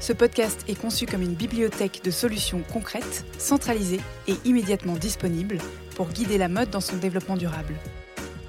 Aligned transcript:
Ce 0.00 0.12
podcast 0.12 0.64
est 0.68 0.78
conçu 0.78 1.06
comme 1.06 1.22
une 1.22 1.34
bibliothèque 1.34 2.02
de 2.04 2.10
solutions 2.10 2.62
concrètes, 2.72 3.24
centralisées 3.38 4.00
et 4.28 4.34
immédiatement 4.44 4.94
disponibles 4.94 5.58
pour 5.96 6.08
guider 6.08 6.38
la 6.38 6.48
mode 6.48 6.70
dans 6.70 6.80
son 6.80 6.96
développement 6.96 7.36
durable. 7.36 7.74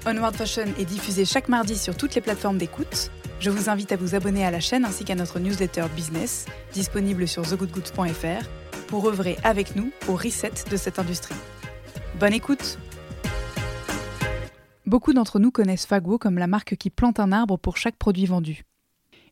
Onward 0.06 0.36
Fashion 0.36 0.66
est 0.78 0.84
diffusé 0.84 1.24
chaque 1.24 1.48
mardi 1.48 1.76
sur 1.76 1.96
toutes 1.96 2.14
les 2.14 2.20
plateformes 2.20 2.58
d'écoute. 2.58 3.10
Je 3.40 3.50
vous 3.50 3.68
invite 3.68 3.92
à 3.92 3.96
vous 3.96 4.14
abonner 4.14 4.44
à 4.44 4.50
la 4.50 4.60
chaîne 4.60 4.84
ainsi 4.84 5.04
qu'à 5.04 5.14
notre 5.14 5.38
newsletter 5.38 5.86
business, 5.94 6.46
disponible 6.72 7.26
sur 7.26 7.42
thegoodgoods.fr, 7.42 8.46
pour 8.86 9.08
œuvrer 9.08 9.36
avec 9.42 9.76
nous 9.76 9.90
au 10.08 10.12
reset 10.14 10.52
de 10.70 10.76
cette 10.76 10.98
industrie. 10.98 11.34
Bonne 12.20 12.34
écoute 12.34 12.78
Beaucoup 14.86 15.12
d'entre 15.12 15.40
nous 15.40 15.50
connaissent 15.50 15.86
Fago 15.86 16.16
comme 16.18 16.38
la 16.38 16.46
marque 16.46 16.76
qui 16.76 16.90
plante 16.90 17.18
un 17.18 17.32
arbre 17.32 17.56
pour 17.56 17.76
chaque 17.76 17.96
produit 17.96 18.26
vendu. 18.26 18.64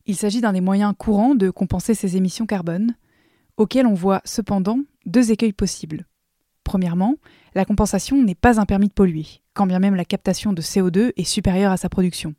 Il 0.07 0.15
s'agit 0.15 0.41
d'un 0.41 0.53
des 0.53 0.61
moyens 0.61 0.93
courants 0.97 1.33
de 1.33 1.49
compenser 1.49 1.95
ses 1.95 2.15
émissions 2.15 2.45
carbone, 2.45 2.95
auxquels 3.57 3.87
on 3.87 3.95
voit 3.95 4.21
cependant 4.23 4.79
deux 5.07 5.31
écueils 5.31 5.53
possibles. 5.53 6.05
Premièrement, 6.63 7.15
la 7.55 7.65
compensation 7.65 8.21
n'est 8.21 8.35
pas 8.35 8.59
un 8.59 8.65
permis 8.65 8.87
de 8.87 8.93
polluer, 8.93 9.25
quand 9.53 9.65
bien 9.65 9.79
même 9.79 9.95
la 9.95 10.05
captation 10.05 10.53
de 10.53 10.61
CO2 10.61 11.13
est 11.17 11.23
supérieure 11.23 11.71
à 11.71 11.77
sa 11.77 11.89
production. 11.89 12.35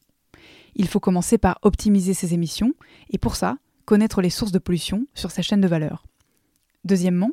Il 0.77 0.87
faut 0.87 1.01
commencer 1.01 1.39
par 1.39 1.59
optimiser 1.63 2.15
ses 2.15 2.35
émissions, 2.35 2.73
et 3.11 3.19
pour 3.19 3.35
ça, 3.35 3.59
connaître 3.85 4.21
les 4.21 4.31
sources 4.31 4.53
de 4.53 4.59
pollution 4.59 5.07
sur 5.15 5.33
sa 5.33 5.43
chaîne 5.43 5.61
de 5.61 5.69
valeur. 5.69 6.05
Deuxièmement, 6.85 7.31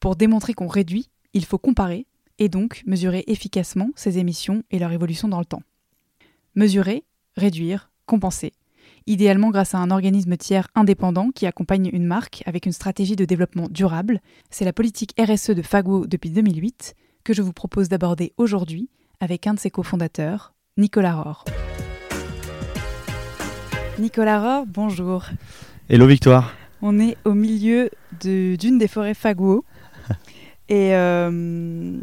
pour 0.00 0.16
démontrer 0.16 0.54
qu'on 0.54 0.66
réduit, 0.66 1.08
il 1.34 1.44
faut 1.44 1.58
comparer, 1.58 2.06
et 2.40 2.48
donc 2.48 2.82
mesurer 2.86 3.24
efficacement 3.28 3.90
ses 3.94 4.18
émissions 4.18 4.64
et 4.70 4.78
leur 4.78 4.90
évolution 4.90 5.28
dans 5.28 5.40
le 5.40 5.44
temps. 5.44 5.62
Mesurer, 6.56 7.04
réduire, 7.36 7.90
compenser 8.06 8.52
idéalement 9.08 9.50
grâce 9.50 9.74
à 9.74 9.78
un 9.78 9.90
organisme 9.90 10.36
tiers 10.36 10.68
indépendant 10.74 11.30
qui 11.34 11.46
accompagne 11.46 11.90
une 11.92 12.04
marque 12.04 12.42
avec 12.46 12.66
une 12.66 12.72
stratégie 12.72 13.16
de 13.16 13.24
développement 13.24 13.68
durable. 13.70 14.20
C'est 14.50 14.64
la 14.64 14.72
politique 14.72 15.14
RSE 15.18 15.50
de 15.50 15.62
Fago 15.62 16.06
depuis 16.06 16.30
2008 16.30 16.94
que 17.24 17.32
je 17.32 17.42
vous 17.42 17.52
propose 17.52 17.88
d'aborder 17.88 18.32
aujourd'hui 18.36 18.90
avec 19.20 19.46
un 19.46 19.54
de 19.54 19.58
ses 19.58 19.70
cofondateurs, 19.70 20.54
Nicolas 20.76 21.14
Rohr. 21.14 21.44
Nicolas 23.98 24.40
Rohr, 24.40 24.66
bonjour. 24.66 25.24
Hello 25.88 26.06
Victoire. 26.06 26.54
On 26.82 27.00
est 27.00 27.16
au 27.24 27.32
milieu 27.32 27.90
d'une 28.20 28.78
des 28.78 28.88
forêts 28.88 29.14
Fago 29.14 29.64
et 30.68 30.94
euh, 30.94 31.98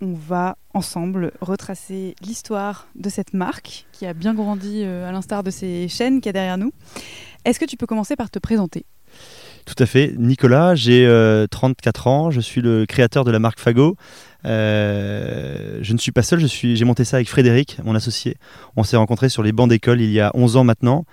on 0.00 0.12
va 0.12 0.56
ensemble 0.74 1.32
retracer 1.40 2.14
l'histoire 2.20 2.88
de 2.94 3.08
cette 3.08 3.34
marque 3.34 3.86
qui 3.92 4.06
a 4.06 4.14
bien 4.14 4.34
grandi 4.34 4.82
euh, 4.82 5.08
à 5.08 5.12
l'instar 5.12 5.42
de 5.42 5.50
ces 5.50 5.88
chaînes 5.88 6.20
qu'il 6.20 6.26
y 6.26 6.30
a 6.30 6.32
derrière 6.32 6.58
nous. 6.58 6.72
Est-ce 7.44 7.58
que 7.58 7.64
tu 7.64 7.76
peux 7.76 7.86
commencer 7.86 8.16
par 8.16 8.30
te 8.30 8.38
présenter? 8.38 8.84
Tout 9.64 9.82
à 9.82 9.86
fait. 9.86 10.14
Nicolas, 10.16 10.74
j'ai 10.76 11.04
34 11.50 12.06
euh, 12.06 12.10
ans, 12.10 12.30
je 12.30 12.40
suis 12.40 12.60
le 12.60 12.86
créateur 12.86 13.24
de 13.24 13.30
la 13.30 13.40
marque 13.40 13.58
Fago. 13.58 13.96
Euh, 14.44 15.78
je 15.82 15.92
ne 15.92 15.98
suis 15.98 16.12
pas 16.12 16.22
seul, 16.22 16.46
j'ai 16.46 16.84
monté 16.84 17.04
ça 17.04 17.16
avec 17.16 17.28
Frédéric, 17.28 17.78
mon 17.82 17.96
associé. 17.96 18.36
On 18.76 18.84
s'est 18.84 18.96
rencontrés 18.96 19.28
sur 19.28 19.42
les 19.42 19.50
bancs 19.50 19.68
d'école 19.68 20.00
il 20.00 20.12
y 20.12 20.20
a 20.20 20.30
11 20.34 20.56
ans 20.56 20.64
maintenant. 20.64 21.04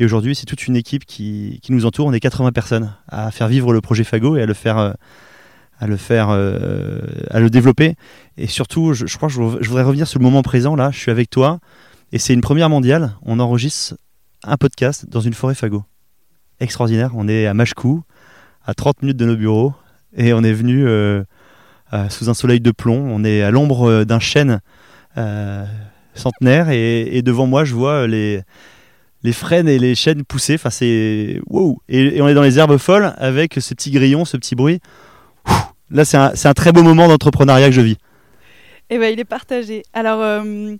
Et 0.00 0.04
aujourd'hui, 0.04 0.34
c'est 0.34 0.46
toute 0.46 0.66
une 0.66 0.74
équipe 0.74 1.04
qui, 1.04 1.60
qui, 1.62 1.72
nous 1.72 1.86
entoure. 1.86 2.06
On 2.06 2.12
est 2.12 2.20
80 2.20 2.50
personnes 2.50 2.92
à 3.06 3.30
faire 3.30 3.46
vivre 3.46 3.72
le 3.72 3.80
projet 3.80 4.02
Fago 4.02 4.36
et 4.36 4.42
à 4.42 4.46
le 4.46 4.54
faire 4.54 4.96
à 5.80 5.86
le 5.86 5.96
faire, 5.96 6.28
euh, 6.30 7.00
à 7.30 7.40
le 7.40 7.48
développer. 7.48 7.94
Et 8.36 8.46
surtout, 8.46 8.92
je, 8.92 9.04
crois 9.16 9.28
que 9.28 9.34
je, 9.34 9.40
voudrais 9.40 9.82
revenir 9.82 10.06
sur 10.06 10.18
le 10.18 10.24
moment 10.24 10.42
présent. 10.42 10.76
Là, 10.76 10.90
je 10.92 10.98
suis 10.98 11.10
avec 11.10 11.30
toi 11.30 11.58
et 12.12 12.18
c'est 12.18 12.34
une 12.34 12.42
première 12.42 12.68
mondiale. 12.68 13.16
On 13.22 13.40
enregistre 13.40 13.96
un 14.44 14.56
podcast 14.58 15.06
dans 15.08 15.20
une 15.20 15.32
forêt 15.32 15.54
fagot. 15.54 15.82
Extraordinaire. 16.60 17.12
On 17.16 17.28
est 17.28 17.46
à 17.46 17.54
Machecou, 17.54 18.02
à 18.64 18.74
30 18.74 19.02
minutes 19.02 19.16
de 19.16 19.24
nos 19.24 19.36
bureaux 19.36 19.72
et 20.14 20.34
on 20.34 20.42
est 20.42 20.52
venu 20.52 20.86
euh, 20.86 21.24
sous 22.10 22.28
un 22.28 22.34
soleil 22.34 22.60
de 22.60 22.70
plomb. 22.72 23.02
On 23.10 23.24
est 23.24 23.40
à 23.40 23.50
l'ombre 23.50 23.88
euh, 23.88 24.04
d'un 24.04 24.20
chêne 24.20 24.60
centenaire 26.14 26.68
et, 26.70 27.22
devant 27.22 27.46
moi, 27.46 27.64
je 27.64 27.74
vois 27.74 28.06
les 28.06 28.42
les 29.22 29.34
frênes 29.34 29.68
et 29.68 29.78
les 29.78 29.94
chênes 29.94 30.24
pousser. 30.24 30.54
Enfin, 30.54 30.70
c'est 30.70 31.42
wow. 31.46 31.78
Et, 31.90 32.16
et, 32.16 32.22
on 32.22 32.28
est 32.28 32.32
dans 32.32 32.42
les 32.42 32.58
herbes 32.58 32.78
folles 32.78 33.12
avec 33.18 33.54
ce 33.60 33.74
petit 33.74 33.90
grillon, 33.90 34.24
ce 34.24 34.38
petit 34.38 34.54
bruit 34.54 34.80
là, 35.90 36.04
c'est 36.04 36.16
un, 36.16 36.54
très 36.54 36.72
beau 36.72 36.82
moment 36.82 37.08
d'entrepreneuriat 37.08 37.68
que 37.68 37.74
je 37.74 37.80
vis. 37.80 37.96
Eh 38.90 38.98
ben, 38.98 39.12
il 39.12 39.20
est 39.20 39.24
partagé. 39.24 39.82
Alors, 39.92 40.20
euh, 40.20 40.74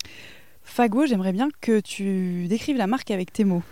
Fago, 0.63 1.07
j'aimerais 1.07 1.33
bien 1.33 1.49
que 1.61 1.81
tu 1.81 2.47
décrives 2.49 2.77
la 2.77 2.87
marque 2.87 3.11
avec 3.11 3.33
tes 3.33 3.45
mots. 3.45 3.63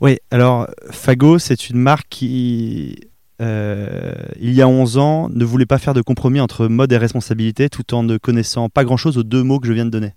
Oui, 0.00 0.18
alors 0.30 0.68
Fago, 0.90 1.38
c'est 1.38 1.68
une 1.68 1.78
marque 1.78 2.06
qui, 2.08 2.98
euh, 3.40 4.12
il 4.40 4.52
y 4.52 4.62
a 4.62 4.68
11 4.68 4.98
ans, 4.98 5.28
ne 5.28 5.44
voulait 5.44 5.66
pas 5.66 5.78
faire 5.78 5.94
de 5.94 6.02
compromis 6.02 6.40
entre 6.40 6.66
mode 6.66 6.90
et 6.92 6.96
responsabilité 6.96 7.68
tout 7.68 7.94
en 7.94 8.02
ne 8.02 8.16
connaissant 8.16 8.68
pas 8.68 8.84
grand-chose 8.84 9.18
aux 9.18 9.22
deux 9.22 9.42
mots 9.42 9.60
que 9.60 9.66
je 9.66 9.72
viens 9.72 9.84
de 9.84 9.90
donner. 9.90 10.14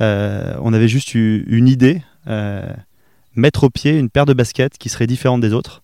Euh, 0.00 0.54
on 0.60 0.72
avait 0.72 0.88
juste 0.88 1.14
eu 1.14 1.44
une 1.48 1.66
idée, 1.66 2.02
mettre 3.34 3.64
au 3.64 3.70
pied 3.70 3.98
une 3.98 4.10
paire 4.10 4.26
de 4.26 4.34
baskets 4.34 4.76
qui 4.78 4.88
serait 4.88 5.06
différente 5.06 5.40
des 5.40 5.52
autres 5.52 5.82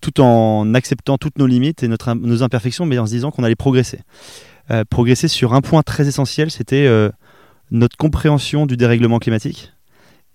tout 0.00 0.20
en 0.20 0.74
acceptant 0.74 1.18
toutes 1.18 1.38
nos 1.38 1.46
limites 1.46 1.82
et 1.82 1.88
nos 1.88 2.42
imperfections, 2.42 2.86
mais 2.86 2.98
en 2.98 3.06
se 3.06 3.12
disant 3.12 3.30
qu'on 3.30 3.44
allait 3.44 3.56
progresser. 3.56 4.00
Euh, 4.70 4.84
progresser 4.84 5.28
sur 5.28 5.54
un 5.54 5.62
point 5.62 5.82
très 5.82 6.08
essentiel, 6.08 6.50
c'était 6.50 6.86
euh, 6.86 7.10
notre 7.70 7.96
compréhension 7.96 8.66
du 8.66 8.76
dérèglement 8.76 9.18
climatique 9.18 9.72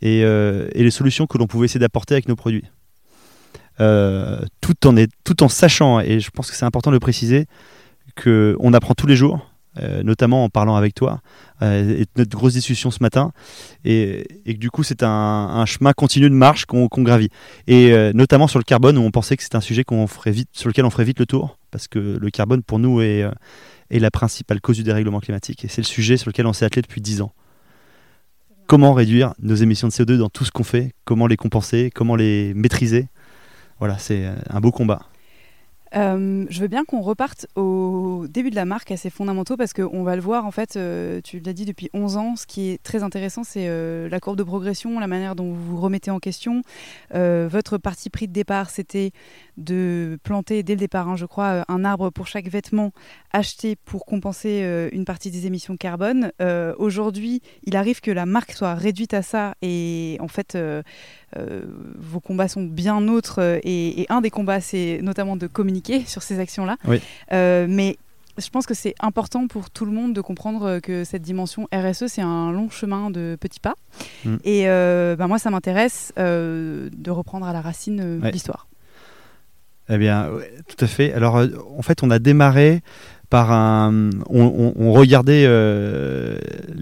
euh, 0.03 0.67
et, 0.73 0.83
les 0.83 0.91
solutions 0.91 1.27
que 1.27 1.37
l'on 1.37 1.45
pouvait 1.45 1.65
essayer 1.65 1.79
d'apporter 1.79 2.15
avec 2.15 2.27
nos 2.27 2.35
produits. 2.35 2.65
tout 3.77 5.43
en 5.43 5.47
sachant, 5.49 5.99
et 5.99 6.19
je 6.19 6.31
pense 6.31 6.49
que 6.49 6.57
c'est 6.57 6.65
important 6.65 6.89
de 6.89 6.95
le 6.95 6.99
préciser, 6.99 7.45
qu'on 8.21 8.73
apprend 8.73 8.95
tous 8.95 9.07
les 9.07 9.15
jours, 9.15 9.52
euh, 9.79 10.03
notamment 10.03 10.43
en 10.43 10.49
parlant 10.49 10.75
avec 10.75 10.93
toi, 10.93 11.21
euh, 11.61 12.01
et 12.01 12.05
notre 12.15 12.35
grosse 12.37 12.53
discussion 12.53 12.91
ce 12.91 13.01
matin, 13.01 13.31
et, 13.85 14.25
et 14.45 14.53
du 14.53 14.69
coup 14.69 14.83
c'est 14.83 15.01
un, 15.01 15.65
chemin 15.65 15.93
continu 15.93 16.29
de 16.29 16.35
marche 16.35 16.65
qu'on 16.65 16.87
gravit, 16.87 17.29
et 17.65 17.91
euh, 17.91 18.11
notamment 18.13 18.47
sur 18.47 18.59
le 18.59 18.63
carbone 18.63 18.97
où 18.99 19.01
on 19.01 19.09
pensait 19.09 19.35
que 19.35 19.41
c'est 19.41 19.55
un 19.55 19.61
sujet 19.61 19.83
ferait 20.07 20.31
vite, 20.31 20.49
sur 20.51 20.67
lequel 20.67 20.85
on 20.85 20.91
ferait 20.91 21.05
vite 21.05 21.19
le 21.19 21.25
tour, 21.25 21.57
parce 21.71 21.87
que 21.87 21.99
le 21.99 22.29
carbone 22.29 22.61
pour 22.61 22.77
nous 22.77 23.01
est, 23.01 23.25
est 23.89 23.99
la 23.99 24.11
principale 24.11 24.61
cause 24.61 24.77
du 24.77 24.83
dérèglement 24.83 25.19
climatique, 25.19 25.65
et 25.65 25.67
c'est 25.67 25.81
le 25.81 25.87
sujet 25.87 26.17
sur 26.17 26.29
lequel 26.29 26.45
on 26.45 26.53
s'est 26.53 26.65
attelé 26.65 26.83
depuis 26.83 27.01
10 27.01 27.21
ans. 27.21 27.33
Comment 28.67 28.93
réduire 28.93 29.33
nos 29.39 29.55
émissions 29.55 29.87
de 29.87 29.93
CO2 29.93 30.17
dans 30.17 30.29
tout 30.29 30.45
ce 30.45 30.51
qu'on 30.51 30.63
fait, 30.63 30.93
comment 31.03 31.25
les 31.25 31.35
compenser, 31.35 31.91
comment 31.93 32.15
les 32.15 32.53
maîtriser, 32.53 33.07
voilà, 33.79 33.97
c'est 33.97 34.29
un 34.49 34.61
beau 34.61 34.71
combat. 34.71 35.01
Euh, 35.95 36.45
je 36.49 36.59
veux 36.59 36.67
bien 36.67 36.85
qu'on 36.85 37.01
reparte 37.01 37.45
au 37.55 38.25
début 38.27 38.49
de 38.49 38.55
la 38.55 38.65
marque 38.65 38.91
à 38.91 38.97
ses 38.97 39.09
fondamentaux 39.09 39.57
parce 39.57 39.73
qu'on 39.73 40.03
va 40.03 40.15
le 40.15 40.21
voir 40.21 40.45
en 40.45 40.51
fait, 40.51 40.75
euh, 40.75 41.21
tu 41.23 41.39
l'as 41.39 41.53
dit 41.53 41.65
depuis 41.65 41.89
11 41.93 42.17
ans, 42.17 42.35
ce 42.35 42.47
qui 42.47 42.69
est 42.69 42.81
très 42.81 43.03
intéressant 43.03 43.43
c'est 43.43 43.67
euh, 43.67 44.09
la 44.09 44.19
courbe 44.19 44.37
de 44.37 44.43
progression, 44.43 44.99
la 44.99 45.07
manière 45.07 45.35
dont 45.35 45.51
vous 45.51 45.75
vous 45.75 45.81
remettez 45.81 46.09
en 46.09 46.19
question. 46.19 46.61
votre 47.11 47.77
parti 47.77 48.09
pris 48.09 48.27
de 48.27 48.33
départ 48.33 48.69
c'était 48.69 49.11
de 49.57 50.17
planter 50.23 50.63
dès 50.63 50.73
le 50.73 50.79
départ, 50.79 51.07
hein, 51.09 51.15
je 51.15 51.25
crois, 51.25 51.63
un 51.67 51.85
arbre 51.85 52.09
pour 52.09 52.27
chaque 52.27 52.47
vêtement 52.47 52.91
acheté 53.31 53.75
pour 53.75 54.05
compenser 54.05 54.89
une 54.91 55.05
partie 55.05 55.29
des 55.29 55.45
émissions 55.45 55.77
carbone. 55.77 56.31
Aujourd'hui, 56.77 57.41
il 57.63 57.75
arrive 57.75 58.01
que 58.01 58.11
la 58.11 58.25
marque 58.25 58.53
soit 58.53 58.73
réduite 58.73 59.13
à 59.13 59.21
ça 59.21 59.55
et 59.61 60.17
en 60.19 60.27
fait, 60.27 60.57
vos 61.97 62.19
combats 62.19 62.47
sont 62.47 62.63
bien 62.63 63.07
autres 63.07 63.59
et, 63.63 64.01
et 64.01 64.05
un 64.09 64.21
des 64.21 64.29
combats, 64.29 64.61
c'est 64.61 64.99
notamment 65.01 65.35
de 65.35 65.47
communiquer 65.47 66.03
sur 66.07 66.23
ces 66.23 66.39
actions-là. 66.39 66.77
Oui. 66.87 66.99
mais 67.31 67.97
je 68.37 68.49
pense 68.49 68.65
que 68.65 68.73
c'est 68.73 68.95
important 68.99 69.47
pour 69.47 69.69
tout 69.69 69.85
le 69.85 69.91
monde 69.91 70.13
de 70.13 70.21
comprendre 70.21 70.79
que 70.79 71.03
cette 71.03 71.21
dimension 71.21 71.67
RSE, 71.73 72.07
c'est 72.07 72.21
un 72.21 72.51
long 72.51 72.69
chemin 72.69 73.11
de 73.11 73.37
petits 73.39 73.59
pas. 73.59 73.75
Mm. 74.25 74.35
Et 74.43 74.63
euh, 74.67 75.15
bah, 75.15 75.27
moi, 75.27 75.37
ça 75.37 75.51
m'intéresse 75.51 76.13
euh, 76.17 76.89
de 76.95 77.11
reprendre 77.11 77.45
à 77.45 77.53
la 77.53 77.61
racine 77.61 78.01
euh, 78.23 78.31
l'histoire. 78.31 78.67
Eh 79.89 79.97
bien, 79.97 80.29
tout 80.67 80.83
à 80.83 80.87
fait. 80.87 81.13
Alors, 81.13 81.35
en 81.35 81.81
fait, 81.81 82.03
on 82.03 82.09
a 82.09 82.17
démarré 82.17 82.81
On, 83.33 84.93
regardait. 84.93 85.47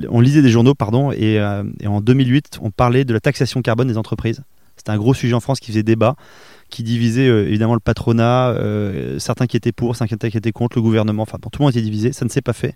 on 0.09 0.19
lisait 0.19 0.41
des 0.41 0.49
journaux, 0.49 0.75
pardon, 0.75 1.11
et, 1.11 1.39
et, 1.79 1.87
en 1.87 2.01
2008, 2.01 2.59
on 2.61 2.71
parlait 2.71 3.05
de 3.05 3.13
la 3.13 3.19
taxation 3.19 3.61
carbone 3.61 3.87
des 3.87 3.97
entreprises. 3.97 4.43
C'était 4.77 4.91
un 4.91 4.97
gros 4.97 5.13
sujet 5.13 5.33
en 5.33 5.39
France 5.39 5.59
qui 5.59 5.71
faisait 5.71 5.83
débat 5.83 6.15
qui 6.71 6.81
divisait 6.81 7.27
euh, 7.27 7.47
évidemment 7.47 7.75
le 7.75 7.79
patronat, 7.79 8.49
euh, 8.49 9.19
certains 9.19 9.45
qui 9.45 9.57
étaient 9.57 9.71
pour, 9.71 9.95
certains 9.95 10.29
qui 10.29 10.37
étaient 10.37 10.51
contre, 10.51 10.77
le 10.77 10.81
gouvernement, 10.81 11.21
enfin 11.21 11.37
tout 11.37 11.59
le 11.59 11.65
monde 11.65 11.73
était 11.73 11.83
divisé, 11.83 12.13
ça 12.13 12.25
ne 12.25 12.31
s'est 12.31 12.41
pas 12.41 12.53
fait. 12.53 12.75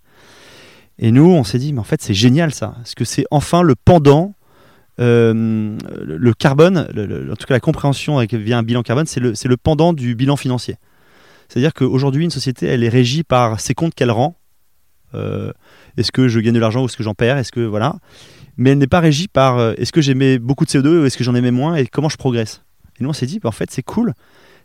Et 0.99 1.11
nous, 1.11 1.25
on 1.25 1.43
s'est 1.43 1.57
dit, 1.57 1.73
mais 1.73 1.79
en 1.79 1.85
fait 1.85 2.01
c'est 2.03 2.13
génial 2.13 2.53
ça, 2.53 2.73
parce 2.75 2.93
que 2.93 3.05
c'est 3.05 3.25
enfin 3.31 3.63
le 3.63 3.73
pendant, 3.73 4.35
euh, 4.99 5.75
le 6.03 6.33
carbone, 6.33 6.77
en 6.77 7.35
tout 7.35 7.47
cas 7.47 7.55
la 7.55 7.59
compréhension 7.59 8.17
avec, 8.17 8.33
via 8.33 8.57
un 8.57 8.63
bilan 8.63 8.83
carbone, 8.83 9.07
c'est 9.07 9.19
le 9.19 9.57
pendant 9.57 9.93
du 9.93 10.13
bilan 10.13 10.35
financier. 10.35 10.75
C'est-à-dire 11.49 11.73
qu'aujourd'hui, 11.73 12.23
une 12.23 12.31
société, 12.31 12.67
elle 12.67 12.83
est 12.83 12.89
régie 12.89 13.23
par 13.23 13.59
ses 13.59 13.73
comptes 13.73 13.93
qu'elle 13.95 14.11
rend. 14.11 14.35
est-ce 15.13 16.11
que 16.11 16.27
je 16.27 16.39
gagne 16.39 16.53
de 16.53 16.59
l'argent 16.59 16.81
ou 16.81 16.85
est-ce 16.85 16.97
que 16.97 17.03
j'en 17.03 17.13
perds 17.13 17.37
Est-ce 17.37 17.51
que 17.51 17.61
voilà 17.61 17.95
Mais 18.57 18.71
elle 18.71 18.77
n'est 18.77 18.87
pas 18.87 18.99
régie 18.99 19.27
par 19.27 19.73
est-ce 19.79 19.91
que 19.91 20.01
j'aimais 20.01 20.39
beaucoup 20.39 20.65
de 20.65 20.69
CO2 20.69 21.01
ou 21.01 21.05
est-ce 21.05 21.17
que 21.17 21.23
j'en 21.23 21.35
aimais 21.35 21.51
moins 21.51 21.75
et 21.75 21.87
comment 21.87 22.09
je 22.09 22.17
progresse. 22.17 22.63
Et 22.99 23.03
nous, 23.03 23.09
on 23.09 23.13
s'est 23.13 23.25
dit, 23.25 23.39
bah, 23.39 23.49
en 23.49 23.53
fait, 23.53 23.71
c'est 23.71 23.83
cool. 23.83 24.13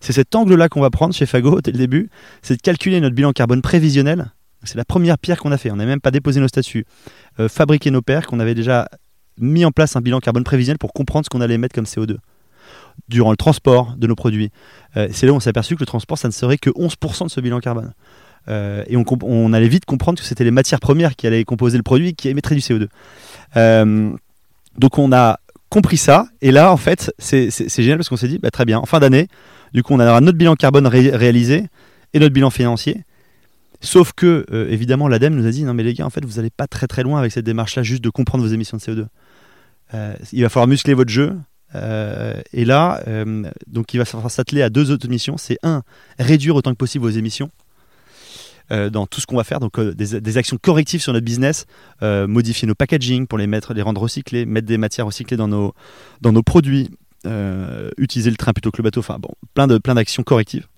C'est 0.00 0.12
cet 0.12 0.34
angle-là 0.34 0.68
qu'on 0.68 0.80
va 0.80 0.90
prendre 0.90 1.14
chez 1.14 1.26
Fago 1.26 1.60
dès 1.60 1.72
le 1.72 1.78
début, 1.78 2.10
c'est 2.42 2.56
de 2.56 2.62
calculer 2.62 3.00
notre 3.00 3.14
bilan 3.14 3.32
carbone 3.32 3.60
prévisionnel. 3.60 4.32
C'est 4.64 4.76
la 4.76 4.84
première 4.84 5.18
pierre 5.18 5.38
qu'on 5.38 5.52
a 5.52 5.58
fait. 5.58 5.70
On 5.70 5.76
n'a 5.76 5.86
même 5.86 6.00
pas 6.00 6.10
déposé 6.10 6.40
nos 6.40 6.48
statuts, 6.48 6.84
euh, 7.38 7.48
fabriqué 7.48 7.90
nos 7.90 8.02
paires, 8.02 8.26
qu'on 8.26 8.40
avait 8.40 8.54
déjà 8.54 8.88
mis 9.38 9.64
en 9.64 9.72
place 9.72 9.96
un 9.96 10.00
bilan 10.00 10.20
carbone 10.20 10.44
prévisionnel 10.44 10.78
pour 10.78 10.92
comprendre 10.92 11.24
ce 11.24 11.30
qu'on 11.30 11.40
allait 11.40 11.58
mettre 11.58 11.74
comme 11.74 11.84
CO2 11.84 12.16
durant 13.08 13.30
le 13.30 13.36
transport 13.36 13.94
de 13.96 14.06
nos 14.06 14.14
produits. 14.14 14.50
Euh, 14.96 15.08
c'est 15.12 15.26
là 15.26 15.32
où 15.32 15.36
on 15.36 15.40
s'est 15.40 15.50
aperçu 15.50 15.74
que 15.74 15.80
le 15.80 15.86
transport, 15.86 16.18
ça 16.18 16.28
ne 16.28 16.32
serait 16.32 16.58
que 16.58 16.70
11% 16.70 17.24
de 17.24 17.30
ce 17.30 17.40
bilan 17.40 17.60
carbone. 17.60 17.92
Euh, 18.48 18.84
et 18.88 18.96
on, 18.96 19.52
allait 19.52 19.68
vite 19.68 19.84
comprendre 19.84 20.18
que 20.18 20.24
c'était 20.24 20.44
les 20.44 20.50
matières 20.50 20.80
premières 20.80 21.14
qui 21.14 21.26
allaient 21.26 21.44
composer 21.44 21.76
le 21.76 21.82
produit 21.82 22.14
qui 22.14 22.28
émettraient 22.28 22.54
du 22.54 22.62
CO2. 22.62 22.88
donc 24.78 24.98
on 24.98 25.12
a 25.12 25.38
compris 25.70 25.96
ça. 25.96 26.26
Et 26.42 26.50
là, 26.50 26.72
en 26.72 26.76
fait, 26.76 27.14
c'est 27.18 27.50
génial 27.76 27.96
parce 27.96 28.08
qu'on 28.08 28.16
s'est 28.16 28.28
dit, 28.28 28.38
bah, 28.38 28.50
très 28.50 28.66
bien, 28.66 28.78
en 28.78 28.86
fin 28.86 29.00
d'année, 29.00 29.28
du 29.72 29.82
coup, 29.82 29.94
on 29.94 30.00
aura 30.00 30.20
notre 30.20 30.36
bilan 30.36 30.56
carbone 30.56 30.86
réalisé 30.86 31.66
et 32.12 32.18
notre 32.18 32.34
bilan 32.34 32.50
financier. 32.50 33.04
Sauf 33.80 34.12
que, 34.12 34.44
euh, 34.52 34.68
évidemment, 34.68 35.08
l'ADEME 35.08 35.34
nous 35.34 35.46
a 35.46 35.50
dit, 35.50 35.64
non 35.64 35.72
mais 35.72 35.82
les 35.82 35.94
gars, 35.94 36.04
en 36.04 36.10
fait, 36.10 36.22
vous 36.24 36.36
n'allez 36.36 36.50
pas 36.50 36.66
très 36.66 36.86
très 36.86 37.02
loin 37.02 37.18
avec 37.18 37.32
cette 37.32 37.46
démarche-là, 37.46 37.82
juste 37.82 38.04
de 38.04 38.10
comprendre 38.10 38.44
vos 38.44 38.52
émissions 38.52 38.76
de 38.76 38.82
CO2. 38.82 39.06
Euh, 39.94 40.14
il 40.32 40.42
va 40.42 40.50
falloir 40.50 40.66
muscler 40.66 40.92
votre 40.92 41.10
jeu. 41.10 41.34
Euh, 41.74 42.40
et 42.52 42.64
là, 42.64 43.02
donc 43.66 43.94
il 43.94 43.98
va 43.98 44.04
s'atteler 44.04 44.62
à 44.62 44.70
deux 44.70 44.90
autres 44.90 45.08
missions. 45.08 45.36
C'est 45.36 45.58
un, 45.62 45.82
réduire 46.18 46.56
autant 46.56 46.72
que 46.72 46.76
possible 46.76 47.04
vos 47.04 47.10
émissions. 47.10 47.50
Euh, 48.72 48.88
dans 48.88 49.06
tout 49.06 49.20
ce 49.20 49.26
qu'on 49.26 49.36
va 49.36 49.42
faire, 49.42 49.58
donc 49.58 49.80
euh, 49.80 49.94
des, 49.94 50.36
actions 50.36 50.56
correctives 50.56 51.02
sur 51.02 51.12
notre 51.12 51.24
business, 51.24 51.66
euh, 52.02 52.28
modifier 52.28 52.68
nos 52.68 52.76
packaging 52.76 53.26
pour 53.26 53.36
les 53.36 53.48
mettre, 53.48 53.74
les 53.74 53.82
rendre 53.82 54.00
recyclés, 54.00 54.46
mettre 54.46 54.68
des 54.68 54.78
matières 54.78 55.06
recyclées 55.06 55.36
dans 55.36 55.48
nos, 55.48 55.74
dans 56.20 56.30
nos 56.30 56.44
produits, 56.44 56.88
utiliser 57.98 58.30
le 58.30 58.36
train 58.36 58.52
plutôt 58.52 58.70
que 58.70 58.78
le 58.78 58.84
bateau, 58.84 59.00
enfin 59.00 59.18
bon, 59.18 59.30
plein 59.54 59.66
plein 59.80 59.94
d'actions 59.94 60.22
correctives 60.22 60.68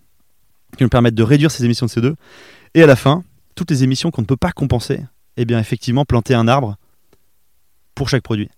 qui 0.76 0.82
nous 0.82 0.88
permettent 0.88 1.14
de 1.14 1.22
réduire 1.22 1.50
ces 1.50 1.64
émissions 1.66 1.84
de 1.84 1.90
CO2. 1.90 2.14
Et 2.74 2.82
à 2.82 2.86
la 2.86 2.96
fin, 2.96 3.22
toutes 3.54 3.70
les 3.70 3.84
émissions 3.84 4.10
qu'on 4.10 4.22
ne 4.22 4.26
peut 4.26 4.36
pas 4.36 4.52
compenser, 4.52 5.04
eh 5.36 5.44
bien 5.44 5.60
effectivement 5.60 6.06
planter 6.06 6.34
un 6.34 6.48
arbre 6.48 6.78
pour 7.94 8.08
chaque 8.08 8.22
produit. 8.22 8.48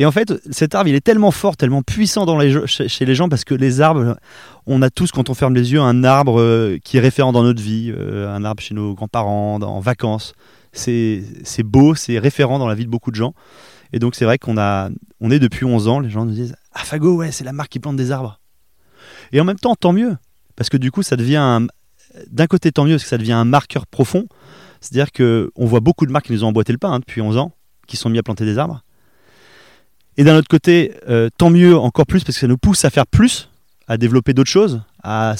Et 0.00 0.06
en 0.06 0.12
fait, 0.12 0.32
cet 0.52 0.76
arbre, 0.76 0.88
il 0.88 0.94
est 0.94 1.04
tellement 1.04 1.32
fort, 1.32 1.56
tellement 1.56 1.82
puissant 1.82 2.24
chez 2.66 3.04
les 3.04 3.14
gens 3.16 3.28
parce 3.28 3.44
que 3.44 3.54
les 3.54 3.80
arbres, 3.80 4.16
on 4.66 4.80
a 4.80 4.90
tous, 4.90 5.10
quand 5.10 5.28
on 5.28 5.34
ferme 5.34 5.56
les 5.56 5.72
yeux, 5.72 5.80
un 5.80 6.04
arbre 6.04 6.40
euh, 6.40 6.78
qui 6.84 6.98
est 6.98 7.00
référent 7.00 7.32
dans 7.32 7.42
notre 7.42 7.60
vie, 7.60 7.92
euh, 7.92 8.32
un 8.32 8.44
arbre 8.44 8.62
chez 8.62 8.74
nos 8.74 8.94
grands-parents, 8.94 9.60
en 9.60 9.80
vacances. 9.80 10.34
C'est 10.72 11.24
beau, 11.64 11.96
c'est 11.96 12.20
référent 12.20 12.60
dans 12.60 12.68
la 12.68 12.76
vie 12.76 12.84
de 12.84 12.90
beaucoup 12.90 13.10
de 13.10 13.16
gens. 13.16 13.34
Et 13.92 13.98
donc, 13.98 14.14
c'est 14.14 14.24
vrai 14.24 14.38
qu'on 14.38 14.56
a, 14.56 14.90
on 15.20 15.32
est 15.32 15.40
depuis 15.40 15.64
11 15.64 15.88
ans, 15.88 15.98
les 15.98 16.10
gens 16.10 16.24
nous 16.24 16.34
disent 16.34 16.54
Ah, 16.72 16.84
Fago, 16.84 17.16
ouais, 17.16 17.32
c'est 17.32 17.44
la 17.44 17.52
marque 17.52 17.70
qui 17.70 17.80
plante 17.80 17.96
des 17.96 18.12
arbres. 18.12 18.38
Et 19.32 19.40
en 19.40 19.44
même 19.44 19.58
temps, 19.58 19.74
tant 19.74 19.92
mieux. 19.92 20.16
Parce 20.54 20.70
que 20.70 20.76
du 20.76 20.92
coup, 20.92 21.02
ça 21.02 21.16
devient, 21.16 21.66
d'un 22.30 22.46
côté, 22.46 22.70
tant 22.70 22.84
mieux, 22.84 22.94
parce 22.94 23.04
que 23.04 23.08
ça 23.08 23.18
devient 23.18 23.32
un 23.32 23.44
marqueur 23.44 23.86
profond. 23.88 24.26
C'est-à-dire 24.80 25.10
qu'on 25.10 25.66
voit 25.66 25.80
beaucoup 25.80 26.06
de 26.06 26.12
marques 26.12 26.26
qui 26.26 26.32
nous 26.32 26.44
ont 26.44 26.48
emboîté 26.48 26.70
le 26.70 26.78
pain 26.78 26.92
hein, 26.92 27.00
depuis 27.00 27.20
11 27.20 27.36
ans, 27.36 27.52
qui 27.88 27.96
sont 27.96 28.10
mis 28.10 28.18
à 28.18 28.22
planter 28.22 28.44
des 28.44 28.58
arbres. 28.58 28.82
Et 30.18 30.24
d'un 30.24 30.36
autre 30.36 30.48
côté, 30.48 30.94
euh, 31.08 31.30
tant 31.38 31.48
mieux 31.48 31.78
encore 31.78 32.04
plus 32.04 32.24
parce 32.24 32.34
que 32.34 32.40
ça 32.40 32.48
nous 32.48 32.58
pousse 32.58 32.84
à 32.84 32.90
faire 32.90 33.06
plus, 33.06 33.48
à 33.86 33.96
développer 33.96 34.34
d'autres 34.34 34.50
choses, 34.50 34.82
à 35.04 35.36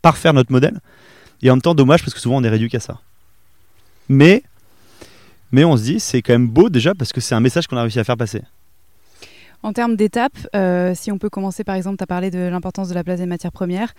parfaire 0.00 0.32
notre 0.32 0.52
modèle. 0.52 0.78
Et 1.42 1.50
en 1.50 1.56
même 1.56 1.62
temps, 1.62 1.74
dommage 1.74 2.02
parce 2.02 2.14
que 2.14 2.20
souvent 2.20 2.36
on 2.36 2.44
est 2.44 2.48
réduit 2.48 2.70
qu'à 2.70 2.78
ça. 2.78 3.00
Mais, 4.08 4.44
mais 5.50 5.64
on 5.64 5.76
se 5.76 5.82
dit, 5.82 5.98
c'est 5.98 6.22
quand 6.22 6.32
même 6.32 6.46
beau 6.46 6.70
déjà 6.70 6.94
parce 6.94 7.12
que 7.12 7.20
c'est 7.20 7.34
un 7.34 7.40
message 7.40 7.66
qu'on 7.66 7.76
a 7.76 7.82
réussi 7.82 7.98
à 7.98 8.04
faire 8.04 8.16
passer. 8.16 8.42
En 9.64 9.72
termes 9.72 9.96
d'étapes, 9.96 10.46
euh, 10.54 10.92
si 10.94 11.10
on 11.10 11.18
peut 11.18 11.28
commencer 11.28 11.64
par 11.64 11.74
exemple, 11.74 11.96
tu 11.96 12.04
as 12.04 12.06
parlé 12.06 12.30
de 12.30 12.38
l'importance 12.38 12.88
de 12.88 12.94
la 12.94 13.02
place 13.02 13.18
des 13.18 13.26
matières 13.26 13.50
premières. 13.50 13.94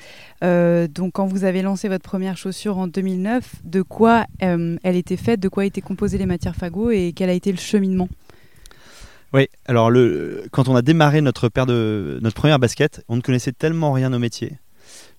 Euh, 0.46 0.88
donc 0.88 1.12
quand 1.12 1.26
vous 1.26 1.44
avez 1.44 1.62
lancé 1.62 1.90
votre 1.90 2.04
première 2.04 2.38
chaussure 2.38 2.78
en 2.78 2.88
2009, 2.88 3.56
de 3.66 3.82
quoi 3.82 4.26
elle 4.40 4.96
était 4.96 5.18
faite, 5.18 5.42
de 5.42 5.50
quoi 5.50 5.66
étaient 5.66 5.82
composées 5.82 6.18
les 6.18 6.26
matières 6.26 6.56
fagot 6.56 6.90
et 6.92 7.12
quel 7.14 7.30
a 7.30 7.34
été 7.34 7.52
le 7.52 7.58
cheminement? 7.58 8.08
Oui, 9.34 9.48
alors 9.66 9.92
le, 9.92 10.44
quand 10.52 10.68
on 10.68 10.76
a 10.76 10.82
démarré 10.82 11.22
notre, 11.22 11.50
paire 11.50 11.66
de, 11.66 12.20
notre 12.22 12.36
première 12.36 12.60
basket, 12.60 13.04
on 13.08 13.16
ne 13.16 13.22
connaissait 13.22 13.52
tellement 13.52 13.92
rien 13.92 14.12
au 14.14 14.20
métier 14.20 14.58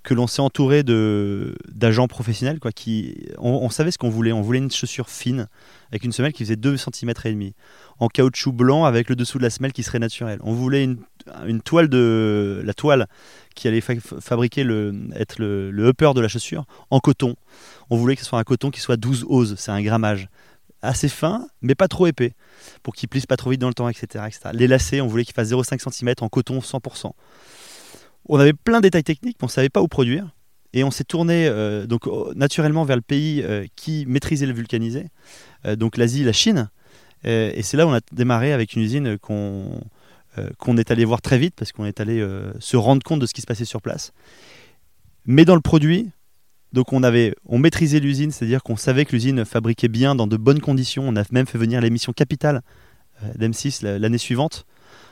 que 0.03 0.15
l'on 0.15 0.27
s'est 0.27 0.41
entouré 0.41 0.83
d'agents 0.83 2.09
professionnels 2.09 2.59
quoi 2.59 2.73
qui 2.73 3.29
on, 3.39 3.69
savait 3.71 3.91
ce 3.91 3.99
qu'on 3.99 4.09
voulait. 4.09 4.33
On 4.33 4.41
voulait 4.41 4.59
une 4.59 4.71
chaussure 4.71 5.11
fine 5.11 5.47
avec 5.91 6.05
une 6.05 6.13
semelle 6.13 6.33
qui 6.33 6.43
faisait 6.43 6.57
2 6.57 6.77
cm 6.77 7.13
et 7.25 7.31
demi 7.33 7.55
en 7.99 8.09
caoutchouc 8.09 8.53
blanc 8.53 8.85
avec 8.85 9.11
le 9.11 9.17
dessous 9.17 9.39
de 9.39 9.43
la 9.43 9.51
semelle 9.51 9.73
qui 9.73 9.83
serait 9.83 9.99
naturel. 9.99 10.39
On 10.43 10.55
voulait 10.55 10.85
une, 10.85 10.99
une 11.47 11.61
toile 11.61 11.89
de 11.89 12.63
la 12.65 12.73
toile 12.73 13.09
qui 13.55 13.69
allait 13.69 13.83
fabriquer 13.83 14.65
le 14.65 14.95
être 15.15 15.39
le, 15.39 15.71
le, 15.71 15.89
upper 15.89 16.13
de 16.15 16.21
la 16.21 16.29
chaussure 16.29 16.65
en 16.91 17.01
coton. 17.01 17.37
On 17.91 17.97
voulait 17.97 18.17
que 18.17 18.23
ce 18.23 18.29
soit 18.29 18.39
un 18.39 18.45
coton 18.45 18.71
qui 18.71 18.81
soit 18.81 18.97
12 18.97 19.27
oses 19.29 19.55
c'est 19.59 19.71
un 19.71 19.83
grammage 19.83 20.29
assez 20.83 21.09
fin, 21.09 21.49
mais 21.63 21.75
pas 21.75 21.89
trop 21.89 22.07
épais, 22.07 22.35
pour 22.83 22.95
qu'il 22.95 23.09
plisse 23.09 23.27
pas 23.27 23.37
trop 23.37 23.51
vite 23.51 23.61
dans 23.61 23.69
le 23.69 23.75
temps, 23.75 23.89
etc. 23.89 24.25
Les 24.53 24.67
lacets, 24.67 25.01
on 25.01 25.07
voulait 25.07 25.25
qu'ils 25.25 25.35
fassent 25.35 25.51
0,5 25.51 25.93
cm 25.93 26.15
en 26.21 26.29
coton 26.29 26.61
100%. 26.61 27.13
On 28.29 28.39
avait 28.39 28.53
plein 28.53 28.79
de 28.79 28.83
détails 28.83 29.05
techniques, 29.05 29.37
mais 29.41 29.45
on 29.45 29.47
ne 29.47 29.53
savait 29.53 29.69
pas 29.69 29.83
où 29.83 29.89
produire. 29.89 30.35
Et 30.73 30.85
on 30.85 30.91
s'est 30.91 31.05
tourné 31.05 31.49
euh, 31.49 31.87
donc 31.87 32.03
naturellement 32.37 32.85
vers 32.85 32.97
le 32.97 33.03
pays 33.03 33.43
euh, 33.43 33.67
qui 33.75 34.05
maîtrisait 34.07 34.47
le 34.47 34.53
vulcanisé, 34.53 35.07
euh, 35.67 35.75
donc 35.75 35.97
l'Asie, 35.97 36.23
la 36.23 36.33
Chine. 36.33 36.71
et 37.25 37.63
c'est 37.63 37.77
là 37.77 37.87
où 37.87 37.91
on 37.91 37.95
a 37.95 38.01
démarré 38.13 38.53
avec 38.53 38.75
une 38.75 38.83
usine 38.83 39.19
qu'on 39.19 39.83
est 40.79 40.91
allé 40.91 41.05
voir 41.05 41.21
très 41.21 41.39
vite 41.39 41.55
parce 41.57 41.73
qu'on 41.73 41.85
est 41.85 42.01
allé 42.01 42.25
se 42.61 42.77
rendre 42.79 43.03
compte 43.03 43.21
de 43.21 43.27
ce 43.27 43.35
qui 43.35 43.43
se 43.43 43.47
passait 43.47 43.67
sur 43.67 43.83
place. 43.83 44.13
Mais 45.27 45.45
dans 45.45 45.55
le 45.55 45.61
produit, 45.61 46.13
donc 46.73 46.93
on 46.93 47.03
avait, 47.03 47.35
on 47.47 47.59
maîtrisait 47.59 48.01
l'usine, 48.01 48.31
c'est-à-dire 48.31 48.63
qu'on 48.63 48.77
savait 48.77 49.05
que 49.05 49.13
l'usine 49.13 49.45
fabriquait 49.45 49.89
bien 49.89 50.15
dans 50.15 50.27
de 50.27 50.37
bonnes 50.37 50.61
conditions. 50.61 51.09
On 51.09 51.17
a 51.17 51.25
même 51.33 51.47
fait 51.47 51.59
venir 51.59 51.81
l'émission 51.81 52.13
Capital 52.13 52.63
euh, 53.23 53.33
d'M6 53.35 53.85
l'année 53.99 54.19
suivante 54.19 54.67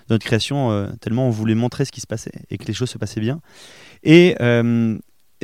de 0.08 0.14
notre 0.14 0.24
création, 0.24 0.70
euh, 0.70 0.88
tellement 1.00 1.26
on 1.26 1.30
voulait 1.30 1.54
montrer 1.54 1.84
ce 1.84 1.92
qui 1.92 2.00
se 2.00 2.06
passait 2.06 2.32
et 2.50 2.58
que 2.58 2.64
les 2.64 2.72
choses 2.72 2.90
se 2.90 2.98
passaient 2.98 3.20
bien. 3.20 3.40
Et, 4.04 4.36
euh, 4.40 4.98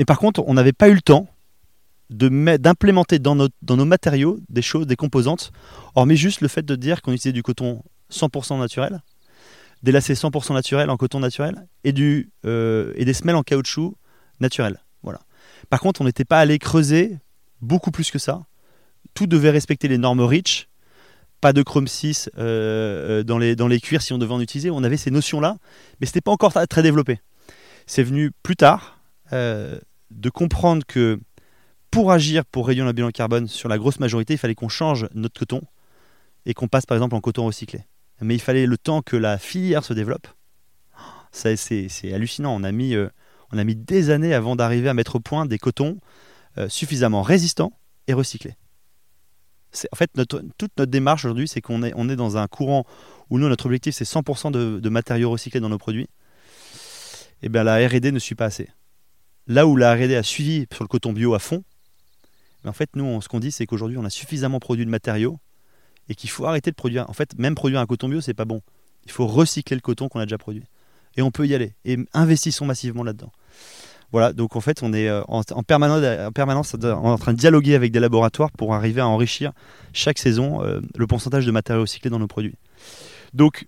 par 0.07 0.19
contre, 0.19 0.43
on 0.47 0.55
n'avait 0.55 0.73
pas 0.73 0.89
eu 0.89 0.95
le 0.95 1.03
temps 1.03 1.29
d'implémenter 2.11 3.19
dans, 3.19 3.37
dans 3.37 3.77
nos 3.77 3.85
matériaux 3.85 4.39
des 4.49 4.63
choses, 4.63 4.87
des 4.87 4.97
composantes, 4.97 5.53
hormis 5.95 6.17
juste 6.17 6.43
le 6.43 6.49
fait 6.49 6.65
de 6.65 6.77
dire 6.77 7.03
qu'on 7.03 7.13
utilisait 7.13 7.33
du 7.33 7.43
coton 7.43 7.83
100% 8.13 8.59
naturel, 8.59 9.03
des 9.83 9.91
lacets 9.91 10.15
100% 10.15 10.53
naturels 10.53 10.91
en 10.91 10.97
coton 10.97 11.21
naturel 11.21 11.67
et, 11.83 11.93
du, 11.93 12.31
et 12.45 13.05
des 13.05 13.15
semelles 13.15 13.37
en 13.37 13.43
caoutchouc 13.43 13.97
naturel. 14.39 14.84
Par 15.71 15.81
contre, 15.81 16.01
on 16.01 16.05
n'était 16.05 16.25
pas 16.25 16.41
allé 16.41 16.59
creuser 16.59 17.19
beaucoup 17.61 17.91
plus 17.91 18.11
que 18.11 18.19
ça. 18.19 18.43
Tout 19.15 19.27
devait 19.27 19.51
respecter 19.51 19.89
les 19.89 19.99
normes 19.99 20.21
REACH. 20.21 20.69
Pas 21.41 21.53
de 21.53 21.63
Chrome 21.63 21.89
6 21.89 22.31
euh, 22.39 23.21
euh, 23.21 23.23
dans, 23.23 23.39
les, 23.39 23.55
dans 23.55 23.69
les 23.69 23.81
cuirs 23.81 24.03
si 24.03 24.13
on 24.13 24.19
devait 24.19 24.33
en 24.33 24.41
utiliser. 24.41 24.71
On 24.71 24.83
avait 24.83 24.97
ces 24.97 25.11
notions-là, 25.11 25.59
mais 26.01 26.07
ce 26.07 26.11
n'était 26.11 26.23
pas 26.23 26.31
encore 26.31 26.53
très 26.69 26.83
développé. 26.83 27.21
C'est 27.87 28.03
venu 28.03 28.31
plus 28.43 28.57
tard 28.57 28.99
euh, 29.33 29.79
de 30.11 30.31
comprendre 30.31 30.85
que 30.87 31.21
pour 31.91 32.13
agir 32.13 32.45
pour 32.47 32.67
réduire 32.67 32.87
notre 32.87 32.97
bilan 32.97 33.11
carbone 33.11 33.47
sur 33.47 33.69
la 33.69 33.79
grosse 33.79 34.01
majorité, 34.01 34.35
il 34.35 34.39
fallait 34.39 34.55
qu'on 34.55 34.71
change 34.71 35.07
notre 35.15 35.39
coton 35.39 35.61
et 36.47 36.55
qu'on 36.55 36.67
passe 36.67 36.87
par 36.87 36.97
exemple 36.97 37.15
en 37.15 37.21
coton 37.21 37.47
recyclé. 37.47 37.85
Mais 38.21 38.35
il 38.35 38.41
fallait 38.41 38.67
le 38.67 38.79
temps 38.79 39.03
que 39.03 39.17
la 39.17 39.39
filière 39.39 39.85
se 39.85 39.93
développe. 39.93 40.27
Ça, 41.31 41.57
c'est, 41.57 41.89
c'est 41.89 42.13
hallucinant. 42.15 42.55
On 42.55 42.63
a, 42.65 42.73
mis, 42.73 42.95
on 43.55 43.59
a 43.59 43.65
mis 43.65 43.77
des 43.77 44.11
années 44.11 44.35
avant 44.35 44.57
d'arriver 44.57 44.89
à 44.89 44.95
mettre 44.95 45.17
au 45.17 45.21
point 45.21 45.47
des 45.47 45.59
cotons 45.59 45.99
euh, 46.59 46.69
suffisamment 46.69 47.23
résistants 47.23 47.73
et 48.09 48.13
recyclés. 48.13 48.57
En 49.93 49.97
fait, 49.97 50.11
toute 50.59 50.73
notre 50.77 50.91
démarche 50.91 51.25
aujourd'hui, 51.25 51.49
c'est 51.49 51.61
qu'on 51.61 51.83
est, 51.83 52.17
dans 52.17 52.37
un 52.37 52.47
courant 52.47 52.85
où 53.31 53.39
nous, 53.39 53.49
notre 53.49 53.67
objectif, 53.67 53.95
c'est 53.95 54.05
100% 54.05 54.53
de, 54.53 54.89
matériaux 54.89 55.31
recyclés 55.31 55.61
dans 55.61 55.69
nos 55.69 55.79
produits. 55.79 56.09
Et 57.43 57.49
bien 57.49 57.65
la 57.65 57.87
R&D 57.87 58.13
ne 58.13 58.19
suit 58.19 58.37
pas 58.37 58.47
assez. 58.47 58.69
Là 59.47 59.67
où 59.67 59.77
la 59.77 59.95
R&D 59.95 60.15
a 60.15 60.23
suivi 60.23 60.67
sur 60.73 60.85
le 60.85 60.89
coton 60.89 61.13
bio 61.13 61.35
à 61.35 61.39
fond, 61.39 61.65
mais 62.63 62.71
en 62.71 62.73
fait, 62.73 62.91
nous, 62.95 63.05
on- 63.05 63.21
ce 63.21 63.29
qu'on 63.29 63.41
dit, 63.41 63.51
c'est 63.51 63.67
qu'aujourd'hui, 63.67 63.99
on 63.99 64.05
a 64.05 64.11
suffisamment 64.11 64.61
produit 64.61 64.85
de 64.87 64.91
matériaux 64.91 65.39
et 66.09 66.15
qu'il 66.15 66.31
faut 66.31 66.47
arrêter 66.47 66.71
de 66.71 66.77
produire. 66.77 67.09
En 67.11 67.13
fait, 67.13 67.37
même 67.39 67.55
produire 67.55 67.81
un 67.81 67.87
coton 67.87 68.09
bio, 68.09 68.21
c'est 68.21 68.35
pas 68.35 68.45
bon. 68.47 68.63
Il 69.05 69.11
faut 69.11 69.27
recycler 69.27 69.77
le 69.77 69.83
coton 69.83 70.09
qu'on 70.09 70.21
a 70.21 70.25
déjà 70.25 70.39
produit. 70.39 70.65
Et 71.17 71.23
on 71.23 71.31
peut 71.31 71.47
y 71.47 71.55
aller. 71.55 71.75
Et 71.85 71.99
investissons 72.13 72.65
massivement 72.65 73.03
là-dedans. 73.03 73.33
Voilà, 74.13 74.33
donc 74.33 74.55
en 74.55 74.61
fait, 74.61 74.85
on 74.85 74.93
est 74.93 75.09
euh, 75.09 75.23
en, 75.27 75.41
en 75.41 75.63
permanence, 75.65 76.05
en 76.05 76.31
permanence 76.31 76.75
en 76.75 77.19
train 77.19 77.33
de 77.33 77.39
dialoguer 77.39 77.75
avec 77.75 77.91
des 77.91 77.99
laboratoires 77.99 78.53
pour 78.53 78.73
arriver 78.73 79.01
à 79.01 79.09
enrichir 79.09 79.51
chaque 79.93 80.19
saison 80.19 80.63
euh, 80.63 80.81
le 80.97 81.07
pourcentage 81.09 81.45
de 81.45 81.51
matériaux 81.51 81.83
recyclés 81.83 82.11
dans 82.11 82.21
nos 82.21 82.29
produits. 82.29 82.55
Donc, 83.33 83.67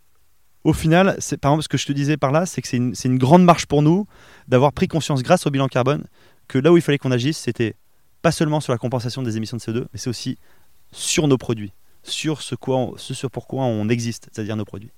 au 0.62 0.72
final, 0.72 1.18
par 1.40 1.52
exemple, 1.52 1.62
ce 1.62 1.68
que 1.68 1.78
je 1.78 1.86
te 1.86 1.92
disais 1.92 2.16
par 2.16 2.30
là, 2.30 2.46
c'est 2.46 2.62
que 2.62 2.68
c'est 2.68 2.76
une, 2.76 3.18
grande 3.18 3.44
marche 3.44 3.66
pour 3.66 3.82
nous 3.82 4.06
d'avoir 4.46 4.72
pris 4.72 4.86
conscience, 4.86 5.24
grâce 5.24 5.46
au 5.46 5.50
bilan 5.50 5.66
carbone, 5.66 6.04
que 6.46 6.58
là 6.58 6.72
où 6.72 6.76
il 6.76 6.80
fallait 6.80 6.98
qu'on 6.98 7.10
agisse, 7.10 7.38
c'était 7.38 7.74
pas 8.22 8.30
seulement 8.30 8.60
sur 8.60 8.72
la 8.72 8.78
compensation 8.78 9.22
des 9.22 9.36
émissions 9.36 9.56
de 9.56 9.62
CO2, 9.62 9.86
mais 9.92 9.98
c'est 9.98 10.10
aussi 10.10 10.38
sur 10.92 11.26
nos 11.26 11.38
produits, 11.38 11.72
sur 12.04 12.42
ce 12.42 12.54
sur 12.96 13.30
pourquoi 13.32 13.64
on 13.64 13.88
existe, 13.88 14.28
c'est-à-dire 14.32 14.56
nos 14.56 14.64
produits. 14.64 14.92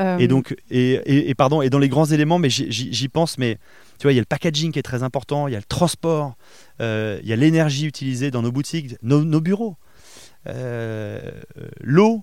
Euh, 0.00 0.18
Et 0.18 0.28
donc, 0.28 0.56
et, 0.70 1.34
pardon, 1.36 1.62
et 1.62 1.70
dans 1.70 1.78
les 1.78 1.88
grands 1.88 2.06
éléments, 2.06 2.38
mais 2.38 2.50
j'y- 2.50 3.08
pense, 3.08 3.38
mais 3.38 3.58
tu 3.98 4.04
vois, 4.04 4.12
il 4.12 4.16
y 4.16 4.18
a 4.18 4.22
le 4.22 4.26
packaging 4.26 4.72
qui 4.72 4.78
est 4.78 4.82
très 4.82 5.02
important, 5.02 5.46
il 5.48 5.52
y 5.52 5.56
a 5.56 5.58
le 5.58 5.64
transport, 5.64 6.34
euh, 6.80 7.18
il 7.22 7.28
y 7.28 7.32
a 7.32 7.36
l'énergie 7.36 7.86
utilisée 7.86 8.30
dans 8.30 8.42
nos 8.42 8.50
boutiques, 8.52 8.96
nos, 9.02 9.40
bureaux, 9.40 9.76
euh, 10.46 11.20
l'eau, 11.80 12.22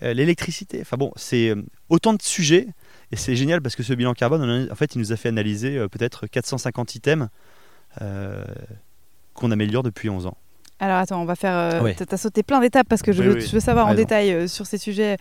l'électricité. 0.00 0.78
Enfin 0.80 0.96
bon, 0.96 1.12
c'est 1.16 1.54
autant 1.90 2.14
de 2.14 2.22
sujets, 2.22 2.68
et 3.12 3.16
c'est 3.16 3.36
génial 3.36 3.60
parce 3.60 3.76
que 3.76 3.82
ce 3.82 3.92
bilan 3.92 4.14
carbone, 4.14 4.68
en 4.70 4.74
fait, 4.74 4.94
il 4.94 4.98
nous 4.98 5.12
a 5.12 5.16
fait 5.16 5.28
analyser 5.28 5.78
peut-être 5.90 6.26
450 6.26 6.94
items 6.94 7.28
qu'on 9.34 9.50
améliore 9.50 9.82
depuis 9.82 10.08
11 10.08 10.26
ans. 10.26 10.36
Alors 10.82 10.96
attends, 10.96 11.20
on 11.20 11.26
va 11.26 11.34
faire. 11.36 11.54
euh, 11.56 11.82
Ouais. 11.82 11.94
t'as- 11.94 12.16
sauté 12.16 12.42
plein 12.42 12.58
d'étapes 12.60 12.88
parce 12.88 13.02
que 13.02 13.12
je 13.12 13.20
Oui, 13.22 13.28
veux, 13.28 13.34
oui, 13.34 13.40
je 13.42 13.52
veux 13.52 13.60
savoir 13.60 13.86
en 13.86 13.94
détail 13.94 14.32
euh, 14.32 14.48
sur 14.48 14.66
ces 14.66 14.78
sujets 14.78 15.16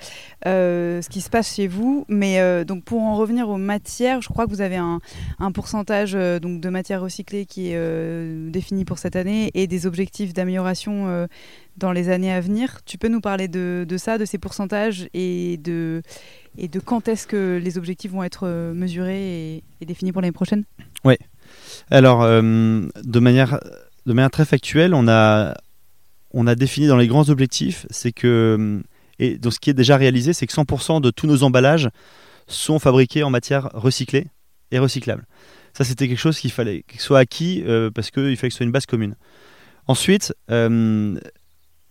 euh, 0.47 1.01
ce 1.01 1.09
qui 1.09 1.19
se 1.21 1.29
passe 1.29 1.53
chez 1.55 1.67
vous. 1.67 2.05
Mais 2.07 2.39
euh, 2.39 2.63
donc 2.63 2.83
pour 2.85 3.01
en 3.03 3.15
revenir 3.15 3.49
aux 3.49 3.57
matières, 3.57 4.21
je 4.21 4.29
crois 4.29 4.45
que 4.45 4.49
vous 4.51 4.61
avez 4.61 4.77
un, 4.77 4.99
un 5.37 5.51
pourcentage 5.51 6.13
euh, 6.15 6.39
donc 6.39 6.61
de 6.61 6.69
matières 6.69 7.01
recyclées 7.01 7.45
qui 7.45 7.71
est 7.71 7.75
euh, 7.75 8.49
défini 8.49 8.85
pour 8.85 8.99
cette 8.99 9.15
année 9.17 9.51
et 9.53 9.67
des 9.67 9.85
objectifs 9.85 10.33
d'amélioration 10.33 11.07
euh, 11.09 11.27
dans 11.75 11.91
les 11.91 12.09
années 12.09 12.31
à 12.31 12.39
venir. 12.39 12.79
Tu 12.85 12.97
peux 12.97 13.09
nous 13.09 13.21
parler 13.21 13.47
de, 13.49 13.85
de 13.87 13.97
ça, 13.97 14.17
de 14.17 14.23
ces 14.25 14.37
pourcentages 14.37 15.09
et 15.13 15.57
de 15.57 16.01
et 16.57 16.67
de 16.69 16.79
quand 16.79 17.07
est-ce 17.09 17.27
que 17.27 17.59
les 17.61 17.77
objectifs 17.77 18.11
vont 18.11 18.23
être 18.23 18.47
mesurés 18.73 19.55
et, 19.57 19.63
et 19.81 19.85
définis 19.85 20.11
pour 20.13 20.21
l'année 20.21 20.31
prochaine? 20.31 20.63
Alors, 21.89 22.23
euh, 22.23 22.41
de, 23.03 23.19
manière, 23.19 23.59
de 24.09 24.13
manière 24.15 24.31
très 24.31 24.45
factuelle, 24.45 24.95
on 24.95 25.07
a, 25.07 25.53
défini 26.55 26.87
dans 26.87 26.97
les 26.97 27.07
grands 27.07 27.29
objectifs, 27.29 27.85
c'est 27.91 28.11
que, 28.11 28.81
et 29.19 29.39
ce 29.43 29.59
qui 29.59 29.69
est 29.69 29.75
déjà 29.75 29.97
réalisé, 29.97 30.33
c'est 30.33 30.47
que 30.47 30.53
100% 30.53 30.99
de 30.99 31.11
tous 31.11 31.27
nos 31.27 31.43
emballages 31.43 31.89
sont 32.47 32.79
fabriqués 32.79 33.21
en 33.21 33.29
matière 33.29 33.69
recyclée 33.73 34.25
et 34.71 34.79
recyclable. 34.79 35.27
Ça, 35.77 35.83
c'était 35.83 36.07
quelque 36.07 36.17
chose 36.17 36.39
qu'il 36.39 36.51
fallait 36.51 36.83
qu'il 36.87 36.99
soit 36.99 37.19
acquis 37.19 37.63
euh, 37.67 37.91
parce 37.91 38.09
qu'il 38.09 38.35
fallait 38.35 38.49
que 38.49 38.53
ce 38.53 38.57
soit 38.57 38.65
une 38.65 38.71
base 38.71 38.87
commune. 38.87 39.15
Ensuite, 39.85 40.33
euh, 40.49 41.19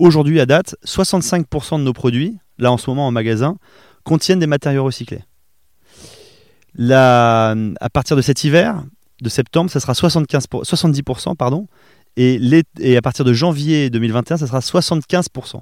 aujourd'hui 0.01 0.41
à 0.41 0.47
date, 0.47 0.75
65% 0.85 1.79
de 1.79 1.85
nos 1.85 1.93
produits, 1.93 2.37
là 2.59 2.73
en 2.73 2.79
ce 2.79 2.91
moment 2.91 3.07
en 3.07 3.13
magasin, 3.13 3.59
contiennent 4.03 4.41
des 4.41 4.49
matériaux 4.49 4.85
recyclés. 4.85 5.23
Là, 6.75 7.55
à 7.81 7.91
partir 7.91 8.17
de 8.17 8.23
cet 8.23 8.43
hiver, 8.43 8.83
de 9.21 9.29
septembre, 9.29 9.71
ça 9.71 9.81
sera 9.81 9.95
75 9.95 10.47
pour- 10.47 10.65
70%, 10.65 11.35
pardon, 11.35 11.67
et, 12.17 12.97
à 12.97 13.03
partir 13.03 13.25
de 13.25 13.33
janvier 13.33 13.91
2021, 13.91 14.39
ça 14.39 14.47
sera 14.47 14.61
75%. 14.61 15.61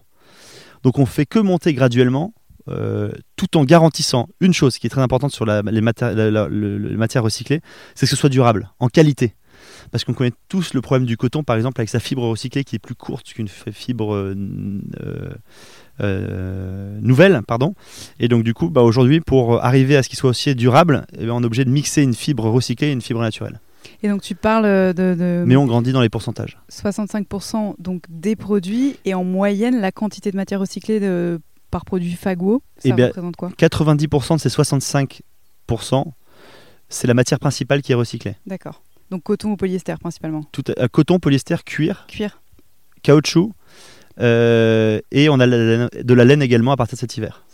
Donc 0.83 0.99
on 0.99 1.07
fait 1.07 1.27
que 1.27 1.39
monter 1.39 1.75
graduellement, 1.75 2.33
euh, 2.69 3.13
tout 3.37 3.57
en 3.57 3.65
garantissant 3.65 4.29
une 4.41 4.53
chose 4.53 4.79
qui 4.79 4.87
est 4.87 4.91
très 4.91 5.01
importante 5.01 5.33
sur 5.33 5.47
les, 5.47 5.81
matières 5.81 7.23
recyclées, 7.23 7.61
c'est 7.95 8.07
que 8.07 8.11
ce 8.11 8.17
soit 8.17 8.29
durable, 8.29 8.71
en 8.81 8.89
qualité. 8.89 9.35
Parce 9.91 10.05
qu'on 10.05 10.15
connaît 10.15 10.33
tous 10.49 10.75
le 10.75 10.81
problème 10.81 11.07
du 11.07 11.17
coton, 11.17 11.43
par 11.43 11.57
exemple, 11.57 11.81
avec 11.81 11.89
sa 11.89 12.01
fibre 12.01 12.29
recyclée 12.29 12.65
qui 12.65 12.77
est 12.77 12.81
plus 12.81 12.95
courte 12.95 13.33
qu'une 13.33 13.49
fibre 13.49 14.15
euh, 14.15 14.35
euh, 16.01 16.99
nouvelle. 17.01 17.41
Pardon. 17.47 17.75
Et 18.19 18.29
donc, 18.29 18.45
du 18.45 18.55
coup, 18.55 18.69
bah, 18.69 18.83
aujourd'hui, 18.83 19.21
pour 19.21 19.65
arriver 19.65 19.97
à 19.97 20.03
ce 20.03 20.09
qu'il 20.09 20.19
soit 20.19 20.31
aussi 20.31 20.55
durable, 20.55 21.07
eh 21.19 21.27
ben, 21.27 21.33
on 21.33 21.43
est 21.43 21.47
obligé 21.47 21.65
de 21.65 21.71
mixer 21.71 22.03
une 22.03 22.15
fibre 22.15 22.49
recyclée 22.49 22.89
et 22.89 22.93
une 22.93 23.03
fibre 23.03 23.21
naturelle. 23.21 23.61
Et 24.03 24.09
donc 24.09 24.23
tu 24.23 24.35
parles 24.35 24.65
de, 24.95 25.15
de 25.15 25.45
Mais 25.47 25.57
on 25.57 25.67
grandit 25.67 25.93
dans 25.93 26.01
les 26.01 26.09
pourcentages. 26.09 26.59
65% 26.71 27.75
donc 27.79 28.03
des 28.09 28.37
produits 28.37 28.97
et 29.05 29.15
en 29.15 29.25
moyenne 29.25 29.81
la 29.81 29.93
quantité 29.93 30.31
de 30.31 30.37
matière 30.37 30.61
recyclée 30.61 31.01
de, 31.01 31.41
par 31.71 31.85
produit 31.85 32.13
fagot, 32.13 32.63
ça 32.79 32.89
Eh 32.89 32.93
bien, 32.93 33.07
représente 33.09 33.37
quoi? 33.37 33.51
90% 33.59 34.35
de 34.37 34.41
ces 34.41 34.49
65%, 34.49 36.05
c'est 36.89 37.07
la 37.07 37.15
matière 37.15 37.39
principale 37.39 37.83
qui 37.83 37.93
est 37.93 37.97
recyclée. 37.97 38.37
D'accord. 38.47 38.83
Donc 39.11 39.23
coton 39.23 39.53
ou 39.53 39.57
polyester 39.57 39.95
principalement? 40.01 40.45
Tout, 40.53 40.65
euh, 40.79 40.89
coton, 40.89 41.19
polyester, 41.19 41.57
cuir, 41.65 42.07
Cuir. 42.09 42.41
caoutchouc, 43.03 43.53
euh, 44.21 45.01
et 45.13 45.29
on 45.29 45.39
a 45.39 45.47
de 45.47 46.15
la 46.15 46.25
laine 46.25 46.43
également 46.43 46.73
à 46.73 46.77
partir 46.77 46.97
de 46.97 47.01
cet 47.01 47.17
hiver. 47.17 47.45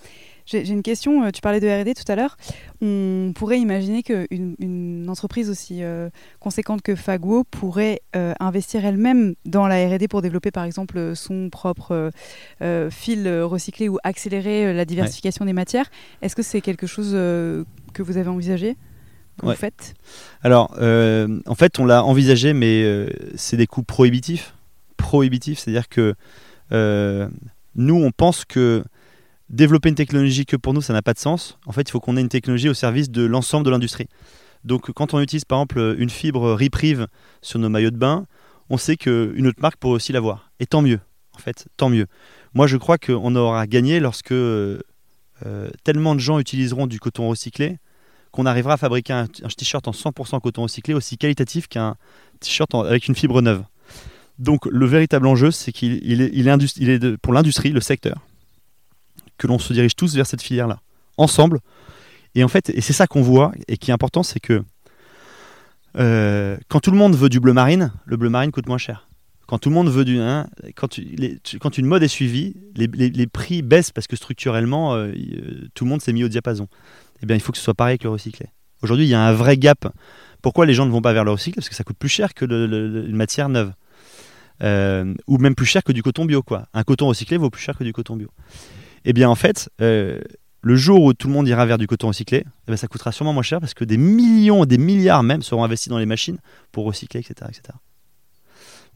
J'ai 0.45 0.69
une 0.69 0.83
question, 0.83 1.25
euh, 1.25 1.31
tu 1.31 1.41
parlais 1.41 1.61
de 1.61 1.69
R&D 1.69 1.95
tout 1.95 2.11
à 2.11 2.17
l'heure. 2.17 2.37
On 2.81 3.33
pourrait 3.35 3.61
imaginer 3.61 4.03
qu'une 4.03 4.57
une 4.59 5.07
entreprise 5.09 5.49
aussi 5.49 5.83
euh, 5.83 6.11
conséquente 6.41 6.83
que 6.83 6.95
Fago 6.97 7.45
pourrait 7.45 8.01
euh, 8.17 8.35
investir 8.41 8.85
elle-même 8.85 9.35
dans 9.45 9.67
la 9.69 9.87
R&D 9.89 10.09
pour 10.09 10.21
développer 10.23 10.51
par 10.51 10.65
exemple 10.65 11.15
son 11.15 11.49
propre 11.49 12.11
euh, 12.61 12.91
fil 12.91 13.29
recyclé 13.43 13.89
ou 13.89 13.99
accélérer 14.03 14.75
la 14.75 14.85
diversification 14.85 15.45
des 15.45 15.53
matières. 15.53 15.91
Est-ce 16.23 16.35
que 16.37 16.43
c'est 16.43 16.61
quelque 16.61 16.87
chose 16.87 17.13
que 17.13 18.03
vous 18.03 18.17
avez 18.17 18.29
envisagé 18.29 18.77
que 19.39 19.47
Ouais. 19.47 19.55
vous 19.55 19.59
faites? 19.61 19.95
Alors, 20.43 20.73
en 20.73 21.55
fait, 21.55 21.79
on 21.79 21.85
l'a 21.87 22.05
envisagé, 22.05 22.53
mais 22.53 23.07
c'est 23.37 23.57
des 23.57 23.67
coûts 23.67 23.83
prohibitifs. 23.83 24.55
Prohibitifs, 24.97 25.61
c'est-à-dire 25.61 25.89
que 25.89 26.15
nous, 27.75 27.95
on 27.95 28.11
pense 28.11 28.45
que 28.45 28.85
développer 29.53 29.91
une 29.91 29.95
technologie 29.95 30.47
que 30.47 30.57
pour 30.57 30.75
nous, 30.75 30.81
ça 30.81 30.93
n'a 30.93 31.03
pas 31.03 31.13
de 31.13 31.19
sens. 31.19 31.59
En 31.67 31.73
fait, 31.73 31.83
il 31.83 31.91
faut 31.91 32.01
qu'on 32.01 32.17
ait 32.17 32.21
une 32.21 32.29
technologie 32.29 32.69
au 32.69 32.75
service 32.75 33.11
de 33.11 33.23
l'ensemble 33.23 33.65
de 33.65 33.71
l'industrie. 33.71 34.09
Donc, 34.65 34.91
quand 34.93 35.15
on 35.15 35.21
utilise 35.21 35.45
par 35.45 35.59
exemple 35.59 35.97
une 35.99 36.11
fibre 36.11 36.53
Reprieve 36.53 37.07
sur 37.43 37.59
nos 37.59 37.69
maillots 37.69 37.91
de 37.91 37.97
bain, 37.97 38.25
on 38.71 38.79
sait 38.79 38.97
qu'une 38.97 39.47
autre 39.47 39.61
marque 39.61 39.77
pourrait 39.77 39.97
aussi 39.97 40.13
l'avoir. 40.13 40.51
Et 40.59 40.67
tant 40.67 40.83
mieux, 40.83 41.01
en 41.35 41.39
fait, 41.39 41.67
tant 41.77 41.91
mieux. 41.91 42.07
Moi, 42.55 42.67
je 42.67 42.77
crois 42.77 42.99
qu'on 42.99 43.35
aura 43.37 43.67
gagné 43.67 44.01
lorsque 44.01 44.33
euh, 44.33 44.79
tellement 45.85 46.15
de 46.15 46.21
gens 46.21 46.39
utiliseront 46.39 46.87
du 46.87 47.01
coton 47.01 47.29
recyclé 47.29 47.79
qu'on 48.31 48.47
arrivera 48.47 48.75
à 48.75 48.77
fabriquer 48.79 49.13
un, 49.13 49.27
t-shirt 49.27 49.87
en 49.87 49.91
100% 49.91 50.41
coton 50.41 50.63
recyclé 50.63 50.95
aussi 50.95 51.19
qualitatif 51.19 51.69
qu'un 51.69 51.97
t-shirt 52.41 52.75
avec 52.75 53.07
une 53.07 53.15
fibre 53.15 53.43
neuve. 53.43 53.63
Donc 54.39 54.65
le 54.67 54.87
véritable 54.87 55.27
enjeu, 55.27 55.51
c'est 55.51 55.71
qu'il 55.71 56.01
il 56.03 56.23
est, 56.49 57.17
pour 57.19 57.35
l'industrie, 57.35 57.71
le 57.71 57.83
secteur, 57.83 58.17
que 59.39 59.47
l'on 59.47 59.59
se 59.59 59.73
dirige 59.73 59.97
tous 59.97 60.15
vers 60.15 60.27
cette 60.27 60.43
filière-là, 60.43 60.81
ensemble. 61.17 61.61
Et 62.35 62.45
en 62.45 62.49
fait, 62.49 62.71
et 62.71 62.81
c'est 62.81 62.93
ça 62.93 63.07
qu'on 63.07 63.23
voit, 63.23 63.53
et 63.69 63.77
qui 63.77 63.91
est 63.91 63.95
important, 63.95 64.23
c'est 64.23 64.41
que 64.41 64.63
euh, 65.99 66.57
quand 66.69 66.81
tout 66.81 66.91
le 66.91 66.97
monde 66.97 67.15
veut 67.15 67.29
du 67.29 67.41
bleu 67.41 67.53
marine, 67.53 67.93
le 68.07 68.17
bleu 68.17 68.31
marine 68.31 68.51
coûte 68.51 68.67
moins 68.67 68.79
cher. 68.79 69.09
Quand 69.47 69.59
tout 69.59 69.69
le 69.69 69.75
monde 69.75 69.91
veut 69.91 70.05
du... 70.05 70.19
hein, 70.19 70.47
quand, 70.77 70.97
une 70.97 71.87
mode 71.87 72.03
est 72.03 72.09
suivie, 72.09 72.57
les, 72.75 73.27
prix 73.27 73.61
baissent 73.61 73.91
parce 73.91 74.07
que 74.07 74.17
structurellement, 74.17 74.95
euh, 74.95 75.09
euh, 75.09 75.69
tout 75.75 75.85
le 75.85 75.91
monde 75.91 76.01
s'est 76.01 76.13
mis 76.13 76.25
au 76.25 76.29
diapason. 76.29 76.69
Eh 77.23 77.27
bien, 77.27 77.37
il 77.37 77.41
faut 77.41 77.53
que 77.53 77.59
ce 77.59 77.65
soit 77.65 77.75
pareil 77.75 77.93
avec 77.93 78.05
le 78.05 78.11
recyclé. 78.11 78.47
Aujourd'hui, 78.83 79.05
il 79.05 79.11
y 79.11 79.15
a 79.15 79.21
un 79.21 79.33
vrai 79.33 79.59
gap. 79.59 79.93
Pourquoi 80.41 80.65
les 80.65 80.75
gens 80.75 80.87
ne 80.87 80.91
vont 80.91 81.03
pas 81.03 81.13
vers 81.13 81.25
le 81.25 81.33
recyclé 81.33 81.57
Parce 81.57 81.69
que 81.69 81.75
ça 81.75 81.85
coûte 81.85 81.99
plus 81.99 82.09
cher 82.09 82.33
que 82.33 82.47
le- 82.47 83.07
une 83.07 83.17
matière 83.17 83.49
neuve. 83.49 83.73
Ou 84.61 85.39
même 85.39 85.55
plus 85.55 85.67
cher 85.67 85.85
que 85.85 85.93
du 85.93 86.03
coton 86.03 86.25
bio. 86.25 86.43
Quoi. 86.43 86.67
Un 86.73 86.83
coton 86.83 87.09
recyclé 87.09 87.37
vaut 87.37 87.51
plus 87.51 87.63
cher 87.63 87.77
que 87.77 87.85
du 87.85 87.93
coton 87.93 88.17
bio. 88.17 88.29
Eh 89.05 89.13
bien, 89.13 89.29
en 89.29 89.35
fait, 89.35 89.69
euh, 89.81 90.21
le 90.63 90.77
jour 90.77 91.03
où 91.03 91.13
tout 91.13 91.27
le 91.27 91.35
monde 91.35 91.49
ira 91.49 91.67
vers 91.67 91.79
du 91.79 91.87
coton 91.87 92.09
recyclé, 92.09 92.45
eh 92.47 92.71
ben, 92.71 92.77
ça 92.77 92.87
coûtera 92.87 93.11
sûrement 93.11 93.33
moins 93.33 93.43
cher 93.43 93.61
parce 93.61 93.75
que 93.75 93.85
des 93.85 93.97
millions, 93.97 94.65
des 94.65 94.79
milliards 94.79 95.23
même 95.23 95.43
seront 95.43 95.65
investis 95.65 95.89
dans 95.89 95.99
les 95.99 96.07
machines 96.07 96.39
pour 96.71 96.85
recycler, 96.85 97.21
etc. 97.21 97.51
etc. 97.51 97.77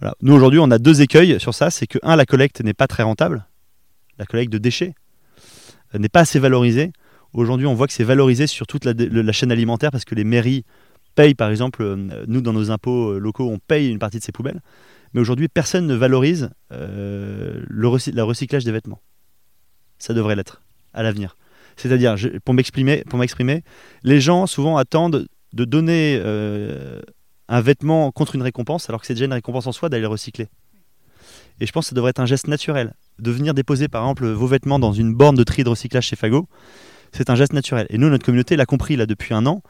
Voilà. 0.01 0.15
Nous, 0.23 0.33
aujourd'hui, 0.33 0.61
on 0.61 0.71
a 0.71 0.79
deux 0.79 1.03
écueils 1.03 1.41
sur 1.41 1.55
ça. 1.55 1.71
C'est 1.71 1.87
que, 1.87 1.99
un, 2.03 2.17
la 2.17 2.27
collecte 2.27 2.61
n'est 2.61 2.75
pas 2.75 2.87
très 2.87 3.03
rentable. 3.03 3.47
La 4.19 4.27
collecte 4.27 4.53
de 4.53 4.59
déchets 4.59 4.95
euh, 5.95 5.99
n'est 5.99 6.09
pas 6.09 6.21
assez 6.21 6.39
valorisée. 6.39 6.93
Aujourd'hui, 7.33 7.67
on 7.67 7.75
voit 7.75 7.87
que 7.87 7.93
c'est 7.93 8.05
valorisé 8.05 8.47
sur 8.47 8.67
toute 8.67 8.85
la, 8.85 9.33
chaîne 9.33 9.51
alimentaire 9.51 9.91
parce 9.91 10.05
que 10.05 10.15
les 10.15 10.25
mairies 10.25 10.65
payent, 11.17 11.35
par 11.35 11.51
exemple, 11.51 11.83
euh, 11.83 12.25
nous, 12.29 12.41
dans 12.41 12.53
nos 12.53 12.71
impôts 12.71 13.19
locaux, 13.19 13.51
on 13.51 13.59
paye 13.59 13.91
une 13.91 13.99
partie 13.99 14.19
de 14.19 14.25
ces 14.25 14.33
poubelles. 14.33 14.61
Mais 15.15 15.21
aujourd'hui, 15.21 15.49
personne 15.49 15.87
ne 15.87 15.95
valorise 15.95 16.51
le 16.71 18.23
recyclage 18.23 18.65
des 18.65 18.73
vêtements. 18.73 19.01
Ça 19.99 20.15
devrait 20.15 20.37
l'être 20.37 20.63
à 20.93 21.03
l'avenir. 21.03 21.37
C'est-à-dire, 21.77 22.17
pour 22.45 22.55
m'exprimer, 22.55 23.05
pour 23.09 23.19
m'exprimer, 23.19 23.63
les 24.03 24.21
gens 24.21 24.47
souvent 24.47 24.77
attendent 24.77 25.27
de 25.53 25.65
donner 25.65 26.19
euh, 26.23 27.01
un 27.49 27.61
vêtement 27.61 28.11
contre 28.13 28.35
une 28.35 28.43
récompense, 28.43 28.89
alors 28.89 29.01
que 29.01 29.07
c'est 29.07 29.15
déjà 29.15 29.27
une 29.27 29.33
récompense 29.33 29.67
en 29.67 29.73
soi 29.73 29.89
d'aller 29.89 30.03
le 30.03 30.09
recycler. 30.09 30.49
Et 31.61 31.67
je 31.67 31.73
pense 31.73 31.87
que 31.87 31.89
ça 31.91 31.95
devrait 31.95 32.11
être 32.11 32.21
un 32.21 32.27
geste 32.27 32.49
naturel. 32.49 32.95
De 33.19 33.31
venir 33.31 33.55
déposer, 33.55 33.89
par 33.89 34.03
exemple, 34.03 34.27
vos 34.27 34.47
vêtements 34.47 34.79
dans 34.79 34.93
une 34.93 35.15
borne 35.15 35.37
de 35.37 35.45
tri 35.45 35.65
de 35.65 35.69
recyclage 35.69 36.07
chez 36.07 36.17
Fago, 36.17 36.49
c'est 37.13 37.31
un 37.31 37.35
geste 37.35 37.53
naturel. 37.53 37.87
Et 37.89 37.99
nous, 37.99 38.11
notre 38.11 38.25
communauté 38.25 38.57
l'a 38.57 38.67
compris 38.67 38.97
là 38.97 39.07
depuis 39.07 39.33
un 39.33 39.47
an. 39.47 39.63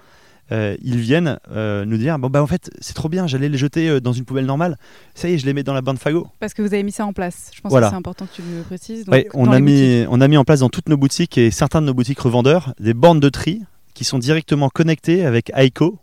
Euh, 0.52 0.76
ils 0.80 0.98
viennent 0.98 1.40
euh, 1.50 1.84
nous 1.84 1.96
dire 1.96 2.20
bon 2.20 2.30
bah 2.30 2.40
en 2.40 2.46
fait 2.46 2.70
c'est 2.78 2.94
trop 2.94 3.08
bien 3.08 3.26
j'allais 3.26 3.48
les 3.48 3.58
jeter 3.58 3.88
euh, 3.88 4.00
dans 4.00 4.12
une 4.12 4.24
poubelle 4.24 4.46
normale. 4.46 4.78
Ça 5.14 5.28
y 5.28 5.34
est 5.34 5.38
je 5.38 5.46
les 5.46 5.52
mets 5.52 5.64
dans 5.64 5.74
la 5.74 5.82
bande 5.82 5.98
Fago. 5.98 6.28
Parce 6.38 6.54
que 6.54 6.62
vous 6.62 6.72
avez 6.72 6.84
mis 6.84 6.92
ça 6.92 7.04
en 7.04 7.12
place. 7.12 7.50
Je 7.52 7.60
pense 7.60 7.72
que 7.72 7.80
c'est 7.80 7.94
important 7.94 8.26
que 8.26 8.34
tu 8.34 8.42
le 8.42 8.62
précises. 8.62 9.06
On 9.34 9.50
a 9.50 9.58
mis 9.58 10.06
on 10.08 10.20
a 10.20 10.28
mis 10.28 10.36
en 10.36 10.44
place 10.44 10.60
dans 10.60 10.68
toutes 10.68 10.88
nos 10.88 10.96
boutiques 10.96 11.36
et 11.36 11.50
certains 11.50 11.80
de 11.80 11.86
nos 11.86 11.94
boutiques 11.94 12.20
revendeurs 12.20 12.74
des 12.78 12.94
bornes 12.94 13.20
de 13.20 13.28
tri 13.28 13.62
qui 13.94 14.04
sont 14.04 14.18
directement 14.18 14.68
connectées 14.68 15.24
avec 15.24 15.50
AICO 15.54 15.98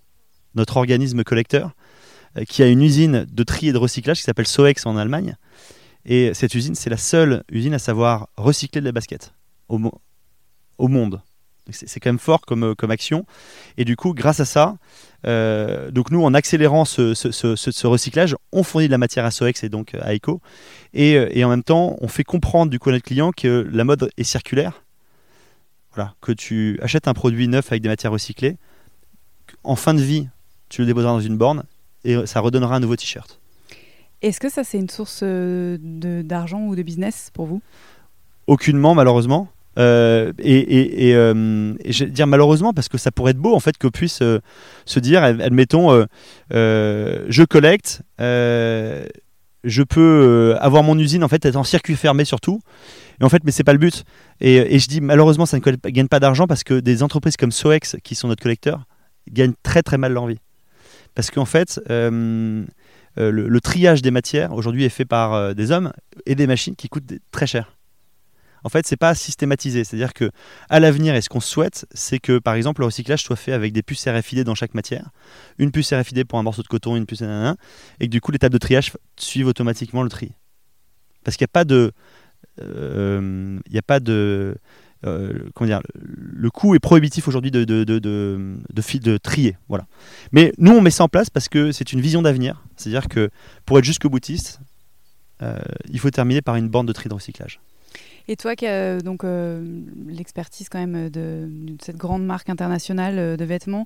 notre 0.56 0.78
organisme 0.78 1.24
collecteur 1.24 1.72
qui 2.48 2.64
a 2.64 2.68
une 2.68 2.82
usine 2.82 3.26
de 3.32 3.44
tri 3.44 3.70
et 3.70 3.74
de 3.74 3.78
recyclage 3.78 4.18
qui 4.18 4.24
s'appelle 4.24 4.48
Soex 4.48 4.86
en 4.86 4.98
Allemagne. 4.98 5.38
Et 6.06 6.34
cette 6.34 6.54
usine 6.54 6.76
c'est 6.76 6.90
la 6.90 6.98
seule 6.98 7.44
usine 7.50 7.76
à 7.76 7.80
savoir 7.80 8.28
recycler 8.36 8.82
de 8.82 8.86
la 8.86 8.92
basket 8.92 9.34
au, 9.70 9.80
au 10.78 10.88
monde 10.90 11.22
c'est 11.72 12.00
quand 12.00 12.10
même 12.10 12.20
fort 12.20 12.42
comme, 12.42 12.64
euh, 12.64 12.76
comme 12.76 12.92
action. 12.92 13.26
Et 13.78 13.86
du 13.86 13.96
coup, 13.96 14.14
grâce 14.14 14.40
à 14.40 14.46
ça, 14.46 14.78
euh, 15.26 15.92
donc 15.92 16.12
nous, 16.12 16.24
en 16.24 16.34
accélérant 16.34 16.86
ce, 16.86 17.14
ce, 17.14 17.32
ce, 17.32 17.88
recyclage, 17.88 18.36
on 18.52 18.64
fournit 18.64 18.88
de 18.88 18.92
la 18.92 18.98
matière 18.98 19.26
à 19.26 19.32
Soex 19.32 19.64
et 19.64 19.70
donc 19.70 19.96
à 19.96 20.14
Eco. 20.14 20.42
Et, 20.94 21.16
euh, 21.16 21.30
et, 21.32 21.44
en 21.44 21.50
même 21.50 21.64
temps, 21.64 21.96
on 22.02 22.08
fait 22.08 22.24
comprendre 22.24 22.70
du 22.70 22.80
coup 22.80 22.90
à 22.90 22.92
notre 22.92 23.06
client 23.06 23.32
que 23.32 23.68
la 23.72 23.84
mode 23.84 24.10
est 24.18 24.24
circulaire. 24.24 24.84
Voilà, 25.96 26.16
que 26.22 26.32
tu 26.32 26.80
achètes 26.82 27.08
un 27.08 27.14
produit 27.14 27.48
neuf 27.48 27.72
avec 27.72 27.84
des 27.84 27.90
matières 27.90 28.12
recyclées, 28.12 28.58
en 29.64 29.76
fin 29.76 29.94
de 29.94 30.02
vie, 30.02 30.28
tu 30.70 30.82
le 30.82 30.88
déposeras 30.88 31.12
dans 31.12 31.22
une 31.22 31.38
borne 31.38 31.64
et 32.04 32.26
ça 32.26 32.40
redonnera 32.40 32.76
un 32.76 32.80
nouveau 32.80 32.96
t-shirt. 32.96 33.40
Est-ce 34.24 34.40
que 34.40 34.50
ça, 34.50 34.64
c'est 34.64 34.80
une 34.80 34.90
source 34.90 35.24
d'argent 35.24 36.62
ou 36.62 36.76
de 36.76 36.82
business 36.82 37.30
pour 37.34 37.46
vous? 37.46 37.62
Aucunement, 38.48 38.96
malheureusement. 38.96 39.50
Euh, 39.80 40.34
et, 40.40 41.10
et, 41.10 41.16
euh, 41.16 41.74
je 41.86 42.06
vais 42.06 42.12
dire 42.12 42.28
malheureusement 42.28 42.74
parce 42.74 42.90
que 42.90 42.98
ça 43.00 43.12
pourrait 43.12 43.32
être 43.32 43.40
beau 43.40 43.56
en 43.56 43.60
fait 43.60 43.78
que 43.78 43.88
puisse 43.88 44.22
euh, 44.22 44.40
se 44.86 45.00
dire 45.00 45.24
admettons 45.24 46.06
je 46.52 47.44
collecte 47.46 48.04
je 48.20 49.82
peux 49.82 50.56
avoir 50.60 50.84
mon 50.84 51.00
usine 51.00 51.24
en 51.24 51.28
fait 51.28 51.46
être 51.46 51.56
en 51.56 51.64
circuit 51.64 51.96
fermé 51.96 52.26
surtout. 52.26 52.60
Et 53.22 53.24
en 53.24 53.30
fait 53.30 53.44
mais 53.44 53.52
c'est 53.52 53.64
pas 53.64 53.74
le 53.74 53.80
but. 53.80 54.04
Et, 54.42 54.78
je 54.78 54.88
dis 54.88 55.02
malheureusement 55.02 55.46
ça 55.46 55.58
ne 55.58 55.90
gagne 55.90 56.08
pas 56.08 56.20
d'argent 56.20 56.48
parce 56.48 56.64
que 56.64 56.80
des 56.80 57.02
entreprises 57.02 57.38
comme 57.38 57.52
Soex 57.52 57.96
qui 58.04 58.16
sont 58.16 58.28
notre 58.28 58.44
collecteur 58.44 58.86
gagnent 59.32 59.54
très 59.64 59.82
très 59.82 59.98
mal 59.98 60.14
leur 60.14 60.28
vie. 60.28 60.40
Parce 61.16 61.32
qu'en 61.32 61.46
fait 61.46 61.82
le, 61.90 62.66
triage 63.60 64.02
des 64.02 64.12
matières 64.12 64.54
aujourd'hui 64.54 64.84
est 64.84 64.90
fait 64.90 65.06
par 65.06 65.56
des 65.56 65.72
hommes 65.72 65.94
et 66.28 66.36
des 66.36 66.46
machines 66.46 66.76
qui 66.76 66.90
coûtent 66.90 67.14
très 67.32 67.48
cher 67.48 67.73
en 68.64 68.70
fait, 68.70 68.88
c'est 68.88 68.98
pas 68.98 69.16
systématisé. 69.16 69.84
C'est-à-dire 69.84 70.14
que 70.14 70.32
à 70.70 70.80
l'avenir, 70.80 71.16
et 71.16 71.22
ce 71.22 71.30
qu'on 71.30 71.40
souhaite, 71.40 71.86
c'est 71.94 72.20
que 72.20 72.40
par 72.40 72.56
exemple 72.56 72.82
le 72.82 72.86
recyclage 72.86 73.24
soit 73.24 73.36
fait 73.36 73.52
avec 73.52 73.74
des 73.74 73.84
puces 73.84 74.08
RFID 74.08 74.44
dans 74.44 74.56
chaque 74.56 74.74
matière, 74.74 75.10
une 75.58 75.72
puce 75.72 75.94
RFID 75.94 76.26
pour 76.26 76.40
un 76.40 76.44
morceau 76.44 76.62
de 76.62 76.68
coton, 76.68 76.96
une 76.96 77.06
puce 77.06 77.22
nanana, 77.22 77.56
et 78.00 78.06
que 78.06 78.12
du 78.12 78.22
coup 78.22 78.32
les 78.32 78.40
tables 78.40 78.54
de 78.54 78.60
triage 78.60 78.94
suivent 79.18 79.48
automatiquement 79.48 80.04
le 80.04 80.10
tri. 80.10 80.34
Parce 81.24 81.38
qu'il 81.38 81.46
n'y 81.46 81.52
a 81.52 81.54
pas 81.54 81.66
de, 81.66 81.92
euh, 82.62 83.60
il 83.70 83.78
a 83.78 83.82
pas 83.82 84.00
de, 84.00 84.56
euh, 85.06 85.50
comment 85.54 85.68
dire, 85.68 85.82
le 85.96 86.50
coût 86.50 86.76
est 86.76 86.80
prohibitif 86.80 87.28
aujourd'hui 87.28 87.52
de 87.52 89.18
trier. 89.18 89.58
Voilà. 89.68 89.86
Mais 90.32 90.54
nous, 90.58 90.72
on 90.72 90.82
met 90.82 90.92
ça 90.92 91.04
en 91.04 91.10
place 91.10 91.30
parce 91.30 91.50
que 91.50 91.72
c'est 91.72 91.94
une 91.94 92.02
vision 92.02 92.22
d'avenir. 92.22 92.64
C'est-à-dire 92.78 93.08
que 93.08 93.30
pour 93.66 93.78
être 93.80 93.86
jusque 93.86 94.08
boutiste, 94.08 94.62
euh, 95.42 95.60
il 95.90 96.00
faut 96.00 96.10
terminer 96.10 96.42
par 96.42 96.56
une 96.56 96.70
bande 96.70 96.88
de 96.88 96.94
tri 96.94 97.10
de 97.10 97.14
recyclage. 97.14 97.60
Et 98.28 98.36
toi, 98.36 98.56
qui 98.56 98.66
as 98.66 99.00
donc 99.02 99.24
euh, 99.24 99.82
l'expertise 100.08 100.70
quand 100.70 100.80
même 100.80 101.10
de, 101.10 101.50
cette 101.82 101.98
grande 101.98 102.26
marque 102.26 102.50
internationale 102.50 103.20
euh, 103.20 103.38
de 103.38 103.44
vêtements, 103.44 103.86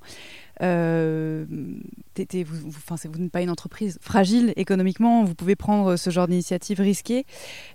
euh, 0.62 1.46
vous, 1.50 2.70
vous, 2.70 3.20
n'êtes 3.20 3.32
pas 3.32 3.42
une 3.42 3.50
entreprise 3.50 3.98
fragile 4.02 4.54
économiquement, 4.56 5.24
vous 5.24 5.36
pouvez 5.36 5.56
prendre 5.56 5.96
ce 5.96 6.10
genre 6.10 6.28
d'initiative 6.28 6.80
risquée. 6.80 7.26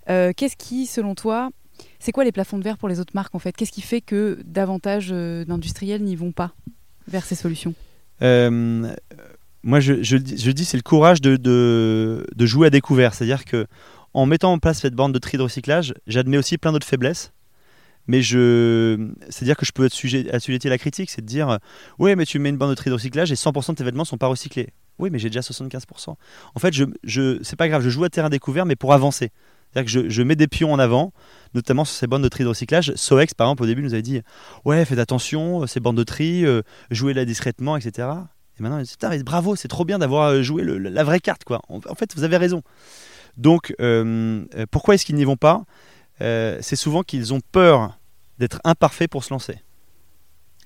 Qu'est-ce 0.07 0.57
qui, 0.57 0.87
selon 0.87 1.14
toi, 1.14 1.51
c'est 1.98 2.12
quoi 2.12 2.25
les 2.25 2.33
plafonds 2.33 2.59
de 2.59 2.64
verre 2.64 2.79
pour 2.79 2.88
les 2.88 3.01
autres 3.01 3.14
marques 3.14 3.35
en 3.35 3.38
fait? 3.38 3.53
Qu'est-ce 3.53 3.72
qui 3.72 3.83
fait 3.83 4.01
que 4.01 4.38
davantage 4.44 5.11
d'industriels 5.11 6.03
n'y 6.03 6.16
vont 6.16 6.33
pas 6.33 6.53
vers 7.07 7.25
ces 7.25 7.35
solutions? 7.35 7.75
Moi, 9.64 9.79
je, 9.79 10.03
je, 10.03 10.16
dis, 10.16 10.64
c'est 10.64 10.77
le 10.77 10.83
courage 10.83 11.20
de, 11.20 11.37
de, 11.37 12.46
jouer 12.46 12.66
à 12.66 12.70
découvert. 12.70 13.14
C'est-à-dire 13.14 13.44
que 13.44 13.66
en 14.14 14.27
mettant 14.27 14.53
en 14.53 14.59
place 14.59 14.81
cette 14.81 14.94
bande 14.94 15.12
de 15.12 15.18
tri 15.18 15.38
de 15.38 15.42
recyclage, 15.42 15.94
j'admets 16.07 16.38
aussi 16.38 16.59
plein 16.59 16.72
d'autres 16.72 16.87
faiblesses. 16.87 17.33
Mais 18.09 18.20
je, 18.20 19.11
c'est-à-dire 19.31 19.57
que 19.57 19.64
je 19.64 19.72
peux 19.72 19.85
être 19.85 19.92
sujet, 19.92 20.29
assujetti 20.33 20.66
à 20.66 20.70
la 20.70 20.79
critique, 20.79 21.11
c'est 21.11 21.22
de 21.22 21.27
dire, 21.27 21.59
oui, 21.98 22.16
mais 22.16 22.27
tu 22.27 22.38
mets 22.38 22.48
une 22.48 22.57
bande 22.57 22.70
de 22.70 22.75
tri 22.75 22.90
de 22.90 22.94
recyclage 22.94 23.31
et 23.31 23.37
100% 23.37 23.70
de 23.70 23.75
tes 23.77 23.85
vêtements 23.85 24.05
sont 24.05 24.18
pas 24.18 24.27
recyclés. 24.27 24.70
Oui, 24.98 25.09
mais 25.11 25.18
j'ai 25.18 25.31
déjà 25.31 25.40
75%. 25.40 26.14
En 26.55 26.59
fait, 26.59 26.75
je, 26.75 26.85
je, 27.05 27.38
c'est 27.42 27.57
pas 27.57 27.68
grave, 27.68 27.83
je 27.83 27.90
joue 27.90 28.05
à 28.05 28.09
terrain 28.09 28.29
découvert, 28.29 28.66
mais 28.66 28.77
pour 28.77 28.92
avancer. 28.92 29.31
C'est-à-dire 29.70 29.87
que 29.87 29.90
je, 29.90 30.09
je, 30.11 30.22
mets 30.22 30.37
des 30.37 30.48
pions 30.48 30.72
en 30.72 30.79
avant, 30.79 31.12
notamment 31.55 31.85
sur 31.85 31.96
ces 31.96 32.07
bandes 32.07 32.22
de 32.22 32.29
tri 32.29 32.44
de 32.44 32.48
recyclage. 32.48 32.92
Soex, 32.96 33.35
par 33.35 33.46
exemple, 33.46 33.62
au 33.62 33.66
début, 33.66 33.83
nous 33.83 33.94
avait 33.94 34.03
dit, 34.03 34.20
ouais, 34.64 34.85
faites 34.85 34.98
attention, 34.98 35.66
ces 35.66 35.81
bandes 35.81 35.96
de 35.96 36.05
tri, 36.05 36.44
euh, 36.44 36.62
jouez-la 36.90 37.25
discrètement, 37.25 37.77
etc. 37.77 38.09
Et 38.59 38.62
maintenant, 38.62 38.79
il 38.79 39.18
dit, 39.18 39.25
bravo, 39.25 39.57
c'est 39.57 39.68
trop 39.68 39.85
bien 39.85 39.98
d'avoir 39.98 40.29
euh, 40.29 40.42
joué 40.42 40.62
la 40.64 41.05
vraie 41.05 41.20
carte, 41.20 41.44
quoi. 41.44 41.62
en 41.68 41.94
fait, 41.94 42.14
vous 42.14 42.25
avez 42.25 42.37
raison. 42.37 42.62
Donc, 43.37 43.75
euh, 43.81 44.45
euh, 44.55 44.66
pourquoi 44.71 44.95
est-ce 44.95 45.05
qu'ils 45.05 45.16
n'y 45.16 45.25
vont 45.25 45.37
pas? 45.37 45.64
Euh, 46.21 46.59
C'est 46.61 46.77
souvent 46.77 47.03
qu'ils 47.03 47.33
ont 47.33 47.40
peur 47.53 47.99
d'être 48.38 48.61
imparfaits 48.64 49.11
pour 49.11 49.25
se 49.25 49.33
lancer. 49.33 49.59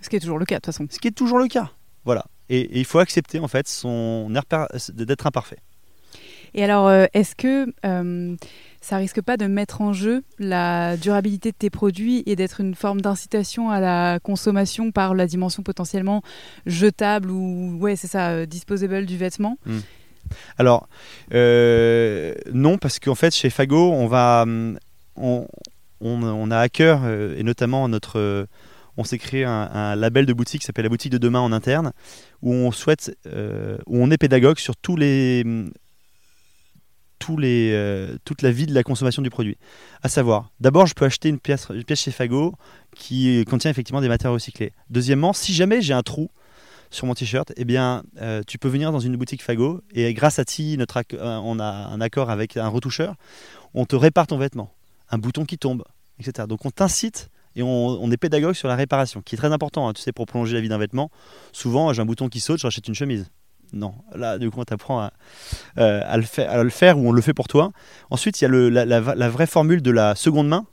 Ce 0.01 0.09
qui 0.09 0.17
est 0.17 0.21
toujours 0.21 0.39
le 0.39 0.45
cas, 0.45 0.57
de 0.57 0.61
toute 0.61 0.67
façon. 0.67 0.87
Ce 0.91 0.99
qui 0.99 1.09
est 1.09 1.13
toujours 1.13 1.39
le 1.39 1.49
cas. 1.49 1.71
Voilà. 2.05 2.27
Et, 2.49 2.79
il 2.79 2.85
faut 2.85 2.99
accepter, 2.99 3.39
en 3.39 3.49
fait, 3.49 3.69
son 3.69 4.31
d'être 4.31 5.27
imparfait. 5.27 5.59
Et 6.55 6.65
alors, 6.65 6.91
est-ce 7.13 7.35
que 7.35 7.67
ça 8.81 8.97
risque 8.97 9.21
pas 9.21 9.37
de 9.37 9.47
mettre 9.47 9.81
en 9.81 9.93
jeu 9.93 10.23
la 10.39 10.97
durabilité 10.97 11.51
de 11.51 11.57
tes 11.57 11.71
produits 11.71 12.23
et 12.27 12.37
d'être 12.37 12.61
une 12.61 12.75
forme 12.75 13.01
d'incitation 13.01 13.71
à 13.71 13.81
la 13.81 14.21
consommation 14.21 14.93
par 14.93 15.15
la 15.15 15.27
dimension 15.27 15.63
potentiellement 15.63 16.23
jetable 16.67 17.31
ou, 17.31 17.77
ouais, 17.79 17.97
c'est 17.97 18.07
ça, 18.07 18.47
disposable 18.47 19.07
du 19.07 19.17
vêtement? 19.17 19.59
Hmm. 19.67 19.81
Alors, 20.59 20.89
euh, 21.33 22.35
non, 22.53 22.79
parce 22.79 22.99
qu'en 22.99 23.15
fait, 23.15 23.35
chez 23.35 23.51
Fago, 23.51 23.93
on 23.93 24.07
va. 24.07 24.45
On, 25.17 25.47
on, 26.01 26.51
a 26.51 26.59
à 26.59 26.69
cœur, 26.69 27.03
euh, 27.05 27.35
et 27.39 27.43
notamment 27.43 27.89
on 28.99 29.05
s'est 29.05 29.19
créé 29.19 29.45
un, 29.45 29.97
label 29.97 30.27
de 30.27 30.35
boutique 30.35 30.61
qui 30.61 30.67
s'appelle 30.67 30.85
la 30.85 30.91
boutique 30.91 31.13
de 31.13 31.19
demain 31.19 31.41
en 31.41 31.53
interne, 31.53 31.93
où 32.43 32.53
on 32.53 32.71
souhaite, 32.71 33.17
euh, 33.27 33.79
on 33.87 34.11
est 34.11 34.19
pédagogue 34.19 34.59
sur 34.59 34.77
toute 34.77 34.99
la 34.99 35.43
vie 38.53 38.67
de 38.67 38.75
la 38.75 38.83
consommation 38.83 39.23
du 39.23 39.31
produit. 39.31 39.57
À 40.03 40.11
savoir, 40.11 40.51
d'abord, 40.61 40.87
je 40.87 40.95
peux 40.95 41.07
acheter 41.07 41.31
une 41.31 41.41
pièce, 41.41 41.69
une 41.71 41.85
pièce 41.85 42.01
chez 42.01 42.11
Fago 42.11 42.55
qui 42.95 43.43
contient 43.47 43.71
effectivement 43.71 44.03
des 44.03 44.09
matériaux 44.09 44.35
recyclés. 44.35 44.73
Deuxièmement, 44.91 45.33
si 45.33 45.55
jamais 45.55 45.81
j'ai 45.81 45.95
un 45.95 46.03
trou, 46.03 46.31
sur 46.91 47.07
mon 47.07 47.15
t-shirt, 47.15 47.53
eh 47.57 47.65
bien, 47.65 48.03
euh, 48.21 48.43
tu 48.47 48.59
peux 48.59 48.69
venir 48.69 48.93
dans 48.93 49.01
une 49.01 49.17
boutique 49.17 49.43
Fago 49.43 49.83
et 49.95 50.13
grâce 50.15 50.39
à 50.39 50.45
Ti, 50.45 50.77
notre 50.79 51.03
euh, 51.15 51.41
on 51.43 51.59
a 51.59 51.65
un 51.65 52.01
accord 52.01 52.31
avec 52.31 52.57
un 52.57 52.69
retoucheur, 52.69 53.15
on 53.75 53.85
te 53.85 53.97
répare 53.97 54.27
ton 54.27 54.39
vêtement, 54.39 54.73
un 55.11 55.19
bouton 55.19 55.45
qui 55.45 55.59
tombe, 55.59 55.85
etc. 56.19 56.47
Donc 56.49 56.65
on 56.65 56.71
t'incite 56.71 57.31
et 57.57 57.63
on, 57.63 58.11
est 58.11 58.19
pédagogue 58.19 58.55
sur 58.55 58.69
la 58.69 58.77
réparation, 58.77 59.23
qui 59.23 59.35
est 59.35 59.39
très 59.39 59.51
important, 59.51 59.89
hein, 59.89 59.95
tu 59.95 60.03
sais, 60.03 60.13
pour 60.13 60.27
prolonger 60.27 60.53
la 60.53 60.61
vie 60.61 60.69
d'un 60.69 60.77
vêtement. 60.77 61.11
Souvent, 61.53 61.91
j'ai 61.95 62.03
un 62.03 62.05
bouton 62.05 62.29
qui 62.29 62.39
saute, 62.39 62.61
je 62.61 62.67
rachète 62.67 62.87
une 62.87 62.95
chemise. 62.95 63.31
Non, 63.73 63.95
là, 64.15 64.37
du 64.37 64.51
coup, 64.51 64.61
on 64.61 64.65
t'apprend 64.65 65.01
à, 65.01 65.13
euh, 65.79 66.03
à, 66.05 66.19
le 66.19 66.71
faire, 66.71 66.99
ou 66.99 67.09
on 67.09 67.13
le 67.13 67.23
fait 67.23 67.33
pour 67.33 67.49
toi. 67.49 67.73
Ensuite, 68.11 68.41
il 68.41 68.45
y 68.45 68.47
a 68.47 68.85
la, 68.85 69.31
vraie 69.31 69.47
formule 69.47 69.81
de 69.81 69.91
la 69.91 70.15
seconde 70.15 70.49
main. 70.49 70.67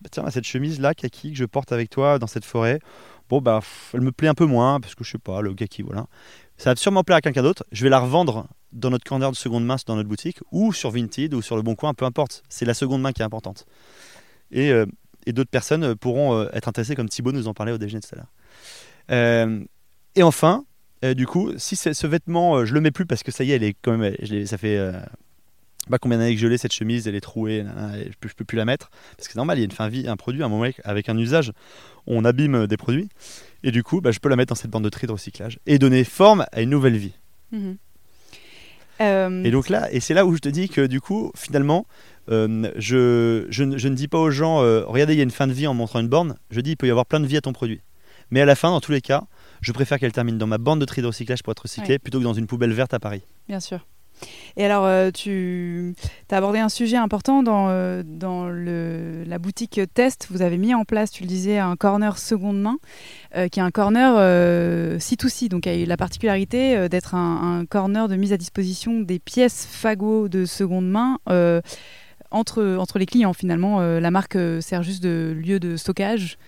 bah, 0.00 0.08
tiens, 0.10 0.28
cette 0.30 0.46
chemise 0.46 0.80
là, 0.80 0.94
kaki, 0.94 1.32
que 1.32 1.36
je 1.36 1.44
porte 1.44 1.72
avec 1.72 1.90
toi 1.90 2.18
dans 2.18 2.26
cette 2.26 2.46
forêt, 2.46 2.80
bon, 3.28 3.40
bah, 3.40 3.60
elle 3.94 4.00
me 4.00 4.12
plaît 4.12 4.28
un 4.28 4.34
peu 4.34 4.46
moins, 4.46 4.80
parce 4.80 4.94
que 4.94 5.04
je 5.04 5.12
sais 5.12 5.18
pas, 5.18 5.40
le 5.40 5.54
kaki, 5.54 5.82
voilà. 5.82 6.06
Ça 6.56 6.70
va 6.70 6.76
sûrement 6.76 7.04
plaire 7.04 7.18
à 7.18 7.20
quelqu'un 7.20 7.42
d'autre. 7.42 7.64
Je 7.72 7.82
vais 7.82 7.90
la 7.90 7.98
revendre 7.98 8.46
dans 8.72 8.90
notre 8.90 9.04
corner 9.04 9.30
de 9.30 9.36
seconde 9.36 9.64
main 9.64 9.76
dans 9.86 9.96
notre 9.96 10.08
boutique, 10.08 10.38
ou 10.52 10.72
sur 10.72 10.90
Vinted, 10.90 11.34
ou 11.34 11.42
sur 11.42 11.56
le 11.56 11.62
Bon 11.62 11.74
Coin, 11.74 11.94
peu 11.94 12.04
importe. 12.04 12.42
C'est 12.48 12.64
la 12.64 12.74
seconde 12.74 13.02
main 13.02 13.12
qui 13.12 13.22
est 13.22 13.24
importante. 13.24 13.66
Et, 14.50 14.70
euh, 14.70 14.86
d'autres 15.26 15.50
personnes 15.50 15.82
euh, 15.82 15.94
pourront 15.94 16.34
euh, 16.34 16.48
être 16.52 16.68
intéressées, 16.68 16.94
comme 16.94 17.08
Thibaut 17.08 17.32
nous 17.32 17.48
en 17.48 17.54
parlait 17.54 17.72
au 17.72 17.78
déjeuner 17.78 18.00
tout 18.00 18.14
à 18.14 18.18
l'heure. 19.10 19.58
Et 20.14 20.22
enfin, 20.22 20.64
du 21.02 21.26
coup, 21.26 21.52
si 21.58 21.76
ce 21.76 22.06
vêtement, 22.06 22.64
je 22.64 22.72
le 22.72 22.80
mets 22.80 22.90
plus 22.90 23.04
parce 23.04 23.22
que 23.22 23.30
ça 23.30 23.44
y 23.44 23.52
est, 23.52 23.56
elle 23.56 23.64
est 23.64 23.76
quand 23.82 23.96
même, 23.96 24.16
je 24.22 24.46
ça 24.46 24.56
fait 24.56 24.78
euh, 25.86 25.90
pas 25.90 25.98
combien 25.98 26.18
d'années 26.18 26.34
que 26.34 26.40
je 26.40 26.46
l'ai 26.46 26.58
cette 26.58 26.72
chemise, 26.72 27.06
elle 27.08 27.14
est 27.14 27.20
trouée, 27.20 27.64
je 27.64 28.12
peux, 28.20 28.28
je 28.28 28.34
peux 28.34 28.44
plus 28.44 28.56
la 28.56 28.64
mettre 28.64 28.90
parce 29.16 29.28
que 29.28 29.32
c'est 29.32 29.38
normal, 29.38 29.58
il 29.58 29.60
y 29.60 29.64
a 29.64 29.66
une 29.66 29.70
fin 29.70 29.86
de 29.86 29.92
vie, 29.92 30.08
un 30.08 30.16
produit, 30.16 30.42
un 30.42 30.48
moment 30.48 30.66
avec 30.84 31.08
un 31.08 31.16
usage, 31.18 31.52
on 32.06 32.24
abîme 32.24 32.54
euh, 32.54 32.66
des 32.66 32.76
produits 32.76 33.08
et 33.62 33.70
du 33.70 33.82
coup, 33.82 34.00
bah, 34.00 34.10
je 34.12 34.18
peux 34.18 34.28
la 34.28 34.36
mettre 34.36 34.50
dans 34.50 34.54
cette 34.54 34.70
bande 34.70 34.84
de 34.84 34.88
tri 34.88 35.06
de 35.06 35.12
recyclage 35.12 35.58
et 35.66 35.78
donner 35.78 36.04
forme 36.04 36.46
à 36.52 36.60
une 36.62 36.70
nouvelle 36.70 36.96
vie. 36.96 37.12
Mhm. 37.52 37.76
Euh, 39.02 39.44
Et 39.44 39.50
donc 39.50 39.68
là, 39.68 39.92
et 39.92 40.00
c'est 40.00 40.14
là 40.14 40.24
où 40.24 40.34
je 40.34 40.38
te 40.40 40.48
dis 40.48 40.68
que 40.68 40.86
du 40.86 41.00
coup, 41.02 41.30
finalement, 41.36 41.86
euh, 42.30 42.70
je, 42.76 43.46
je, 43.50 43.62
ne- 43.64 43.76
je 43.76 43.88
ne 43.88 43.94
dis 43.94 44.08
pas 44.08 44.18
aux 44.18 44.30
gens, 44.30 44.62
euh, 44.62 44.84
regardez, 44.86 45.12
il 45.12 45.18
y 45.18 45.20
a 45.20 45.22
une 45.24 45.30
fin 45.30 45.46
de 45.46 45.52
vie 45.52 45.66
en 45.66 45.74
montrant 45.74 46.00
une 46.00 46.08
borne. 46.08 46.36
Je 46.50 46.60
dis, 46.60 46.70
il 46.70 46.76
peut 46.76 46.86
y 46.86 46.90
avoir 46.90 47.04
plein 47.04 47.20
de 47.20 47.26
vie 47.26 47.36
à 47.36 47.40
ton 47.42 47.52
produit. 47.52 47.82
Mais 48.30 48.40
à 48.40 48.46
la 48.46 48.54
fin, 48.56 48.70
dans 48.70 48.80
tous 48.80 48.92
les 48.92 49.02
cas, 49.02 49.24
je 49.60 49.70
préfère 49.72 49.98
qu'elle 49.98 50.12
termine 50.12 50.38
dans 50.38 50.46
ma 50.46 50.56
bande 50.58 50.80
de 50.80 50.84
tri 50.86 51.02
de 51.02 51.06
recyclage 51.06 51.42
pour 51.42 51.50
être 51.52 51.60
recyclée 51.62 51.94
Ouais. 51.94 51.98
plutôt 51.98 52.18
que 52.18 52.24
dans 52.24 52.32
une 52.34 52.46
poubelle 52.46 52.72
verte 52.72 52.94
à 52.94 52.98
Paris. 52.98 53.20
Bien 53.48 53.60
sûr. 53.60 53.86
Et 54.56 54.64
alors, 54.64 54.84
euh, 54.86 55.10
tu 55.10 55.94
as 56.30 56.36
abordé 56.36 56.58
un 56.58 56.68
sujet 56.68 56.96
important 56.96 57.42
dans, 57.42 57.68
euh, 57.68 58.02
dans 58.04 58.48
le, 58.48 59.24
la 59.24 59.38
boutique 59.38 59.80
test. 59.92 60.28
Vous 60.30 60.42
avez 60.42 60.56
mis 60.56 60.74
en 60.74 60.84
place, 60.84 61.10
tu 61.10 61.22
le 61.22 61.28
disais, 61.28 61.58
un 61.58 61.76
corner 61.76 62.16
seconde 62.18 62.60
main, 62.60 62.78
euh, 63.36 63.48
qui 63.48 63.60
est 63.60 63.62
un 63.62 63.70
corner 63.70 64.14
euh, 64.16 64.98
C2C, 64.98 65.48
donc 65.48 65.66
a 65.66 65.76
eu 65.76 65.84
la 65.84 65.96
particularité 65.96 66.88
d'être 66.88 67.14
un, 67.14 67.60
un 67.60 67.66
corner 67.66 68.08
de 68.08 68.16
mise 68.16 68.32
à 68.32 68.36
disposition 68.36 69.00
des 69.00 69.18
pièces 69.18 69.66
fagots 69.70 70.28
de 70.28 70.44
seconde 70.44 70.88
main. 70.88 71.18
entre, 72.30 72.76
entre 72.78 72.98
les 72.98 73.06
clients 73.06 73.32
finalement, 73.32 73.80
la 73.80 74.10
marque 74.10 74.38
sert 74.60 74.82
juste 74.82 75.02
de 75.02 75.36
lieu 75.36 75.60
de 75.60 75.76
stockage. 75.76 76.38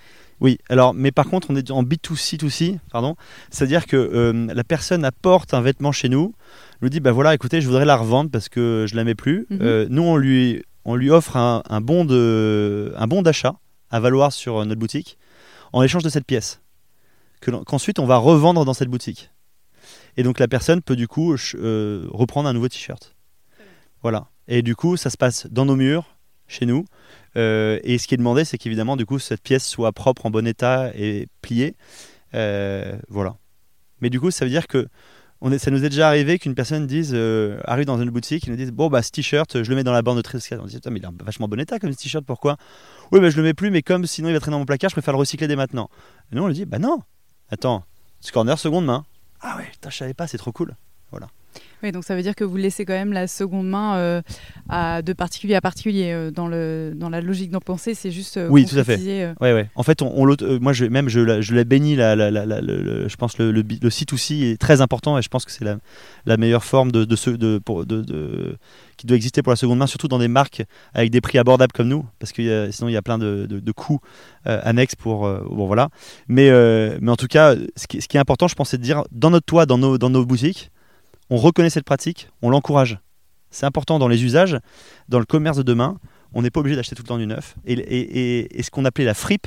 Oui, 0.40 0.59
alors, 0.68 0.94
mais 0.94 1.11
par 1.11 1.27
contre, 1.29 1.48
on 1.51 1.57
est 1.57 1.70
en 1.70 1.83
B2C2C, 1.83 2.79
pardon. 2.92 3.16
C'est-à-dire 3.51 3.87
que 3.87 3.96
euh, 3.96 4.46
la 4.53 4.64
personne 4.64 5.05
apporte 5.05 5.53
un 5.55 5.61
vêtement 5.61 5.92
chez 5.92 6.09
nous, 6.09 6.35
nous 6.81 6.88
dit, 6.88 7.01
bah 7.01 7.12
voilà, 7.12 7.35
écoutez, 7.35 7.61
je 7.61 7.66
voudrais 7.66 7.85
la 7.85 7.96
revendre 7.96 8.31
parce 8.31 8.48
que 8.48 8.87
je 8.88 8.94
la 8.94 9.05
mets 9.05 9.16
plus. 9.16 9.46
Mhm. 9.51 9.59
Euh, 9.62 9.87
nous, 9.90 10.03
on 10.03 10.16
lui, 10.16 10.62
on 10.85 10.94
lui 10.94 11.11
offre 11.11 11.37
un, 11.37 11.62
un 11.68 11.81
bon 11.81 12.05
de, 12.05 12.92
un 12.96 13.07
bon 13.07 13.22
d'achat 13.22 13.57
à 13.90 14.01
valoir 14.01 14.33
sur 14.33 14.64
notre 14.64 14.81
boutique 14.81 15.18
en 15.72 15.83
échange 15.83 16.03
de 16.03 16.09
cette 16.09 16.24
pièce, 16.24 16.61
qu'ensuite 17.66 17.98
on 17.98 18.07
va 18.07 18.16
revendre 18.16 18.64
dans 18.64 18.74
cette 18.74 18.88
boutique. 18.88 19.31
Et 20.16 20.22
donc 20.22 20.38
la 20.38 20.48
personne 20.48 20.83
peut 20.83 20.96
du 20.96 21.09
coup 21.09 21.37
euh, 21.55 22.07
reprendre 22.11 22.48
un 22.48 22.53
nouveau 22.53 22.68
t-shirt. 22.68 23.14
Voilà. 24.03 24.29
Et 24.46 24.62
du 24.62 24.74
coup, 24.74 24.96
ça 24.96 25.11
se 25.11 25.16
passe 25.16 25.46
dans 25.51 25.64
nos 25.64 25.77
murs, 25.77 26.16
chez 26.49 26.67
nous. 26.67 26.85
Euh, 27.37 27.79
et 27.85 27.99
ce 27.99 28.09
qui 28.09 28.15
est 28.15 28.19
demandé, 28.19 28.45
c'est 28.45 28.59
qu'évidemment, 28.59 28.97
du 28.97 29.07
coup, 29.07 29.19
cette 29.19 29.43
pièce 29.43 29.67
soit 29.67 29.93
propre, 29.93 30.27
en 30.27 30.31
bon 30.31 30.47
état 30.47 30.91
et 30.95 31.29
pliée. 31.43 31.77
Euh, 32.35 32.99
voilà. 33.09 33.37
Mais 34.01 34.11
du 34.11 34.19
coup, 34.19 34.31
ça 34.31 34.45
veut 34.45 34.51
dire 34.51 34.67
que 34.67 34.89
on 35.41 35.53
est, 35.53 35.59
ça 35.59 35.71
nous 35.71 35.85
est 35.85 35.89
déjà 35.89 36.09
arrivé 36.09 36.37
qu'une 36.41 36.57
personne 36.57 36.89
dise, 36.89 37.13
euh, 37.15 37.61
arrive 37.65 37.87
dans 37.87 38.03
une 38.03 38.11
boutique, 38.11 38.49
et 38.49 38.51
nous 38.51 38.57
dise 38.57 38.73
Bon, 38.73 38.89
bah, 38.89 39.03
ce 39.03 39.13
t-shirt, 39.13 39.63
je 39.63 39.71
le 39.71 39.77
mets 39.77 39.85
dans 39.85 39.93
la 39.93 40.03
bande 40.03 40.17
de 40.17 40.23
triscale. 40.23 40.61
On 40.61 40.67
dit 40.67 40.75
Putain, 40.75 40.91
mais 40.91 40.99
il 40.99 41.05
est 41.05 41.07
en 41.07 41.15
vachement 41.23 41.47
bon 41.47 41.61
état 41.61 41.79
comme 41.79 41.93
ce 41.93 41.99
t-shirt, 41.99 42.25
pourquoi? 42.25 42.57
Oui, 43.13 43.21
mais 43.21 43.31
je 43.31 43.37
le 43.37 43.45
mets 43.45 43.55
plus, 43.55 43.71
mais 43.71 43.83
comme 43.83 44.05
sinon 44.07 44.29
il 44.29 44.33
va 44.33 44.41
traîner 44.41 44.57
dans 44.57 44.61
mon 44.61 44.67
placard, 44.67 44.91
je 44.91 44.95
préfère 44.95 45.13
le 45.13 45.19
recycler 45.19 45.47
dès 45.47 45.57
maintenant. 45.57 45.91
Et 46.33 46.37
nous, 46.37 46.43
on 46.43 46.49
lui 46.49 46.55
dit 46.55 46.65
Bah 46.65 46.81
non, 46.81 47.03
attends, 47.51 47.85
ce 48.21 48.33
corner 48.33 48.59
seconde 48.59 48.87
main. 48.87 49.05
Ah 49.41 49.57
ouais, 49.59 49.69
putain, 49.71 49.91
je 49.91 49.97
savais 49.97 50.15
pas, 50.15 50.27
c'est 50.27 50.39
trop 50.39 50.51
cool. 50.51 50.75
Oui, 51.83 51.93
donc 51.93 52.03
ça 52.05 52.17
veut 52.17 52.23
dire 52.23 52.35
que 52.35 52.43
vous 52.45 52.57
laissez 52.57 52.85
quand 52.85 52.93
même 52.93 53.12
la 53.12 53.27
seconde 53.29 53.69
main 53.69 53.97
euh, 53.97 54.23
à, 54.69 55.01
de 55.03 55.12
particulier 55.12 55.55
à 55.55 55.61
particulier. 55.61 56.11
euh, 56.12 56.31
dans, 56.33 56.49
le, 56.49 56.93
dans 56.97 57.09
la 57.09 57.21
logique 57.21 57.51
d'en 57.51 57.61
penser, 57.61 57.95
c'est 57.95 58.11
juste. 58.11 58.37
euh, 58.37 58.49
Oui, 58.51 58.67
tout 58.67 58.77
à 58.77 58.83
fait. 58.85 58.99
euh, 59.01 59.33
Ouais, 59.41 59.53
ouais. 59.53 59.69
En 59.77 59.83
fait, 59.85 60.03
on, 60.03 60.12
on 60.17 60.25
l'aut- 60.25 60.37
moi, 60.61 60.73
je, 60.73 60.87
même, 60.87 61.09
je, 61.09 61.21
la- 61.21 61.41
je 61.41 61.55
la, 61.95 62.17
la- 62.17 62.45
la- 62.47 62.61
le, 62.61 63.09
je 63.09 63.17
pense 63.17 63.38
le, 63.38 63.53
le, 63.53 63.62
le 63.62 63.88
C2C 63.91 64.43
est 64.53 64.61
très 64.61 64.81
important 64.81 65.17
et 65.19 65.23
je 65.23 65.29
pense 65.29 65.45
que 65.45 65.53
c'est 65.53 65.64
la, 65.64 65.77
meilleure 66.37 66.64
forme 66.64 66.91
de, 66.91 67.05
de, 67.05 67.17
ce, 67.17 67.31
de, 67.31 67.59
pour, 67.59 67.87
de, 67.87 68.03
de- 68.03 68.57
qui 68.97 69.07
doit 69.07 69.17
exister 69.17 69.43
pour 69.43 69.53
la 69.53 69.57
seconde 69.57 69.79
main, 69.79 69.87
surtout 69.87 70.09
dans 70.09 70.19
des 70.19 70.27
marques 70.27 70.64
avec 70.95 71.11
des 71.11 71.21
prix 71.21 71.38
abordables 71.38 71.73
comme 71.73 71.87
nous, 71.88 72.05
parce 72.19 72.33
que 72.33 72.71
sinon, 72.73 72.88
il 72.88 72.93
y 72.93 72.97
a 72.97 73.03
plein 73.03 73.19
de, 73.19 73.47
coûts 73.71 74.01
annexes 74.45 74.97
pour. 74.97 75.21
bon, 75.21 75.67
voilà. 75.69 75.91
Mais, 76.27 76.51
mais 77.01 77.11
en 77.12 77.17
tout 77.17 77.29
cas, 77.29 77.55
ce 77.77 77.87
qui, 77.87 78.03
ce 78.03 78.09
qui 78.09 78.17
est 78.17 78.21
important, 78.21 78.49
je 78.49 78.57
pense, 78.57 78.71
c'est 78.71 78.79
de 78.79 78.83
dire 78.83 79.05
dans 79.12 79.31
notre 79.31 79.47
toit, 79.47 79.67
dans 79.67 79.79
nos, 79.79 79.99
dans 79.99 80.11
nos 80.11 80.27
boutiques, 80.27 80.73
on 81.31 81.37
reconnaît 81.37 81.71
cette 81.71 81.85
pratique, 81.85 82.29
on 82.43 82.51
l'encourage. 82.51 82.99
C'est 83.51 83.67
important 83.67 83.99
dans 83.99 84.09
les 84.09 84.25
usages, 84.25 84.59
dans 85.09 85.19
le 85.19 85.25
commerce 85.25 85.57
de 85.57 85.62
demain. 85.62 85.99
On 86.35 86.43
n'est 86.43 86.51
pas 86.51 86.61
obligé 86.61 86.77
d'acheter 86.77 86.95
tout 86.95 87.03
le 87.03 87.09
temps 87.09 87.19
du 87.19 87.27
neuf. 87.27 87.55
Et, 87.64 88.49
ce 88.62 88.71
qu'on 88.71 88.85
appelait 88.85 89.05
la 89.07 89.14
fripe, 89.14 89.47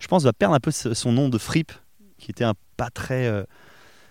je 0.00 0.08
pense, 0.08 0.24
va 0.24 0.32
perdre 0.32 0.54
un 0.54 0.60
peu 0.60 0.72
son 0.72 1.12
nom 1.12 1.28
de 1.28 1.38
fripe, 1.38 1.72
qui 2.18 2.30
était 2.32 2.44
un 2.44 2.54
pas 2.76 2.90
très. 2.90 3.26
euh, 3.26 3.44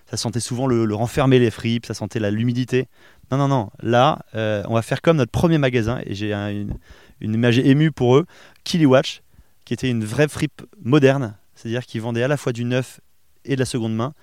ça 0.10 0.18
sentait 0.18 0.40
souvent 0.40 0.68
le, 0.68 0.94
renfermer 0.94 1.40
les 1.40 1.52
fripes, 1.52 1.86
ça 1.86 1.94
sentait 1.94 2.20
l'humidité. 2.32 2.88
Non, 3.32 3.38
non, 3.38 3.48
non. 3.48 3.70
Là, 3.82 4.20
euh, 4.36 4.64
on 4.68 4.74
va 4.74 4.82
faire 4.82 5.02
comme 5.02 5.18
notre 5.18 5.32
premier 5.32 5.58
magasin, 5.58 6.00
et 6.06 6.16
j'ai 6.16 6.34
un- 6.34 6.50
une, 6.50 6.78
une 7.22 7.34
image 7.34 7.60
émue 7.60 7.92
pour 7.92 8.18
eux, 8.18 8.26
Kiliwatch, 8.64 9.22
qui 9.66 9.74
était 9.74 9.90
une 9.90 10.04
vraie 10.04 10.28
fripe 10.28 10.64
moderne, 10.82 11.36
c'est-à-dire 11.56 11.86
qui 11.86 12.00
vendait 12.00 12.24
à 12.24 12.28
la 12.28 12.38
fois 12.38 12.52
du 12.52 12.66
neuf 12.66 13.00
et 13.46 13.56
de 13.56 13.60
la 13.60 13.66
seconde 13.66 13.96
main, 13.96 14.14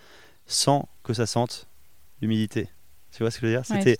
sans 0.47 0.88
que 1.05 1.14
ça 1.14 1.27
sente 1.27 1.69
l'humidité. 2.20 2.68
Tu 3.12 3.22
vois 3.22 3.31
ce 3.31 3.38
que 3.40 3.46
je 3.46 3.52
veux 3.52 3.57
dire? 3.59 3.64
C'était. 3.64 3.96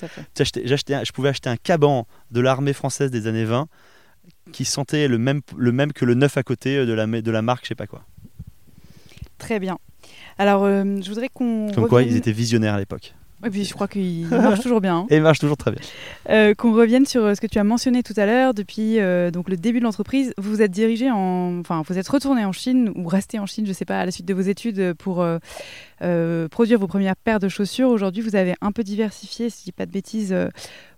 J'achetais- 0.67 1.05
je 1.05 1.13
pouvais 1.13 1.31
acheter 1.31 1.49
un 1.49 1.57
caban 1.57 2.07
de 2.31 2.41
l'armée 2.41 2.73
française 2.75 3.11
des 3.11 3.27
années 3.27 3.45
20 3.45 3.69
qui 4.53 4.65
sentait 4.65 5.09
le 5.09 5.17
même, 5.19 5.41
le 5.57 5.73
même 5.73 5.93
que 5.93 6.05
le 6.05 6.15
neuf 6.15 6.37
à 6.37 6.43
côté 6.43 6.85
de 6.85 6.93
la, 6.93 7.07
de 7.07 7.31
la 7.31 7.43
marque, 7.43 7.65
je 7.65 7.69
sais 7.69 7.75
pas 7.75 7.87
quoi. 7.87 8.05
Très 9.39 9.59
bien. 9.61 9.79
Alors, 10.37 10.65
euh, 10.65 10.85
je 11.03 11.09
voudrais 11.09 11.29
qu'on. 11.29 11.71
Comme 11.73 11.89
quoi, 11.89 12.01
revienne- 12.01 12.15
ils 12.15 12.19
étaient 12.19 12.33
visionnaires 12.33 12.75
à 12.75 12.79
l'époque. 12.79 13.15
Et 13.47 13.51
puis, 13.51 13.65
je 13.65 13.73
crois 13.73 13.87
qu'il 13.89 14.27
marche 14.29 14.61
toujours 14.61 14.81
bien. 14.81 14.97
hein. 14.99 15.07
Et 15.11 15.17
ils 15.17 15.23
marchent 15.23 15.39
toujours 15.39 15.57
très 15.57 15.71
bien. 15.71 15.81
Euh, 16.29 16.55
qu'on 16.55 16.73
revienne 16.75 17.07
sur 17.07 17.25
euh, 17.25 17.35
ce 17.35 17.41
que 17.41 17.47
tu 17.47 17.59
as 17.59 17.65
mentionné 17.65 18.03
tout 18.03 18.15
à 18.17 18.27
l'heure. 18.27 18.53
Depuis 18.55 18.99
euh, 18.99 19.31
donc 19.31 19.49
le 19.49 19.57
début 19.57 19.79
de 19.79 19.85
l'entreprise, 19.85 20.33
vous 20.39 20.51
vous 20.51 20.63
êtes 20.63 20.73
dirigé 20.73 21.11
en, 21.11 21.61
enfin, 21.61 21.83
vous 21.87 21.97
êtes 21.99 22.09
retourné 22.09 22.45
en 22.45 22.53
Chine 22.53 22.91
ou 22.97 23.07
resté 23.07 23.39
en 23.39 23.47
Chine, 23.47 23.65
je 23.67 23.73
sais 23.73 23.85
pas, 23.85 24.01
à 24.01 24.05
la 24.07 24.11
suite 24.11 24.27
de 24.27 24.35
vos 24.35 24.41
études 24.41 24.95
pour 24.95 25.23
euh, 26.03 26.49
produire 26.49 26.79
vos 26.79 26.89
premières 26.89 27.17
paires 27.17 27.39
de 27.41 27.49
chaussures. 27.49 27.89
Aujourd'hui, 27.91 28.23
vous 28.23 28.35
avez 28.37 28.55
un 28.61 28.73
peu 28.73 28.83
diversifié, 28.83 29.51
si 29.51 29.61
je 29.61 29.65
dis 29.67 29.73
pas 29.73 29.87
de 29.87 29.93
bêtises. 29.93 30.35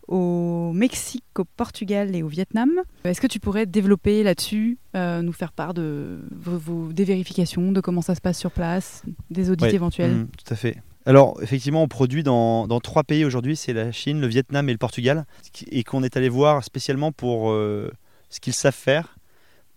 au 0.09 0.72
Mexique, 0.72 1.22
au 1.38 1.44
Portugal 1.44 2.16
et 2.16 2.24
au 2.24 2.26
Vietnam. 2.29 2.68
Est-ce 3.05 3.20
que 3.20 3.29
tu 3.29 3.38
pourrais 3.38 3.64
développer 3.66 4.24
là-dessus, 4.24 4.76
euh, 4.96 5.22
nous 5.22 5.33
faire 5.33 5.53
part 5.53 5.72
de 5.72 6.18
vos, 6.33 6.59
vos- 6.59 6.92
des 6.92 7.05
vérifications, 7.05 7.70
de 7.70 7.81
comment 7.81 8.03
ça 8.03 8.16
se 8.16 8.20
passe 8.20 8.37
sur 8.38 8.50
place, 8.50 9.05
des 9.31 9.50
audits 9.50 9.64
Ouais. 9.66 9.74
éventuels? 9.74 10.11
Mm, 10.12 10.26
tout 10.44 10.53
à 10.53 10.57
fait. 10.57 10.76
Alors, 11.07 11.43
effectivement, 11.43 11.83
on 11.83 11.89
produit 11.89 12.23
dans, 12.23 12.67
trois 12.81 13.05
pays 13.05 13.25
aujourd'hui 13.25 13.57
c'est 13.57 13.73
la 13.73 13.91
Chine, 13.91 14.21
le 14.21 14.27
Vietnam 14.27 14.69
et 14.69 14.73
le 14.73 14.79
Portugal. 14.79 15.25
Et 15.71 15.83
qu'on 15.83 16.03
est 16.03 16.17
allé 16.17 16.29
voir 16.29 16.63
spécialement 16.63 17.13
pour 17.13 17.51
euh, 17.51 17.91
ce 18.29 18.41
qu'ils 18.41 18.53
savent 18.53 18.75
faire, 18.75 19.17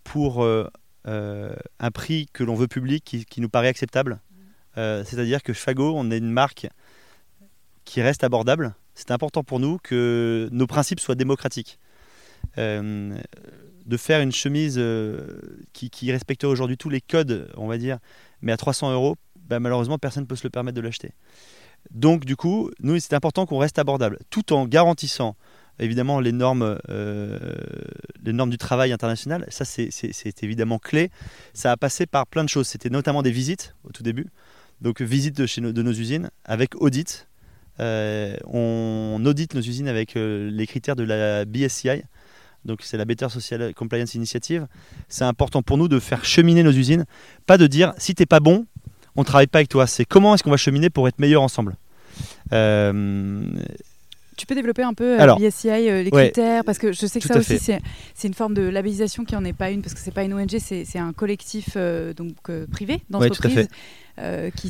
pour 0.04 0.44
euh, 0.44 0.70
euh, 1.08 1.56
un 1.80 1.92
prix 1.92 2.28
que 2.34 2.44
l'on 2.44 2.56
veut 2.56 2.68
public 2.68 3.04
qui, 3.04 3.42
nous 3.42 3.50
paraît 3.50 3.70
acceptable. 3.70 4.20
C'est-à-dire 4.76 5.44
que 5.44 5.54
Fago, 5.54 5.94
on 5.96 6.10
est 6.10 6.18
une 6.18 6.32
marque 6.32 6.68
qui 7.86 8.02
reste 8.02 8.24
abordable. 8.24 8.74
C'est 8.96 9.12
important 9.12 9.44
pour 9.44 9.60
nous 9.60 9.78
que 9.78 10.50
nos 10.52 10.68
principes 10.68 11.00
soient 11.00 11.16
démocratiques. 11.16 11.80
De 12.58 13.98
faire 13.98 14.22
une 14.22 14.32
chemise 14.32 14.82
qui, 15.74 15.92
qui 15.92 16.12
respecterait 16.12 16.52
aujourd'hui 16.52 16.78
tous 16.78 16.90
les 16.90 17.02
codes, 17.02 17.52
on 17.56 17.68
va 17.68 17.78
dire, 17.78 18.00
mais 18.42 18.52
à 18.52 18.58
300 18.58 18.94
euros, 18.94 19.16
bah, 19.48 19.60
malheureusement, 19.60 19.98
personne 19.98 20.24
ne 20.24 20.28
peut 20.28 20.36
se 20.36 20.44
le 20.44 20.50
permettre 20.50 20.76
de 20.76 20.82
l'acheter. 20.82 21.12
Donc, 21.92 22.26
du 22.26 22.36
coup, 22.36 22.72
nous, 22.80 23.00
c'est 23.00 23.14
important 23.14 23.46
qu'on 23.46 23.58
reste 23.58 23.78
abordable, 23.80 24.20
tout 24.30 24.54
en 24.54 24.66
garantissant 24.66 25.36
évidemment 25.80 26.20
les 26.20 26.32
normes, 26.32 26.78
euh, 26.90 27.40
les 28.24 28.34
normes 28.34 28.50
du 28.50 28.58
travail 28.58 28.92
international. 28.92 29.46
Ça, 29.50 29.66
c'est- 29.66 30.44
évidemment 30.44 30.80
clé. 30.80 31.10
Ça 31.54 31.72
a 31.72 31.78
passé 31.78 32.06
par 32.06 32.28
plein 32.28 32.44
de 32.44 32.50
choses. 32.50 32.68
C'était 32.68 32.90
notamment 32.90 33.24
des 33.24 33.32
visites 33.32 33.76
au 33.84 33.92
tout 33.92 34.04
début. 34.04 34.28
Donc, 34.82 35.02
visite 35.02 35.36
de, 35.38 35.46
chez 35.46 35.62
nos 35.62 35.74
usines 35.94 36.30
avec 36.46 36.80
audit. 36.82 37.28
Euh, 37.80 38.36
on 38.46 39.22
audite 39.26 39.56
nos 39.56 39.62
usines 39.62 39.88
avec 39.88 40.16
euh, 40.16 40.50
les 40.52 40.68
critères 40.68 40.96
de 40.96 41.04
la 41.04 41.46
BSCI. 41.46 42.04
Donc, 42.66 42.80
c'est 42.84 42.98
la 42.98 43.06
Better 43.06 43.30
Social 43.30 43.74
Compliance 43.74 44.16
Initiative. 44.16 44.68
C'est 45.10 45.26
important 45.26 45.62
pour 45.62 45.78
nous 45.78 45.88
de 45.88 46.00
faire 46.00 46.24
cheminer 46.24 46.64
nos 46.64 46.72
usines. 46.72 47.06
Pas 47.46 47.58
de 47.58 47.68
dire 47.68 47.94
si 47.98 48.16
t'es 48.16 48.26
pas 48.26 48.40
bon, 48.40 48.66
on 49.16 49.24
travaille 49.24 49.48
pas 49.48 49.60
avec 49.60 49.70
toi. 49.70 49.88
C'est 49.88 50.06
comment 50.06 50.34
est-ce 50.36 50.44
qu'on 50.44 50.52
va 50.52 50.58
cheminer 50.58 50.90
pour 50.90 51.08
être 51.08 51.20
meilleur 51.20 51.42
ensemble. 51.42 51.76
Euh, 52.52 53.44
Tu 54.38 54.46
peux 54.46 54.56
développer 54.56 54.84
un 54.84 54.94
peu 54.94 55.16
euh, 55.16 55.22
Alors, 55.22 55.40
BSCI, 55.40 55.68
euh, 55.70 56.04
les 56.04 56.10
ouais, 56.12 56.26
critères, 56.32 56.64
parce 56.64 56.78
que 56.80 56.92
je 56.92 57.06
sais 57.06 57.20
que 57.20 57.28
ça 57.28 57.38
aussi, 57.38 57.60
c'est 57.60 58.28
une 58.28 58.34
forme 58.34 58.54
de 58.54 58.64
labellisation 58.64 59.26
qui 59.26 59.36
en 59.36 59.46
est 59.46 59.54
pas 59.54 59.70
une, 59.70 59.82
parce 59.82 59.94
que 59.94 60.00
c'est 60.00 60.12
pas 60.14 60.24
une 60.24 60.34
ONG, 60.34 60.58
c'est 60.60 60.98
un 61.00 61.14
collectif 61.14 61.70
euh, 61.76 62.14
donc 62.14 62.34
euh, 62.50 62.66
privé 62.72 62.94
Ouais, 62.94 63.00
d'entreprises 63.10 63.54
fait. 63.54 63.70
euh, 64.20 64.50
qui 64.56 64.70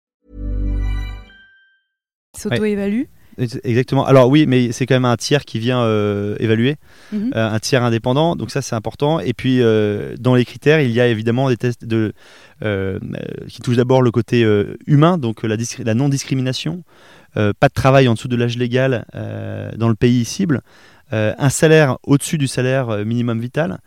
s'auto-évaluent. 2.37 3.07
Exactement. 3.63 4.05
Alors 4.05 4.27
oui, 4.29 4.45
mais 4.45 4.71
c'est 4.73 4.85
quand 4.85 4.93
même 4.95 5.05
un 5.05 5.15
tiers 5.15 5.45
qui 5.45 5.57
vient 5.57 5.81
euh, 5.81 6.35
évaluer, 6.39 6.75
Mhm. 7.13 7.31
euh, 7.35 7.49
un 7.49 7.59
tiers 7.59 7.81
indépendant, 7.83 8.35
donc 8.35 8.51
ça 8.51 8.61
c'est 8.61 8.75
important. 8.75 9.19
Et 9.21 9.33
puis 9.33 9.61
euh, 9.61 10.15
dans 10.19 10.35
les 10.35 10.43
critères, 10.43 10.81
il 10.81 10.91
y 10.91 10.99
a 10.99 11.07
évidemment 11.07 11.49
des 11.49 11.55
tests 11.57 11.85
de, 11.85 12.13
qui 13.47 13.61
touchent 13.61 13.77
d'abord 13.77 14.01
le 14.01 14.11
côté 14.11 14.45
humain, 14.85 15.17
donc 15.17 15.43
la, 15.43 15.55
discri- 15.57 15.83
la 15.83 15.93
non-discrimination, 15.93 16.83
pas 17.33 17.67
de 17.69 17.73
travail 17.73 18.07
en 18.09 18.13
dessous 18.13 18.27
de 18.27 18.35
l'âge 18.35 18.57
légal 18.57 19.05
dans 19.77 19.89
le 19.89 19.95
pays 19.95 20.25
cible, 20.25 20.61
un 21.11 21.49
salaire 21.49 21.97
au-dessus 22.03 22.37
du 22.37 22.47
salaire 22.47 23.05
minimum 23.05 23.39
vital. 23.39 23.79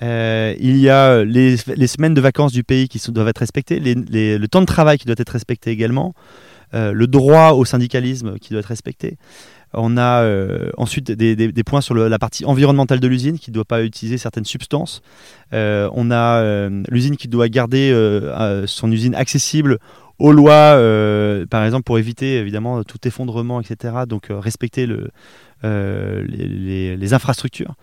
Euh, 0.00 0.54
il 0.60 0.76
y 0.78 0.88
a 0.88 1.24
les, 1.24 1.56
les 1.74 1.86
semaines 1.88 2.14
de 2.14 2.20
vacances 2.20 2.52
du 2.52 2.62
pays 2.62 2.88
qui 2.88 3.00
sont- 3.00 3.10
doivent 3.10 3.26
être 3.28 3.38
respectées, 3.38 3.80
les- 3.80 3.96
les- 3.96 4.38
le 4.38 4.46
temps 4.48 4.60
de 4.60 4.66
travail 4.66 4.96
qui 4.96 5.06
doit 5.06 5.16
être 5.18 5.30
respecté 5.32 5.70
également, 5.72 6.14
le 6.72 7.06
droit 7.06 7.50
au 7.52 7.64
syndicalisme 7.64 8.38
qui 8.38 8.50
doit 8.50 8.60
être 8.60 8.66
respecté. 8.66 9.16
On 9.74 9.98
a 9.98 10.22
euh, 10.22 10.70
ensuite 10.78 11.10
des, 11.10 11.64
points 11.64 11.82
sur 11.82 11.94
la 11.94 12.18
partie 12.18 12.44
environnementale 12.44 13.00
de 13.00 13.08
l'usine 13.08 13.38
qui 13.38 13.50
ne 13.50 13.54
doit 13.54 13.66
pas 13.66 13.82
utiliser 13.82 14.16
certaines 14.16 14.46
substances. 14.46 15.02
Euh, 15.52 15.90
on 15.92 16.10
a 16.10 16.40
euh, 16.40 16.82
l'usine 16.88 17.16
qui 17.16 17.28
doit 17.28 17.48
garder 17.48 17.90
euh, 17.92 18.32
euh, 18.38 18.66
son 18.66 18.90
usine 18.90 19.14
accessible 19.14 19.78
aux 20.18 20.32
lois, 20.32 20.52
euh, 20.52 21.46
par 21.46 21.64
exemple 21.64 21.84
pour 21.84 21.98
éviter 21.98 22.38
évidemment 22.38 22.82
tout 22.82 22.98
effondrement, 23.06 23.60
etc. 23.60 23.94
Donc 24.08 24.30
euh, 24.30 24.38
respecter 24.38 24.86
le, 24.86 25.10
euh, 25.64 26.24
les, 26.26 27.12
infrastructures. 27.12 27.74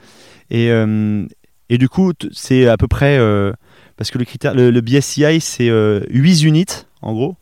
Et, 0.50 0.72
euh, 0.72 1.26
du 1.70 1.88
coup, 1.88 2.14
c'est 2.32 2.68
à 2.68 2.78
peu 2.78 2.88
près, 2.88 3.18
euh, 3.18 3.54
parce 3.96 4.12
que 4.12 4.18
le, 4.18 4.26
critère, 4.26 4.56
le, 4.56 4.72
le 4.72 4.82
BSCI, 4.82 5.40
c'est 5.40 5.70
euh, 5.70 6.02
8 6.10 6.44
unités 6.44 6.76
en 7.02 7.14
gros. 7.14 7.36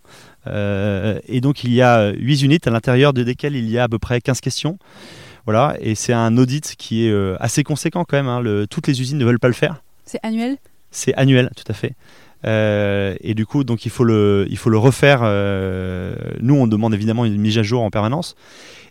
Euh, 0.47 1.19
et 1.27 1.41
donc 1.41 1.63
il 1.63 1.73
y 1.73 1.81
a 1.81 2.11
8 2.11 2.41
unités 2.43 2.69
à 2.69 2.73
l'intérieur 2.73 3.13
de 3.13 3.23
desquelles 3.23 3.55
il 3.55 3.69
y 3.69 3.77
a 3.77 3.83
à 3.83 3.87
peu 3.89 3.99
près 3.99 4.19
15 4.21 4.41
questions. 4.41 4.77
Voilà, 5.45 5.75
et 5.81 5.95
c'est 5.95 6.13
un 6.13 6.37
audit 6.37 6.75
qui 6.77 7.05
est 7.05 7.11
euh, 7.11 7.35
assez 7.39 7.63
conséquent 7.63 8.05
quand 8.05 8.15
même. 8.17 8.27
hein. 8.27 8.39
Le- 8.41 8.65
toutes 8.67 8.87
les 8.87 9.01
usines 9.01 9.17
ne 9.17 9.25
veulent 9.25 9.39
pas 9.39 9.49
le 9.49 9.53
faire. 9.53 9.83
C'est 10.05 10.19
annuel? 10.23 10.57
C'est 10.91 11.13
annuel, 11.15 11.49
tout 11.55 11.69
à 11.69 11.73
fait. 11.73 11.95
Euh, 12.45 13.15
et 13.21 13.33
du 13.33 13.45
coup, 13.45 13.63
donc 13.63 13.85
il 13.85 13.89
faut 13.91 14.03
le, 14.03 14.45
il 14.49 14.57
faut 14.57 14.69
le 14.69 14.77
refaire. 14.77 15.19
euh, 15.23 16.15
nous, 16.41 16.55
on 16.55 16.67
demande 16.67 16.93
évidemment 16.93 17.25
une 17.25 17.37
mise 17.37 17.57
à 17.57 17.63
jour 17.63 17.81
en 17.83 17.89
permanence. 17.89 18.35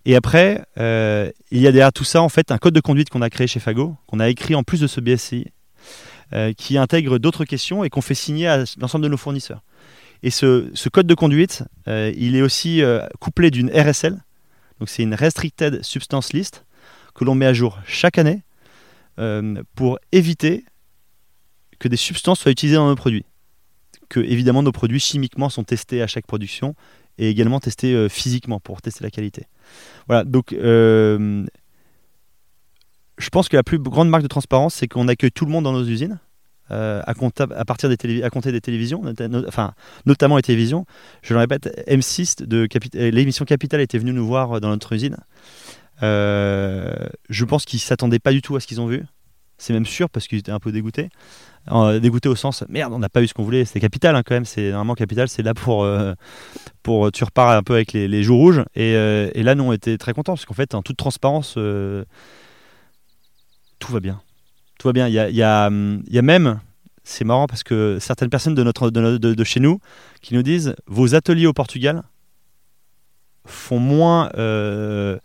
Et 0.05 0.17
après, 0.17 0.63
euh, 0.79 1.31
il 1.51 1.61
y 1.61 1.67
a 1.67 1.73
derrière 1.73 1.93
tout 1.93 2.05
ça 2.05 2.23
en 2.23 2.29
fait 2.29 2.51
un 2.51 2.59
code 2.59 2.75
de 2.75 2.81
conduite 2.81 3.09
qu'on 3.09 3.23
a 3.23 3.31
créé 3.31 3.47
chez 3.47 3.61
Fago, 3.61 3.95
qu'on 4.07 4.21
a 4.21 4.29
écrit 4.29 4.55
en 4.55 4.63
plus 4.63 4.81
de 4.81 4.87
ce 4.87 5.01
euh, 6.35 6.53
qui 6.55 6.77
intègre 6.79 7.19
d'autres 7.19 7.45
questions 7.45 7.85
et 7.85 7.91
qu'on 7.91 8.01
fait 8.01 8.15
signer 8.15 8.49
à 8.49 8.65
l'ensemble 8.79 9.05
de 9.05 9.09
nos 9.11 9.17
fournisseurs. 9.17 9.63
Et 10.23 10.31
ce, 10.31 10.89
code 10.89 11.07
de 11.07 11.15
conduite, 11.15 11.65
euh, 11.89 12.13
il 12.17 12.37
est 12.37 12.43
aussi 12.43 12.83
euh, 12.83 13.05
couplé 13.19 13.51
d'une 13.51 13.71
RSL, 13.71 14.23
donc 14.79 14.89
c'est 14.89 15.03
une 15.03 15.15
Restricted 15.15 15.83
Substance 15.83 16.33
List 16.33 16.65
que 17.15 17.25
l'on 17.25 17.35
met 17.35 17.47
à 17.47 17.53
jour 17.53 17.79
chaque 17.87 18.19
année 18.19 18.43
euh, 19.19 19.63
pour 19.75 19.99
éviter 20.13 20.65
que 21.79 21.89
des 21.89 21.97
substances 21.97 22.41
soient 22.41 22.53
utilisées 22.53 22.77
dans 22.77 22.89
nos 22.89 22.95
produits. 22.95 23.25
Que 24.09 24.21
évidemment 24.21 24.63
nos 24.63 24.73
produits 24.73 25.01
chimiquement 25.01 25.49
sont 25.49 25.65
testés 25.65 26.03
à 26.03 26.07
chaque 26.07 26.27
production 26.27 26.77
et 27.19 27.29
également 27.29 27.61
testés 27.61 28.09
physiquement 28.09 28.61
pour 28.61 28.81
tester 28.81 29.05
la 29.05 29.11
qualité. 29.11 29.47
Voilà, 30.07 30.25
donc 30.25 30.55
je 33.23 33.29
pense 33.31 33.49
que 33.49 33.57
la 33.57 33.63
plus 33.63 33.79
grande 33.79 34.09
marque 34.09 34.23
de 34.23 34.29
transparence, 34.29 34.75
c'est 34.77 34.89
qu'on 34.89 35.09
accueille 35.09 35.33
tout 35.33 35.45
le 35.45 35.51
monde 35.51 35.65
dans 35.65 35.73
nos 35.73 35.85
usines. 35.85 36.19
Euh, 36.73 37.03
à, 37.07 37.65
partir 37.65 37.89
des 37.89 37.97
télévi- 37.97 38.23
à 38.23 38.31
compter 38.31 38.53
des 38.53 38.61
télévisions, 38.61 39.03
enfin 39.47 39.73
notamment 40.07 40.37
les 40.37 40.43
télévisions. 40.43 40.87
Je 41.23 41.35
le 41.35 41.41
répète, 41.41 41.69
M6 41.89 42.45
de 42.45 42.69
euh, 42.97 43.11
l'émission 43.11 43.45
Capital 43.45 43.81
était 43.81 43.99
venu 43.99 44.13
nous 44.13 44.27
voir 44.27 44.61
dans 44.61 44.69
notre 44.69 44.93
usine. 44.93 45.17
Euh, 46.03 46.93
je 47.29 47.45
pense 47.45 47.65
qu'ils 47.65 47.81
s'attendaient 47.81 48.19
pas 48.19 48.33
du 48.33 48.43
tout 48.43 48.57
à 48.57 48.61
ce 48.61 48.67
qu'ils 48.67 48.81
ont 48.81 48.87
vu. 48.87 49.05
C'est 49.59 49.73
même 49.73 49.87
sûr 49.87 50.11
parce 50.11 50.27
qu'ils 50.27 50.39
étaient 50.39 50.51
un 50.51 50.59
peu 50.59 50.73
dégoûtés. 50.73 51.09
Euh, 51.71 52.01
dégoûtés 52.01 52.29
au 52.29 52.35
sens 52.35 52.65
merde, 52.69 52.93
on 52.93 52.99
n'a 52.99 53.09
pas 53.09 53.23
eu 53.23 53.29
ce 53.29 53.35
qu'on 53.35 53.45
voulait. 53.45 53.65
C'était 53.65 53.79
Capital 53.79 54.17
hein, 54.17 54.23
quand 54.27 54.35
même. 54.35 54.45
C'est 54.45 54.71
normalement 54.71 54.95
Capital, 54.95 55.29
c'est 55.29 55.43
là 55.43 55.55
pour 55.55 55.85
euh, 55.85 56.15
pour 56.83 57.13
tu 57.13 57.23
repars 57.23 57.51
un 57.51 57.63
peu 57.63 57.75
avec 57.75 57.93
les, 57.93 58.23
joues 58.25 58.37
rouges. 58.37 58.65
Et, 58.75 58.97
euh, 58.97 59.31
et 59.35 59.45
là, 59.45 59.55
nous 59.55 59.65
on 59.65 59.73
était 59.73 59.99
très 59.99 60.15
contents 60.15 60.33
parce 60.33 60.47
qu'en 60.47 60.55
fait, 60.55 60.75
en 60.75 60.83
toute 60.83 60.97
transparence, 60.97 61.55
euh, 61.59 62.05
tout 63.79 63.93
va 63.93 64.01
bien. 64.01 64.21
Tout 64.83 64.89
va 64.89 64.93
bien. 64.95 65.07
Il 65.07 65.37
y 65.37 65.43
a, 65.45 65.71
même, 65.71 66.61
c'est 67.05 67.25
marrant 67.25 67.47
parce 67.47 67.63
que 67.63 67.99
certaines 68.01 68.31
personnes 68.31 68.57
de 68.57 69.45
chez 69.45 69.61
nous 69.61 69.79
qui 70.23 70.35
nous 70.35 70.43
disent 70.43 70.75
vos 70.89 71.15
ateliers 71.15 71.47
au 71.47 71.53
Portugal 71.53 72.03
font 73.47 73.79
moins 73.79 74.29
euh, 74.37 75.21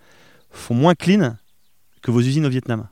font 0.52 0.76
moins 0.76 0.94
clean 0.94 1.38
que 2.04 2.12
vos 2.12 2.20
usines 2.20 2.46
au 2.46 2.50
Vietnam. 2.50 2.88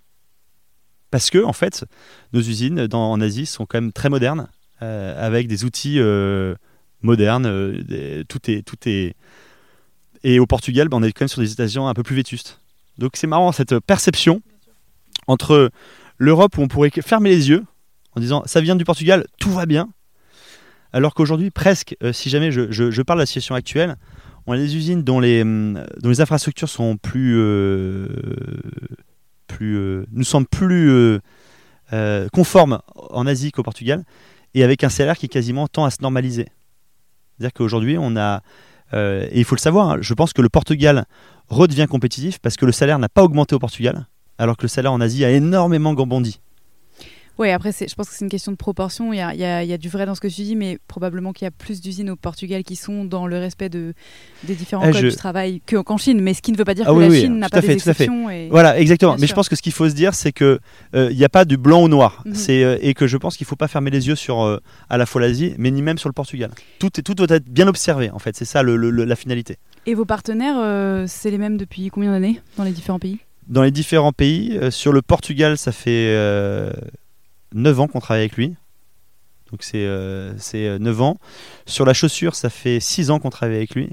Parce 1.11 1.29
que, 1.29 1.43
en 1.43 1.53
fait, 1.53 1.85
nos 2.33 2.41
usines 2.41 2.87
en 2.93 3.21
Asie 3.21 3.45
sont 3.45 3.67
quand 3.67 3.79
même 3.79 3.93
très 3.93 4.09
modernes, 4.09 4.47
euh, 4.81 5.23
avec 5.23 5.47
des 5.47 5.65
outils 5.65 5.99
euh, 5.99 6.55
modernes. 7.03 7.45
tout, 8.27 8.49
est, 8.49 8.63
tout 8.63 8.89
est. 8.89 9.13
Et 10.23 10.39
au 10.39 10.47
Portugal, 10.47 10.89
ben, 10.89 10.97
on 10.97 11.03
est 11.03 11.11
quand 11.11 11.25
même 11.25 11.29
sur 11.29 11.43
des 11.43 11.47
stations 11.47 11.87
un 11.87 11.93
peu 11.93 12.01
plus 12.01 12.15
vétustes. 12.15 12.59
Donc 12.97 13.17
c'est 13.17 13.27
marrant 13.27 13.51
cette 13.51 13.77
perception 13.81 14.41
entre 15.27 15.69
l'Europe 16.17 16.57
où 16.57 16.61
on 16.61 16.67
pourrait 16.67 16.91
fermer 17.01 17.29
les 17.29 17.49
yeux 17.49 17.63
en 18.15 18.19
disant 18.21 18.43
ça 18.45 18.61
vient 18.61 18.75
du 18.75 18.85
Portugal, 18.85 19.25
tout 19.39 19.51
va 19.51 19.65
bien. 19.65 19.89
Alors 20.93 21.13
qu'aujourd'hui, 21.13 21.51
presque, 21.51 21.95
euh, 22.03 22.13
si 22.13 22.29
jamais 22.29 22.51
je, 22.51 22.71
je- 22.71 23.01
parle 23.01 23.19
de 23.19 23.23
la 23.23 23.25
situation 23.25 23.53
actuelle, 23.55 23.97
on 24.47 24.53
a 24.53 24.57
des 24.57 24.75
usines 24.77 25.03
dont 25.03 25.19
les, 25.19 25.41
hum, 25.41 25.83
dont 26.01 26.09
les 26.09 26.21
infrastructures 26.21 26.69
sont 26.69 26.95
plus, 26.95 27.35
euh, 27.37 28.07
plus 29.47 29.75
euh, 29.77 30.05
nous 30.11 30.23
semblent 30.23 30.47
plus 30.47 31.19
conformes 32.33 32.79
en 32.95 33.25
Asie 33.27 33.51
qu'au 33.51 33.63
Portugal, 33.63 34.03
et 34.53 34.63
avec 34.63 34.83
un 34.83 34.89
salaire 34.89 35.17
qui 35.17 35.29
quasiment 35.29 35.67
tend 35.67 35.85
à 35.85 35.91
se 35.91 36.01
normaliser. 36.01 36.47
C'est-à-dire 37.37 37.53
qu'aujourd'hui, 37.53 37.97
on 37.97 38.15
a, 38.17 38.41
et 38.93 39.39
il 39.39 39.43
faut 39.45 39.55
le 39.55 39.59
savoir, 39.61 39.89
hein, 39.89 39.97
je 40.01 40.13
pense 40.13 40.33
que 40.33 40.41
le 40.41 40.49
Portugal 40.49 41.05
redevient 41.47 41.87
compétitif 41.89 42.39
parce 42.39 42.55
que 42.55 42.65
le 42.65 42.71
salaire 42.71 42.99
n'a 42.99 43.09
pas 43.09 43.23
augmenté 43.23 43.55
au 43.55 43.59
Portugal, 43.59 44.07
alors 44.37 44.57
que 44.57 44.63
le 44.63 44.67
salaire 44.69 44.93
en 44.93 45.01
Asie 45.01 45.23
a 45.25 45.31
énormément 45.31 45.93
bondi. 45.93 46.39
Oui, 47.37 47.49
après, 47.51 47.73
je 47.73 47.93
pense 47.95 48.07
que 48.07 48.15
c'est 48.15 48.23
une 48.23 48.31
question 48.31 48.53
de 48.53 48.55
proportion. 48.57 49.11
Il 49.11 49.17
y 49.17 49.19
a, 49.19 49.33
il 49.33 49.39
y 49.41 49.43
a- 49.43 49.61
il 49.61 49.69
y 49.69 49.73
a 49.73 49.77
du 49.77 49.89
vrai 49.89 50.05
dans 50.05 50.15
ce 50.15 50.21
que 50.21 50.29
tu 50.29 50.41
dis, 50.43 50.55
mais 50.55 50.79
probablement 50.87 51.33
qu'il 51.33 51.43
y 51.43 51.49
a 51.49 51.51
plus 51.51 51.81
d'usines 51.81 52.09
au 52.09 52.15
Portugal 52.15 52.63
qui 52.63 52.77
sont 52.77 53.03
dans 53.03 53.27
le 53.27 53.37
respect 53.37 53.67
de, 53.67 53.93
des 54.45 54.55
différents 54.55 54.83
Ah, 54.85 54.91
codes 54.93 55.01
je- 55.01 55.07
du 55.09 55.15
travail 55.17 55.61
que- 55.65 55.75
qu'en 55.81 55.97
Chine. 55.97 56.21
Mais 56.21 56.33
ce 56.33 56.41
qui 56.41 56.53
ne 56.53 56.57
veut 56.57 56.63
pas 56.63 56.73
dire 56.73 56.85
Ah 56.87 56.91
que 56.93 56.95
oui, 56.95 57.03
la 57.03 57.09
oui, 57.09 57.19
Chine 57.23 57.37
n'a 57.37 57.49
pas 57.49 57.61
fait, 57.61 57.75
des 57.75 57.81
tout 57.81 57.89
à 57.89 57.93
fait. 57.93 58.03
exceptions. 58.05 58.29
Et... 58.29 58.47
Voilà, 58.49 58.79
exactement. 58.79 59.15
Bien 59.15 59.19
Mais 59.19 59.27
sûr. 59.27 59.33
je 59.33 59.35
pense 59.35 59.49
que 59.49 59.57
ce 59.57 59.61
qu'il 59.61 59.73
faut 59.73 59.89
se 59.89 59.93
dire, 59.93 60.13
c'est 60.13 60.31
que 60.31 60.61
euh, 60.95 61.11
n'y 61.11 61.25
a 61.25 61.29
pas 61.29 61.43
du 61.43 61.57
blanc 61.57 61.83
ou 61.83 61.89
noir. 61.89 62.23
Mhm. 62.25 62.35
Euh, 62.51 62.77
et 62.79 62.93
que 62.93 63.05
je 63.05 63.17
pense 63.17 63.35
qu'il 63.35 63.43
ne 63.43 63.49
faut 63.49 63.57
pas 63.57 63.67
fermer 63.67 63.91
les 63.91 64.07
yeux 64.07 64.15
sur 64.15 64.41
euh, 64.41 64.61
à 64.89 64.97
la 64.97 65.05
fois 65.05 65.19
l'Asie, 65.19 65.55
mais 65.57 65.71
ni 65.71 65.81
même 65.81 65.97
sur 65.97 66.07
le 66.07 66.13
Portugal. 66.13 66.51
Tout 66.79 66.97
est 66.97 67.03
tout 67.03 67.15
doit 67.15 67.27
être 67.31 67.49
bien 67.49 67.67
observé. 67.67 68.11
En 68.11 68.19
fait, 68.19 68.33
c'est 68.37 68.45
ça 68.45 68.63
le- 68.63 68.77
le- 68.77 68.91
le- 68.91 69.03
la 69.03 69.17
finalité. 69.17 69.57
Et 69.87 69.93
vos 69.93 70.05
partenaires, 70.05 70.55
c'est 71.09 71.31
les 71.31 71.37
mêmes 71.37 71.57
depuis 71.57 71.89
combien 71.89 72.11
d'années 72.11 72.39
dans 72.57 72.63
les 72.63 72.71
différents 72.71 72.97
pays? 72.99 73.19
Dans 73.47 73.61
les 73.63 73.71
différents 73.71 74.11
pays, 74.11 74.57
euh, 74.57 74.71
sur 74.71 74.91
le 74.91 75.01
Portugal, 75.01 75.57
ça 75.57 75.71
fait 75.71 76.07
euh, 76.09 76.71
9 77.53 77.79
ans 77.79 77.87
qu'on 77.87 77.99
travaille 77.99 78.23
avec 78.23 78.37
lui. 78.37 78.55
Donc 79.51 79.63
c'est 79.63 79.85
euh, 79.85 80.33
c'est, 80.37 80.67
euh, 80.67 80.79
9 80.79 81.01
ans. 81.01 81.17
Sur 81.65 81.85
la 81.85 81.93
chaussure, 81.93 82.35
ça 82.35 82.49
fait 82.49 82.79
6 82.79 83.11
ans 83.11 83.19
qu'on 83.19 83.29
travaille 83.29 83.57
avec 83.57 83.75
lui. 83.75 83.89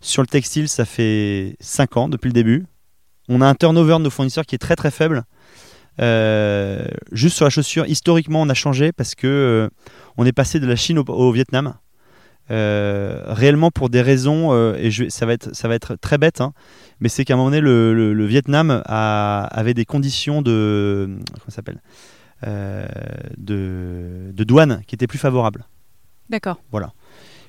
Sur 0.00 0.22
le 0.22 0.28
textile, 0.28 0.68
ça 0.68 0.84
fait 0.84 1.56
5 1.60 1.96
ans 1.96 2.08
depuis 2.08 2.28
le 2.28 2.32
début. 2.32 2.66
On 3.28 3.40
a 3.40 3.46
un 3.46 3.54
turnover 3.54 3.94
de 3.94 4.04
nos 4.04 4.10
fournisseurs 4.10 4.46
qui 4.46 4.54
est 4.54 4.58
très 4.58 4.76
très 4.76 4.90
faible. 4.90 5.24
Euh, 6.00 6.86
juste 7.12 7.36
sur 7.36 7.44
la 7.44 7.50
chaussure, 7.50 7.86
historiquement, 7.86 8.40
on 8.40 8.48
a 8.48 8.54
changé 8.54 8.92
parce 8.92 9.14
que 9.14 9.26
euh, 9.26 9.68
on 10.16 10.24
est 10.24 10.32
passé 10.32 10.58
de 10.60 10.66
la 10.66 10.76
Chine 10.76 10.98
au, 10.98 11.32
Vietnam. 11.32 11.74
euh, 12.50 13.22
réellement 13.28 13.70
pour 13.70 13.88
des 13.88 14.02
raisons, 14.02 14.52
euh, 14.52 14.74
et 14.76 14.90
je, 14.90 15.08
ça, 15.08 15.26
va 15.26 15.34
être, 15.34 15.54
ça 15.54 15.68
va 15.68 15.74
être 15.74 15.94
très 15.96 16.18
bête, 16.18 16.40
hein, 16.40 16.52
mais 17.02 17.08
c'est 17.10 17.24
qu'à 17.26 17.34
un 17.34 17.36
moment 17.36 17.50
donné, 17.50 17.60
le, 17.60 17.92
le- 17.94 18.14
le 18.14 18.24
Vietnam 18.26 18.82
a- 18.86 19.44
avait 19.50 19.74
des 19.74 19.84
conditions 19.84 20.40
de, 20.40 21.18
comment 21.40 21.50
s'appelle, 21.50 21.80
Euh, 22.46 22.86
de, 23.38 24.32
de 24.32 24.44
douane 24.44 24.82
qui 24.86 24.94
étaient 24.96 25.06
plus 25.06 25.18
favorables. 25.18 25.64
D'accord. 26.30 26.58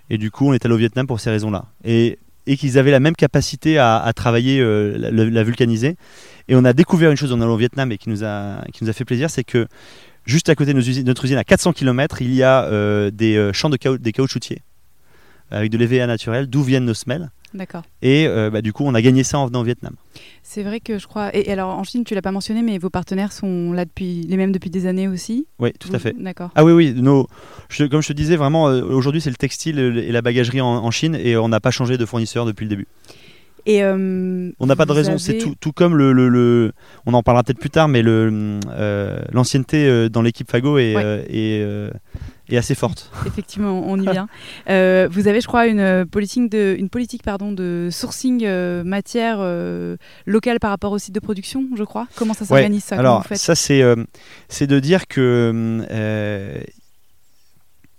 Et 0.10 0.18
du 0.20 0.30
coup, 0.30 0.48
on 0.50 0.54
est 0.54 0.64
allé 0.66 0.74
au 0.74 0.78
Vietnam 0.78 1.08
pour 1.08 1.20
ces 1.20 1.30
raisons-là. 1.32 1.66
Et, 1.84 2.20
et 2.46 2.58
qu'ils 2.58 2.78
avaient 2.78 2.92
la 2.92 3.00
même 3.00 3.16
capacité 3.16 3.78
à, 3.80 3.98
à 3.98 4.14
travailler, 4.14 4.60
euh, 4.60 4.96
la, 4.98 5.10
la- 5.12 5.44
vulcaniser. 5.44 5.96
Et 6.50 6.56
on 6.56 6.66
a 6.66 6.74
découvert 6.74 7.10
une 7.10 7.18
chose 7.18 7.32
en 7.32 7.42
allant 7.42 7.54
au 7.54 7.58
Vietnam 7.58 7.92
et 7.92 7.98
qui 7.98 8.10
nous 8.10 8.24
a, 8.24 8.64
qui 8.74 8.84
nous 8.84 8.90
a 8.90 8.94
fait 8.94 9.06
plaisir, 9.06 9.30
c'est 9.30 9.44
que 9.46 9.66
juste 10.26 10.50
à 10.50 10.56
côté 10.56 10.74
de 10.74 10.78
nos 10.78 10.84
usines- 10.84 11.06
notre 11.06 11.26
usine, 11.26 11.38
à 11.38 11.44
400 11.44 11.74
km, 11.74 12.22
il 12.22 12.34
y 12.34 12.44
a 12.44 12.66
euh, 12.66 13.10
des 13.12 13.50
champs 13.54 13.70
de 13.72 13.78
caou- 13.78 13.98
des 13.98 14.12
caoutchoutiers 14.12 14.62
avec 15.52 15.72
de 15.72 15.78
l'EVA 15.78 16.08
naturel, 16.08 16.48
d'où 16.48 16.62
viennent 16.64 16.86
nos 16.86 16.94
semelles. 16.94 17.30
D'accord. 17.54 17.84
Et 18.02 18.26
euh, 18.28 18.50
bah, 18.50 18.64
du 18.64 18.74
coup, 18.74 18.84
on 18.84 18.96
a 18.96 19.02
gagné 19.04 19.24
ça 19.24 19.38
en 19.38 19.46
venant 19.46 19.62
au 19.62 19.64
Vietnam. 19.64 19.94
C'est 20.42 20.64
vrai 20.64 20.80
que 20.80 20.98
je 20.98 21.06
crois. 21.06 21.30
Et, 21.36 21.50
et 21.50 21.52
alors 21.52 21.70
en 21.70 21.84
Chine, 21.84 22.04
tu 22.04 22.16
l'as 22.16 22.22
pas 22.24 22.32
mentionné, 22.32 22.64
mais 22.64 22.80
vos 22.80 22.90
partenaires 22.90 23.32
sont 23.32 23.72
là 23.74 23.86
depuis 23.86 24.22
les 24.28 24.38
mêmes 24.38 24.52
depuis 24.52 24.72
des 24.72 24.88
années 24.88 25.08
aussi? 25.08 25.46
Oui, 25.60 25.72
tout 25.80 25.90
à 25.94 26.00
fait. 26.00 26.16
D'accord. 26.18 26.50
Ah 26.56 26.66
oui, 26.66 26.72
oui, 26.72 26.94
nos, 26.96 27.28
je- 27.70 27.86
comme 27.86 28.02
je 28.02 28.08
te 28.08 28.14
disais, 28.14 28.38
vraiment, 28.38 28.70
euh, 28.70 28.82
aujourd'hui, 28.82 29.22
c'est 29.22 29.30
le 29.30 29.36
textile 29.36 29.78
et 29.78 30.12
la 30.12 30.22
bagagerie 30.24 30.62
en, 30.62 30.66
en 30.84 30.90
Chine 30.90 31.16
et 31.16 31.38
on 31.38 31.48
n'a 31.48 31.60
pas 31.60 31.70
changé 31.72 31.98
de 32.00 32.06
fournisseur 32.08 32.46
depuis 32.48 32.64
le 32.66 32.70
début. 32.70 32.88
Et 33.66 33.82
euh, 33.84 34.52
On 34.60 34.66
n'a 34.66 34.76
pas 34.76 34.86
de 34.86 34.92
raison, 34.92 35.18
c'est 35.18 35.38
tout, 35.38 35.56
tout 35.60 35.72
comme 35.72 35.96
le, 35.96 36.12
le- 36.12 36.28
le- 36.28 36.74
On 37.06 37.14
en 37.14 37.24
parlera 37.24 37.44
peut-être 37.44 37.60
plus 37.60 37.70
tard, 37.70 37.88
mais 37.88 38.04
euh, 38.06 39.20
l'ancienneté 39.32 39.88
euh, 39.88 40.10
dans 40.10 40.22
l'équipe 40.22 40.52
Fago 40.52 40.78
est, 40.78 40.96
Ouais. 40.96 41.02
euh, 41.06 41.90
est, 42.50 42.54
est 42.54 42.58
assez 42.58 42.76
forte. 42.76 43.10
Effectivement, 43.26 43.82
on 43.88 43.98
y 44.00 44.02
vient. 44.10 44.28
Vous 44.68 45.28
avez, 45.30 45.40
je 45.40 45.48
crois, 45.48 45.68
une 45.68 46.06
politique 46.06 46.50
de, 46.52 46.76
une 46.78 46.90
politique 46.90 47.24
pardon 47.24 47.54
de 47.54 47.88
sourcing 47.90 48.46
matière 48.84 49.40
locale 50.26 50.60
par 50.60 50.70
rapport 50.72 50.92
au 50.92 50.98
site 50.98 51.16
de 51.16 51.22
production, 51.22 51.66
je 51.78 51.84
crois. 51.86 52.08
Comment 52.16 52.34
ça 52.34 52.42
Ouais, 52.42 52.48
s'organise 52.48 52.84
ça 52.84 52.98
Comment 52.98 53.22
Alors, 53.22 53.26
ça, 53.32 53.56
c'est, 53.56 53.82
de 53.82 54.80
dire 54.80 55.08
que 55.08 55.80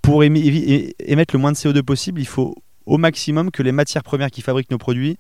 pour 0.03 0.23
émettre 0.23 1.35
le 1.35 1.39
moins 1.39 1.53
de 1.53 1.57
CO2 1.57 1.83
possible, 1.83 2.21
il 2.21 2.27
faut 2.27 2.55
au 2.87 2.99
maximum 2.99 3.51
que 3.51 3.63
les 3.63 3.73
matières 3.73 4.03
premières 4.03 4.31
qui 4.31 4.43
fabriquent 4.43 4.71
nos 4.71 4.77
produits 4.79 5.17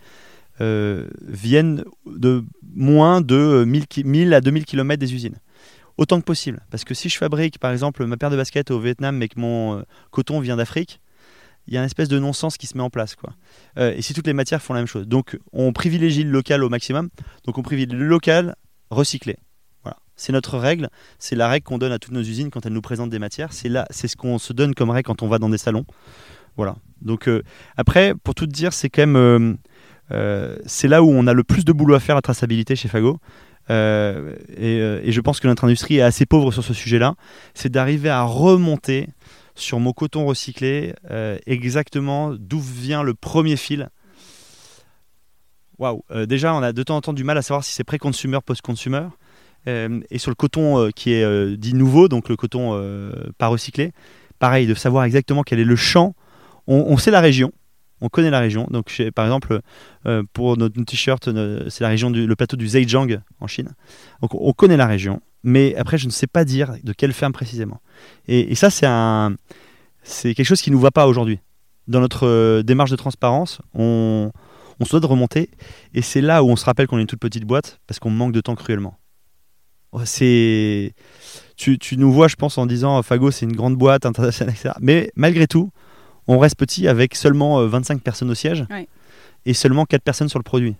euh, 0.61 1.07
viennent 1.23 1.85
de 2.07 2.45
moins 2.75 3.21
de 3.21 3.64
1000, 3.67 3.87
ki- 3.87 4.05
1000 4.05 4.35
à 4.35 4.40
2000 4.40 4.64
km 4.64 4.99
des 5.01 5.14
usines. 5.14 5.37
Autant 5.97 6.19
que 6.21 6.25
possible. 6.25 6.61
Parce 6.71 6.85
que 6.85 6.95
si 6.95 7.09
je 7.09 7.17
fabrique, 7.17 7.59
par 7.59 7.71
exemple, 7.71 8.05
ma 8.07 8.17
paire 8.17 8.31
de 8.31 8.37
baskets 8.37 8.71
au 8.71 8.81
Vietnam, 8.81 9.17
mais 9.17 9.29
que 9.29 9.38
mon 9.38 9.79
euh, 9.79 9.83
coton 10.11 10.40
vient 10.40 10.57
d'Afrique, 10.57 11.01
il 11.67 11.75
y 11.75 11.77
a 11.77 11.81
une 11.81 11.87
espèce 11.87 12.09
de 12.09 12.19
non-sens 12.19 12.57
qui 12.57 12.67
se 12.67 12.77
met 12.77 12.83
en 12.83 12.90
place. 12.90 13.14
Quoi. 13.14 13.33
Euh, 13.79 13.95
et 13.97 14.03
si 14.03 14.12
toutes 14.12 14.27
les 14.27 14.33
matières 14.35 14.61
font 14.61 14.75
la 14.75 14.81
même 14.81 14.87
chose. 14.87 15.07
Donc, 15.09 15.38
on 15.53 15.73
privilégie 15.73 16.25
le 16.25 16.31
local 16.31 16.62
au 16.64 16.69
maximum. 16.69 17.09
Donc, 17.47 17.57
on 17.59 17.62
privilégie 17.62 17.97
le 17.97 18.07
local 18.07 18.55
recyclé. 18.90 19.37
Voilà. 19.83 19.97
C'est 20.17 20.33
notre 20.33 20.59
règle. 20.59 20.90
C'est 21.19 21.37
la 21.37 21.49
règle 21.49 21.64
qu'on 21.64 21.79
donne 21.79 21.93
à 21.93 21.99
toutes 21.99 22.12
nos 22.12 22.21
usines 22.21 22.51
quand 22.51 22.67
elles 22.67 22.73
nous 22.73 22.83
présentent 22.83 23.11
des 23.11 23.19
matières. 23.19 23.53
C'est 23.53 23.69
là, 23.71 23.87
c'est 23.90 24.09
ce 24.09 24.17
qu'on 24.17 24.38
se 24.38 24.53
donne 24.53 24.75
comme 24.75 24.90
règle 24.90 25.07
quand 25.07 25.23
on 25.23 25.29
va 25.29 25.38
dans 25.38 25.49
des 25.49 25.59
salons. 25.59 25.87
Voilà. 26.57 26.77
Donc, 27.01 27.29
euh, 27.29 27.43
après, 27.77 28.14
pour 28.23 28.35
tout 28.35 28.47
dire, 28.47 28.73
c'est 28.73 28.90
quand 28.90 29.07
même. 29.07 29.57
Euh, 30.12 30.57
c'est 30.67 30.88
là 30.88 31.03
où 31.03 31.11
on 31.11 31.27
a 31.27 31.33
le 31.33 31.45
plus 31.45 31.64
de 31.64 31.73
boulot 31.73 31.95
à 31.95 32.01
faire, 32.01 32.14
la 32.14 32.23
traçabilité 32.23 32.77
chez 32.77 32.88
Fago. 32.88 33.19
Euh, 33.71 34.37
et, 34.57 34.81
euh, 34.81 35.01
et 35.03 35.12
je 35.12 35.21
pense 35.21 35.40
que 35.40 35.49
notre 35.49 35.64
industrie 35.64 35.97
est 35.97 36.03
assez 36.03 36.27
pauvre 36.27 36.53
sur 36.53 36.64
ce 36.64 36.75
sujet-là. 36.75 37.14
C'est 37.55 37.71
d'arriver 37.71 38.11
à 38.11 38.23
remonter 38.23 39.09
sur 39.55 39.79
mon 39.81 39.93
coton 39.93 40.27
recyclé 40.27 40.95
exactement 41.47 42.35
d'où 42.37 42.59
vient 42.59 43.05
le 43.05 43.14
premier 43.14 43.57
fil. 43.57 43.88
Waouh 45.79 46.03
Déjà, 46.27 46.55
on 46.55 46.62
a 46.62 46.73
de 46.73 46.83
temps 46.83 46.97
en 46.97 47.01
temps 47.01 47.12
du 47.12 47.23
mal 47.23 47.38
à 47.38 47.43
savoir 47.43 47.62
si 47.62 47.73
c'est 47.73 47.85
pré-consumer, 47.85 48.40
post-consumer. 48.45 49.07
Et 49.67 50.19
sur 50.19 50.33
le 50.33 50.35
coton 50.35 50.90
qui 50.90 51.12
est 51.12 51.57
dit 51.57 51.75
nouveau, 51.75 52.09
donc 52.09 52.29
le 52.29 52.35
coton 52.35 52.73
pas 53.38 53.47
recyclé, 53.47 53.93
pareil, 54.40 54.67
de 54.67 54.75
savoir 54.75 55.05
exactement 55.05 55.45
quel 55.45 55.61
est 55.61 55.64
le 55.64 55.77
champ. 55.77 56.17
On 56.67 56.97
sait 56.97 57.12
la 57.12 57.21
région, 57.21 57.53
on 58.01 58.09
connaît 58.09 58.31
la 58.31 58.41
région. 58.41 58.67
Donc, 58.71 59.03
par 59.15 59.25
exemple, 59.25 59.61
euh, 60.07 60.23
pour 60.33 60.57
notre, 60.57 60.81
t-shirt, 60.83 61.29
euh, 61.29 61.69
c'est 61.69 61.83
la 61.83 61.89
région 61.89 62.11
du 62.11 62.27
le 62.27 62.37
plateau 62.37 62.57
du 62.57 62.69
Zhejiang 62.69 63.21
en 63.41 63.47
Chine. 63.47 63.71
On 64.21 64.53
connaît 64.53 64.77
la 64.77 64.87
région, 64.87 65.21
mais 65.43 65.75
après, 65.77 65.99
je 65.99 66.07
ne 66.07 66.11
sais 66.11 66.27
pas 66.27 66.45
dire 66.45 66.75
de 66.83 66.93
quelle 66.93 67.13
ferme 67.13 67.33
précisément. 67.33 67.81
Et, 68.29 68.55
ça, 68.55 68.71
c'est 70.03 70.35
quelque 70.35 70.47
chose 70.47 70.63
qui 70.63 70.71
nous 70.71 70.81
va 70.81 70.91
pas 70.91 71.07
aujourd'hui. 71.07 71.39
Dans 71.87 72.01
notre 72.01 72.27
euh, 72.27 72.63
démarche 72.63 72.91
de 72.91 72.97
transparence, 72.97 73.61
on, 73.75 74.31
on 74.81 74.85
se 74.85 74.91
doit 74.91 75.01
de 75.01 75.07
remonter, 75.07 75.51
et 75.93 76.01
c'est 76.01 76.23
là 76.23 76.43
où 76.43 76.49
on 76.49 76.57
se 76.57 76.65
rappelle 76.65 76.87
qu'on 76.87 76.99
est 76.99 77.03
une 77.03 77.07
toute 77.07 77.21
petite 77.21 77.45
boîte 77.45 77.79
parce 77.87 78.01
qu'on 78.01 78.11
manque 78.11 78.33
de 78.33 78.41
temps 78.41 78.55
cruellement. 78.55 78.99
C'est, 80.05 80.93
tu, 81.57 81.79
tu 81.79 81.97
nous 81.97 82.13
vois, 82.13 82.27
je 82.27 82.35
pense, 82.35 82.59
en 82.59 82.67
disant 82.67 83.01
Fago, 83.03 83.31
c'est 83.31 83.47
une 83.47 83.55
grande 83.55 83.77
boîte 83.77 84.07
internationale, 84.07 84.53
etc. 84.53 84.75
Mais 84.81 85.13
malgré 85.15 85.47
tout, 85.47 85.71
on 86.27 86.39
reste 86.39 86.57
petit 86.57 86.89
avec 86.89 87.15
seulement 87.15 87.61
euh, 87.61 87.67
25 87.67 88.01
personnes 88.03 88.31
au 88.31 88.35
siège 88.35 88.65
Ouais. 88.71 88.89
et 89.47 89.55
seulement 89.55 89.85
4 89.85 90.03
personnes 90.03 90.29
sur 90.29 90.39
le 90.39 90.45
produit. 90.45 90.77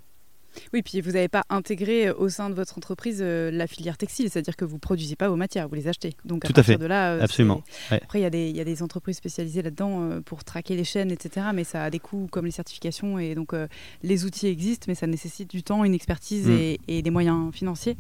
Oui, 0.73 0.83
puis 0.83 1.01
vous 1.01 1.11
n'avez 1.11 1.27
pas 1.27 1.43
intégré 1.51 2.07
euh, 2.07 2.15
au 2.17 2.29
sein 2.29 2.49
de 2.49 2.55
votre 2.55 2.79
entreprise 2.79 3.19
euh, 3.21 3.51
la 3.51 3.67
filière 3.67 3.97
textile, 3.99 4.31
c'est-à-dire 4.31 4.55
que 4.55 4.65
vous 4.65 4.79
produisez 4.79 5.17
pas 5.17 5.29
vos 5.29 5.35
matières, 5.35 5.67
vous 5.69 5.75
les 5.75 5.89
achetez. 5.89 6.15
Donc 6.25 6.45
à 6.45 6.47
Tout 6.47 6.53
à 6.53 6.55
partir 6.63 6.75
fait. 6.77 6.81
de 6.81 6.87
là, 6.87 7.15
euh, 7.15 7.21
Absolument. 7.23 7.61
Ouais. 7.91 7.99
Après, 8.01 8.21
il 8.21 8.23
y, 8.23 8.25
a 8.25 8.31
des- 8.31 8.51
il 8.51 8.57
y 8.57 8.61
a 8.61 8.65
des 8.65 8.81
entreprises 8.81 9.17
spécialisées 9.17 9.63
là-dedans 9.63 10.03
euh, 10.13 10.21
pour 10.21 10.45
traquer 10.45 10.77
les 10.77 10.85
chaînes, 10.85 11.11
etc. 11.11 11.47
Mais 11.53 11.65
ça 11.65 11.83
a 11.83 11.91
des 11.91 11.99
coûts 11.99 12.29
comme 12.31 12.45
les 12.45 12.53
certifications 12.53 13.19
et 13.19 13.35
donc 13.35 13.53
euh, 13.53 13.67
les 14.05 14.25
outils 14.25 14.47
existent, 14.47 14.85
mais 14.87 14.95
ça 14.95 15.09
nécessite 15.09 15.51
du 15.51 15.65
temps, 15.65 15.83
une 15.83 15.93
expertise 15.95 16.47
Mm. 16.47 16.53
et, 16.53 16.81
et 16.87 17.03
des 17.03 17.11
moyens 17.11 17.53
financiers. 17.53 17.97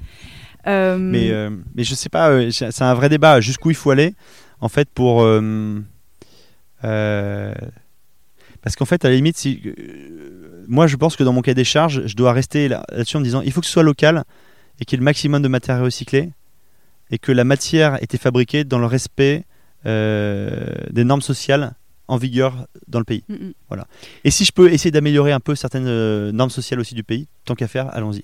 Euh, 0.68 0.96
Mais, 0.96 1.32
euh, 1.32 1.50
mais 1.74 1.82
je 1.82 1.96
sais 1.96 2.08
pas, 2.08 2.30
euh, 2.30 2.52
c'est 2.52 2.70
c'est 2.70 2.84
un 2.84 2.94
vrai 2.94 3.08
débat 3.08 3.40
jusqu'où 3.40 3.70
il 3.70 3.76
faut 3.76 3.90
aller, 3.90 4.14
en 4.60 4.68
fait, 4.68 4.88
pour. 4.94 5.26
Euh, 6.84 7.54
parce 8.62 8.76
qu'en 8.76 8.84
fait, 8.84 9.04
à 9.04 9.08
la 9.10 9.16
limite, 9.16 9.36
si, 9.36 9.60
euh, 9.66 10.64
moi 10.68 10.86
je 10.86 10.96
pense 10.96 11.16
que 11.16 11.24
dans 11.24 11.32
mon 11.32 11.42
cahier 11.42 11.54
des 11.54 11.64
charges, 11.64 12.06
je 12.06 12.16
dois 12.16 12.32
rester 12.32 12.68
là- 12.68 12.84
là-dessus 12.92 13.16
en 13.16 13.20
me 13.20 13.24
disant 13.24 13.40
il 13.42 13.52
faut 13.52 13.60
que 13.60 13.66
ce 13.66 13.72
soit 13.72 13.82
local 13.82 14.24
et 14.80 14.84
qu'il 14.84 14.96
y 14.96 14.98
ait 14.98 15.00
le 15.00 15.04
maximum 15.04 15.42
de 15.42 15.48
matières 15.48 15.80
recyclées 15.80 16.30
et 17.10 17.18
que 17.18 17.32
la 17.32 17.44
matière 17.44 18.02
était 18.02 18.18
fabriquée 18.18 18.64
dans 18.64 18.78
le 18.78 18.86
respect 18.86 19.44
euh, 19.86 20.66
des 20.90 21.04
normes 21.04 21.20
sociales 21.20 21.74
en 22.08 22.16
vigueur 22.16 22.66
dans 22.88 22.98
le 22.98 23.04
pays. 23.04 23.24
mm, 23.28 23.34
mm. 23.34 23.84
Et 24.24 24.30
si 24.30 24.44
je 24.44 24.52
peux 24.52 24.72
essayer 24.72 24.90
d'améliorer 24.90 25.32
un 25.32 25.40
peu 25.40 25.54
certaines 25.54 26.30
normes 26.30 26.50
sociales 26.50 26.80
aussi 26.80 26.94
du 26.94 27.02
pays, 27.04 27.28
tant 27.44 27.54
qu'à 27.54 27.68
faire, 27.68 27.88
allons-y. 27.94 28.22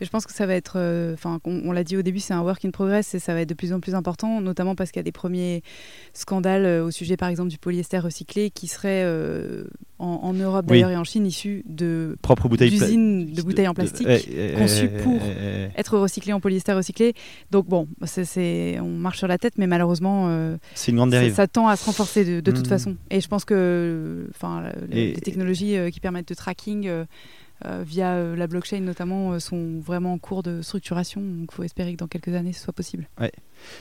Je 0.00 0.08
pense 0.08 0.26
que 0.26 0.32
ça 0.32 0.46
va 0.46 0.54
être, 0.54 0.74
euh, 0.76 1.14
enfin, 1.14 1.40
on, 1.44 1.60
on 1.66 1.72
l'a 1.72 1.84
dit 1.84 1.96
au 1.96 2.02
début, 2.02 2.20
c'est 2.20 2.32
un 2.34 2.40
work 2.42 2.64
in 2.64 2.70
progress 2.70 3.14
et 3.14 3.18
ça 3.18 3.34
va 3.34 3.42
être 3.42 3.48
de 3.48 3.54
plus 3.54 3.72
en 3.72 3.80
plus 3.80 3.94
important, 3.94 4.40
notamment 4.40 4.74
parce 4.74 4.90
qu'il 4.90 4.98
y 4.98 5.00
a 5.00 5.04
des 5.04 5.12
premiers 5.12 5.62
scandales 6.14 6.64
euh, 6.64 6.84
au 6.84 6.90
sujet, 6.90 7.16
par 7.16 7.28
exemple, 7.28 7.50
du 7.50 7.58
polyester 7.58 7.98
recyclé 7.98 8.50
qui 8.50 8.66
serait 8.66 9.02
euh, 9.04 9.64
en, 9.98 10.20
en 10.22 10.32
Europe 10.32 10.64
Oui. 10.68 10.78
d'ailleurs 10.78 10.90
et 10.90 10.96
en 10.96 11.04
Chine 11.04 11.26
issu 11.26 11.62
de 11.66 12.16
Propre 12.22 12.48
bouteille 12.48 12.76
pla- 12.76 12.86
d'usines 12.86 13.32
de 13.32 13.42
bouteilles 13.42 13.68
en 13.68 13.74
plastique. 13.74 14.06
conçues 14.56 14.88
pour 15.02 15.20
être 15.76 15.98
recyclé 15.98 16.32
en 16.32 16.40
polyester 16.40 16.72
recyclé. 16.72 17.14
Donc 17.50 17.66
bon, 17.68 17.86
c'est, 18.04 18.78
on 18.80 18.88
marche 18.96 19.18
sur 19.18 19.28
la 19.28 19.38
tête, 19.38 19.54
mais 19.58 19.66
malheureusement, 19.66 20.28
c'est 20.74 20.90
une 20.92 20.96
grande 20.96 21.10
ça, 21.12 21.18
dérive. 21.18 21.34
ça 21.34 21.46
tend 21.46 21.68
à 21.68 21.76
se 21.76 21.84
renforcer 21.84 22.24
de, 22.24 22.40
de 22.40 22.50
toute 22.50 22.66
Mm. 22.66 22.68
façon. 22.70 22.96
Et 23.10 23.20
je 23.20 23.28
pense 23.28 23.44
que, 23.44 24.26
enfin, 24.30 24.64
les 24.88 25.12
technologies 25.14 25.76
qui 25.92 26.00
permettent 26.00 26.28
de 26.28 26.34
tracking 26.34 26.88
via 27.84 28.12
euh, 28.14 28.36
la 28.36 28.46
blockchain 28.46 28.80
notamment 28.80 29.32
euh, 29.32 29.38
sont 29.38 29.78
vraiment 29.80 30.12
en 30.14 30.18
cours 30.18 30.42
de 30.42 30.62
structuration. 30.62 31.20
Donc, 31.20 31.48
il 31.52 31.54
faut 31.54 31.62
espérer 31.62 31.92
que 31.92 31.98
dans 31.98 32.06
quelques 32.08 32.34
années, 32.34 32.52
ce 32.52 32.62
soit 32.62 32.72
possible. 32.72 33.08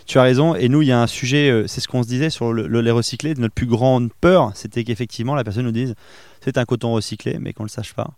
Tu 0.05 0.19
as 0.19 0.23
raison. 0.23 0.55
Et 0.55 0.67
nous, 0.67 0.81
il 0.81 0.87
y 0.89 0.91
a 0.91 1.01
un 1.01 1.07
sujet, 1.07 1.49
euh, 1.49 1.65
c'est 1.67 1.79
ce 1.79 1.87
qu'on 1.87 2.03
se 2.03 2.07
disait 2.09 2.29
sur 2.29 2.51
le, 2.51 2.67
le 2.67 2.81
lait 2.81 2.91
recyclé. 2.91 3.33
Notre 3.35 3.53
plus 3.53 3.65
grande 3.65 4.09
peur, 4.19 4.51
c'était 4.53 4.83
qu'effectivement, 4.83 5.35
la 5.35 5.43
personne 5.43 5.63
nous 5.65 5.71
dise 5.71 5.95
c'est 6.41 6.57
un 6.57 6.65
coton 6.65 6.91
recyclé, 6.93 7.37
mais 7.39 7.51
qu'on 7.53 7.63
ne 7.63 7.67
le 7.67 7.71
sache 7.71 7.93
pas. 7.93 8.11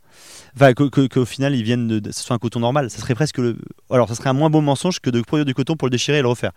Enfin, 0.56 0.74
que- 0.74 0.90
que- 0.90 1.08
qu'au 1.08 1.26
final, 1.26 1.56
ils 1.56 1.64
viennent 1.64 1.88
de, 1.88 2.12
ce 2.12 2.24
soit 2.24 2.36
un 2.36 2.40
coton 2.40 2.60
normal. 2.60 2.90
Ça 2.90 2.98
serait 3.00 3.16
presque 3.16 3.38
le. 3.40 3.58
Alors, 3.90 4.08
ça 4.10 4.16
serait 4.16 4.30
un 4.30 4.34
moins 4.34 4.50
beau 4.50 4.62
mensonge 4.62 5.00
que 5.00 5.10
de 5.10 5.22
produire 5.22 5.46
du 5.46 5.54
coton 5.54 5.76
pour 5.76 5.88
le 5.88 5.92
déchirer 5.92 6.20
et 6.20 6.22
le 6.22 6.28
refaire. 6.28 6.52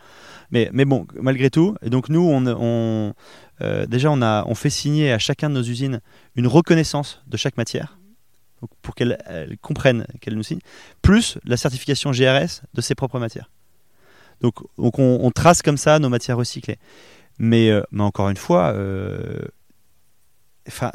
Mais, 0.51 0.71
mais 0.73 0.85
bon, 0.87 1.07
malgré 1.21 1.51
tout. 1.51 1.75
Et 1.83 1.91
donc, 1.91 2.09
nous, 2.09 2.21
on, 2.21 2.47
on, 2.47 3.15
euh, 3.63 3.87
déjà, 3.87 4.11
on, 4.11 4.21
a, 4.23 4.45
on 4.47 4.55
fait 4.55 4.71
signer 4.71 5.13
à 5.13 5.19
chacun 5.19 5.49
de 5.51 5.55
nos 5.55 5.63
usines 5.63 6.01
une 6.37 6.47
reconnaissance 6.47 7.23
de 7.27 7.37
chaque 7.37 7.57
matière. 7.57 7.99
Pour 8.83 8.95
qu'elles 8.95 9.19
elles 9.27 9.59
comprennent 9.59 10.07
qu'elles 10.21 10.35
nous 10.35 10.43
signent, 10.43 10.61
plus 11.03 11.39
la 11.45 11.57
certification 11.57 12.13
GRS 12.13 12.63
de 12.75 12.81
ses 12.81 12.95
propres 12.95 13.19
matières. 13.19 13.51
Donc, 14.41 14.57
on, 14.77 15.31
trace 15.31 15.63
comme 15.63 15.77
ça 15.77 15.99
nos 15.99 16.09
matières 16.09 16.37
recyclées. 16.37 16.79
Mais, 17.39 17.71
euh, 17.71 17.83
mais 17.93 18.03
encore 18.03 18.29
une 18.29 18.37
fois, 18.37 18.73
euh, 18.75 19.43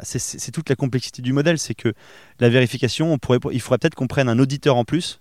c'est- 0.02 0.50
toute 0.52 0.68
la 0.68 0.76
complexité 0.76 1.22
du 1.22 1.32
modèle. 1.32 1.58
C'est 1.58 1.74
que 1.74 1.92
la 2.38 2.48
vérification, 2.48 3.18
il 3.50 3.60
faudrait 3.60 3.78
peut-être 3.78 3.94
qu'on 3.94 4.06
prenne 4.06 4.28
un 4.28 4.38
auditeur 4.38 4.76
en 4.76 4.84
plus. 4.84 5.20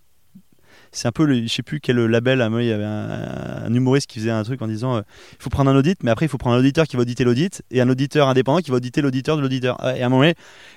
C'est 0.91 1.07
un 1.07 1.11
peu, 1.11 1.25
le, 1.25 1.43
je 1.43 1.47
sais 1.47 1.61
plus 1.61 1.79
quel 1.79 1.97
label, 1.97 2.47
il 2.59 2.65
y 2.65 2.71
avait 2.71 2.83
un, 2.83 3.73
humoriste 3.73 4.07
qui 4.09 4.19
faisait 4.19 4.31
un 4.31 4.43
truc 4.43 4.61
en 4.61 4.67
disant 4.67 4.97
euh, 4.97 5.01
il 5.33 5.43
faut 5.43 5.49
prendre 5.49 5.69
un 5.69 5.75
audit, 5.75 6.01
mais 6.03 6.11
après 6.11 6.25
il 6.25 6.29
faut 6.29 6.37
prendre 6.37 6.55
un 6.55 6.59
auditeur 6.59 6.87
qui 6.87 6.95
va 6.95 7.03
auditer 7.03 7.23
l'audit 7.23 7.61
et 7.69 7.81
un 7.81 7.89
auditeur 7.89 8.27
indépendant 8.27 8.59
qui 8.59 8.71
va 8.71 8.77
auditer 8.77 9.01
l'auditeur 9.01 9.37
de 9.37 9.41
l'auditeur. 9.41 9.77
Et 9.95 10.01
à 10.01 10.05
un 10.05 10.09
moment 10.09 10.31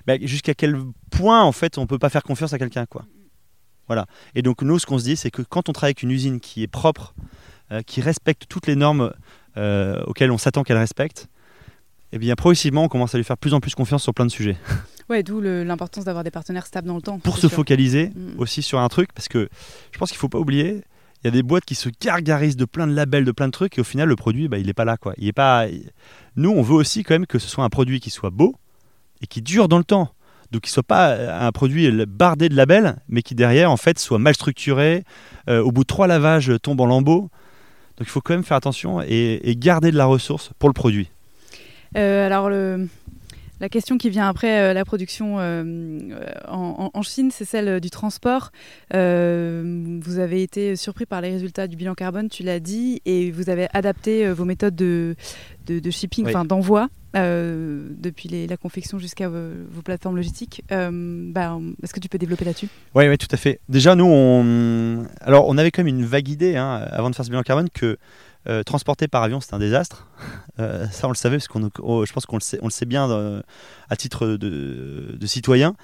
bah, 0.07 0.15
jusqu'à 0.21 0.55
quel 0.55 0.77
point 1.11 1.43
en 1.43 1.53
fait 1.53 1.79
on 1.79 1.87
peut 1.87 1.99
pas 1.99 2.11
faire 2.11 2.23
confiance 2.23 2.53
à 2.53 2.59
quelqu'un 2.59 2.87
quoi. 2.87 3.05
Voilà. 3.87 4.07
Et 4.35 4.43
donc 4.43 4.63
nous, 4.63 4.79
ce 4.79 4.87
qu'on 4.87 4.99
se 4.99 5.05
dit, 5.05 5.17
c'est 5.17 5.31
que 5.31 5.43
quand 5.43 5.69
on 5.69 5.73
travaille 5.73 5.91
avec 5.91 6.03
une 6.03 6.11
usine 6.11 6.41
qui 6.41 6.63
est 6.63 6.69
propre, 6.69 7.15
euh, 7.73 7.83
qui 7.83 8.01
respecte 8.01 8.45
toutes 8.49 8.67
les 8.67 8.77
normes 8.77 9.13
euh, 9.57 10.03
auxquelles 10.07 10.31
on 10.31 10.39
s'attend 10.39 10.63
qu'elle 10.63 10.79
respecte, 10.79 11.29
eh 12.13 12.19
bien 12.19 12.35
progressivement, 12.35 12.85
on 12.85 12.89
commence 12.89 13.15
à 13.15 13.19
lui 13.19 13.25
faire 13.25 13.39
plus 13.39 13.55
en 13.55 13.61
plus 13.61 13.75
confiance 13.75 14.03
sur 14.03 14.15
plein 14.15 14.27
de 14.27 14.31
sujets. 14.31 14.57
Ouais, 15.11 15.23
d'où 15.23 15.41
l'importance 15.41 16.05
d'avoir 16.05 16.25
des 16.25 16.31
partenaires 16.31 16.67
stables 16.67 16.89
dans 16.89 16.97
le 16.97 17.03
temps. 17.03 17.19
Pour 17.19 17.39
se 17.39 17.49
focaliser 17.49 18.09
mm. 18.09 18.39
aussi 18.39 18.63
sur 18.63 18.79
un 18.81 18.89
truc, 18.89 19.13
parce 19.15 19.29
que 19.29 19.49
je 19.93 19.99
pense 19.99 20.11
qu'il 20.11 20.17
ne 20.17 20.21
faut 20.21 20.29
pas 20.29 20.39
oublier, 20.39 20.83
il 21.23 21.27
y 21.27 21.29
a 21.29 21.31
des 21.31 21.43
boîtes 21.43 21.65
qui 21.65 21.77
se 21.77 21.89
gargarisent 22.01 22.57
de 22.57 22.65
plein 22.65 22.87
de 22.87 22.95
labels, 22.95 23.25
de 23.25 23.31
plein 23.33 23.47
de 23.47 23.53
trucs, 23.53 23.79
et 23.79 23.81
au 23.81 23.85
final, 23.85 24.09
le 24.09 24.17
produit, 24.17 24.49
bah, 24.49 24.59
il 24.59 24.67
n'est 24.67 24.75
pas 24.75 24.85
là. 24.85 24.97
Quoi. 24.97 25.15
Il 25.19 25.29
est 25.29 25.33
pas... 25.33 25.67
Nous, 26.35 26.51
on 26.51 26.63
veut 26.63 26.75
aussi 26.75 27.05
quand 27.05 27.15
même 27.15 27.27
que 27.27 27.39
ce 27.39 27.49
soit 27.49 27.65
un 27.65 27.69
produit 27.69 28.01
qui 28.01 28.11
soit 28.11 28.31
beau 28.31 28.57
et 29.21 29.27
qui 29.27 29.41
dure 29.41 29.69
dans 29.69 29.79
le 29.79 29.85
temps. 29.85 30.13
Donc, 30.51 30.63
qui 30.63 30.71
soit 30.71 30.83
pas 30.83 31.45
un 31.47 31.53
produit 31.53 31.91
bardé 32.07 32.49
de 32.49 32.57
labels, 32.57 32.97
mais 33.09 33.23
qui 33.23 33.35
derrière, 33.35 33.71
en 33.71 33.77
fait, 33.77 33.99
soit 33.99 34.19
mal 34.19 34.35
structuré. 34.35 35.05
Euh, 35.49 35.63
au 35.63 35.71
bout 35.71 35.83
de 35.83 35.87
trois 35.87 36.07
lavages, 36.07 36.53
tombe 36.61 36.81
en 36.81 36.87
lambeaux. 36.87 37.31
Donc, 37.97 38.07
il 38.07 38.11
faut 38.11 38.21
quand 38.21 38.35
même 38.35 38.45
faire 38.45 38.57
attention 38.57 39.01
et, 39.01 39.41
et 39.45 39.57
garder 39.57 39.93
de 39.93 39.97
la 39.97 40.07
ressource 40.07 40.51
pour 40.59 40.69
le 40.69 40.75
produit. 40.75 41.11
Euh, 41.97 42.27
alors, 42.27 42.51
le, 42.51 42.89
la 43.63 43.69
question 43.69 43.97
qui 43.97 44.11
vient 44.11 44.29
après 44.29 44.61
euh, 44.61 44.73
la 44.73 44.85
production 44.85 45.37
euh, 45.39 45.97
en, 46.49 47.03
Chine, 47.03 47.31
c'est 47.31 47.45
celle 47.45 47.81
du 47.81 47.91
transport. 47.91 48.51
Euh, 48.93 49.99
vous 50.03 50.19
avez 50.19 50.43
été 50.43 50.75
surpris 50.75 51.07
par 51.07 51.21
les 51.21 51.31
résultats 51.31 51.69
du 51.69 51.77
bilan 51.77 51.95
carbone, 51.95 52.29
tu 52.29 52.43
l'as 52.43 52.59
dit, 52.59 53.01
et 53.05 53.31
vous 53.31 53.51
avez 53.51 53.69
adapté 53.73 54.29
vos 54.33 54.45
méthodes 54.45 54.75
de, 54.75 55.15
de, 55.67 55.91
shipping, 55.91 56.27
enfin 56.27 56.45
d'envoi. 56.45 56.89
depuis 57.15 58.47
la 58.49 58.57
confection 58.57 58.99
jusqu'à 58.99 59.29
vos, 59.29 59.83
plateformes 59.85 60.17
logistiques. 60.17 60.63
Bah, 60.69 61.59
est-ce 61.83 61.95
que 61.95 62.01
tu 62.01 62.09
peux 62.09 62.19
développer 62.19 62.45
là-dessus? 62.45 62.69
Oui, 62.97 63.07
ouais, 63.07 63.17
tout 63.17 63.29
à 63.31 63.37
fait. 63.37 63.61
Déjà, 63.69 63.95
nous, 63.95 64.07
on, 64.07 65.07
alors, 65.21 65.47
on 65.49 65.57
avait 65.57 65.71
quand 65.71 65.85
même 65.85 65.95
une 65.95 66.05
vague 66.05 66.29
idée 66.29 66.57
hein, 66.57 66.85
avant 66.91 67.11
de 67.11 67.15
faire 67.15 67.25
ce 67.25 67.31
bilan 67.31 67.43
carbone 67.43 67.69
que 67.71 67.97
euh, 68.49 68.65
transporter 68.65 69.07
par 69.07 69.23
avion, 69.23 69.41
c'est 69.41 69.55
un 69.55 69.59
désastre. 69.59 70.09
Euh, 70.61 70.87
ça, 70.89 71.07
on 71.07 71.11
le 71.11 71.17
savait, 71.17 71.39
parce 71.39 71.49
qu'on, 71.49 71.71
oh, 71.79 72.05
je 72.05 72.13
pense 72.13 72.27
qu'on 72.27 72.37
le 72.37 72.43
sait, 72.43 72.59
on 72.61 72.67
le 72.67 72.71
sait 72.71 72.85
bien 72.85 73.11
euh, 73.11 73.41
à 73.89 73.97
titre 73.97 74.27
de, 74.27 75.27
citoyen. 75.27 75.75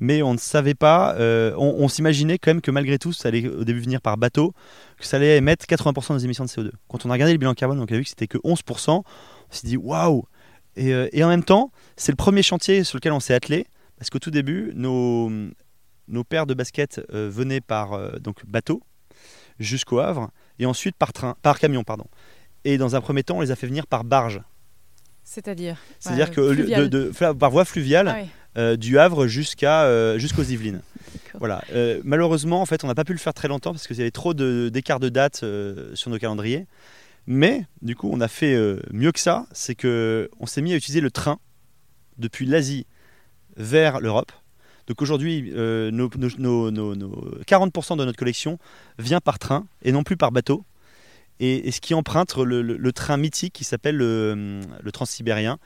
Mais 0.00 0.20
on 0.20 0.32
ne 0.32 0.38
savait 0.38 0.74
pas, 0.74 1.14
on, 1.56 1.86
s'imaginait 1.86 2.36
quand 2.36 2.50
même 2.50 2.60
que 2.60 2.72
malgré 2.72 2.98
tout, 2.98 3.12
ça 3.12 3.28
allait 3.28 3.48
au 3.48 3.62
début 3.62 3.80
venir 3.80 4.00
par 4.00 4.18
bateau, 4.18 4.52
que 4.98 5.06
ça 5.06 5.18
allait 5.18 5.36
émettre 5.36 5.64
80% 5.64 6.16
des 6.16 6.24
émissions 6.24 6.44
de 6.44 6.50
CO2. 6.50 6.72
Quand 6.88 7.06
on 7.06 7.10
a 7.10 7.12
regardé 7.12 7.32
le 7.34 7.38
bilan 7.38 7.54
carbone, 7.54 7.78
on 7.78 7.84
a 7.84 7.96
vu 7.96 8.02
que 8.02 8.08
c'était 8.08 8.26
que 8.26 8.38
11%. 8.38 8.90
On 8.90 9.04
s'est 9.48 9.68
dit, 9.68 9.76
waouh 9.76 10.24
et, 10.74 10.90
et, 11.12 11.22
en 11.22 11.28
même 11.28 11.44
temps, 11.44 11.70
c'est 11.96 12.10
le 12.10 12.16
premier 12.16 12.42
chantier 12.42 12.82
sur 12.82 12.96
lequel 12.96 13.12
on 13.12 13.20
s'est 13.20 13.34
attelé, 13.34 13.68
parce 13.96 14.10
qu'au 14.10 14.18
tout 14.18 14.32
début, 14.32 14.72
nos, 14.74 15.30
nos 16.08 16.24
paires 16.24 16.46
de 16.46 16.54
baskets 16.54 17.00
venaient 17.10 17.60
par 17.60 18.20
donc 18.20 18.44
bateau 18.44 18.82
jusqu'au 19.58 19.98
Havre 19.98 20.30
et 20.58 20.66
ensuite 20.66 20.96
par 20.96 21.12
train, 21.12 21.36
par 21.42 21.58
camion, 21.58 21.84
pardon. 21.84 22.06
Et 22.64 22.78
dans 22.78 22.96
un 22.96 23.00
premier 23.00 23.22
temps, 23.22 23.38
on 23.38 23.40
les 23.40 23.50
a 23.50 23.56
fait 23.56 23.66
venir 23.66 23.86
par 23.86 24.04
barge. 24.04 24.40
C'est-à-dire 25.22 25.76
C'est-à-dire 25.98 26.30
que 26.30 26.86
de, 26.86 27.12
par 27.32 27.50
voie 27.50 27.64
fluviale, 27.64 28.08
ah 28.08 28.26
euh, 28.58 28.76
du 28.76 28.98
Havre 28.98 29.26
jusqu'à 29.26 29.84
euh, 29.84 30.18
jusqu'aux 30.18 30.42
Yvelines. 30.42 30.80
Voilà. 31.38 31.62
Euh, 31.72 32.00
malheureusement, 32.04 32.62
en 32.62 32.66
fait, 32.66 32.84
on 32.84 32.86
n'a 32.86 32.94
pas 32.94 33.04
pu 33.04 33.12
le 33.12 33.18
faire 33.18 33.34
très 33.34 33.48
longtemps 33.48 33.72
parce 33.72 33.86
qu'il 33.86 33.96
y 33.98 34.00
avait 34.00 34.10
trop 34.10 34.32
d'écart 34.32 34.98
de, 34.98 35.10
date 35.10 35.44
sur 35.94 36.10
nos 36.10 36.18
calendriers. 36.18 36.66
Mais 37.26 37.66
du 37.82 37.96
coup, 37.96 38.08
on 38.10 38.20
a 38.20 38.28
fait 38.28 38.56
mieux 38.92 39.12
que 39.12 39.20
ça. 39.20 39.46
C'est 39.52 39.74
que 39.74 40.30
on 40.40 40.46
s'est 40.46 40.62
mis 40.62 40.72
à 40.72 40.76
utiliser 40.76 41.00
le 41.00 41.10
train 41.10 41.38
depuis 42.18 42.46
l'Asie 42.46 42.86
vers 43.56 44.00
l'Europe. 44.00 44.32
Donc 44.86 45.02
aujourd'hui, 45.02 45.52
euh, 45.54 45.90
nos, 45.90 46.08
40% 46.08 47.96
de 47.96 48.04
notre 48.04 48.18
collection 48.18 48.58
vient 48.98 49.20
par 49.20 49.38
train 49.38 49.66
et 49.82 49.92
non 49.92 50.02
plus 50.02 50.16
par 50.16 50.32
bateau. 50.32 50.64
Et, 51.40 51.70
ce 51.70 51.80
qui 51.80 51.92
emprunte 51.94 52.36
le, 52.36 52.92
train 52.92 53.16
mythique 53.16 53.52
qui 53.52 53.64
s'appelle 53.64 53.96
le, 53.96 54.90
Transsibérien, 54.92 55.58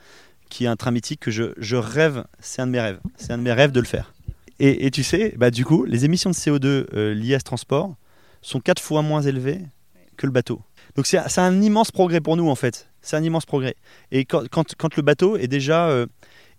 qui 0.49 0.65
est 0.65 0.67
un 0.67 0.75
train 0.75 0.91
mythique 0.91 1.21
que 1.21 1.31
je, 1.31 1.75
rêve, 1.75 2.25
c'est 2.39 2.61
un 2.61 2.67
de 2.67 2.71
mes 2.71 2.81
rêves, 2.81 2.99
c'est 3.15 3.31
un 3.31 3.37
de 3.37 3.43
mes 3.43 3.53
rêves 3.53 3.71
de 3.71 3.79
le 3.79 3.85
faire. 3.85 4.13
Et, 4.59 4.91
tu 4.91 5.03
sais, 5.03 5.33
bah, 5.37 5.49
du 5.49 5.65
coup, 5.65 5.85
les 5.85 6.05
émissions 6.05 6.29
de 6.29 6.35
CO2 6.35 6.85
euh, 6.93 7.13
liées 7.15 7.33
à 7.33 7.39
ce 7.39 7.43
transport 7.43 7.95
sont 8.43 8.59
quatre 8.59 8.81
fois 8.81 9.01
moins 9.01 9.21
élevées 9.21 9.61
que 10.17 10.27
le 10.27 10.31
bateau. 10.31 10.61
Donc 10.95 11.07
c'est 11.07 11.39
un 11.39 11.61
immense 11.61 11.91
progrès 11.91 12.19
pour 12.19 12.35
nous 12.35 12.49
en 12.49 12.55
fait. 12.55 12.89
C'est 13.01 13.15
un 13.15 13.23
immense 13.23 13.45
progrès. 13.45 13.75
Et 14.11 14.25
quand, 14.25 14.43
le 14.95 15.01
bateau 15.01 15.37
est 15.37 15.47
déjà... 15.47 15.87
Euh, 15.89 16.05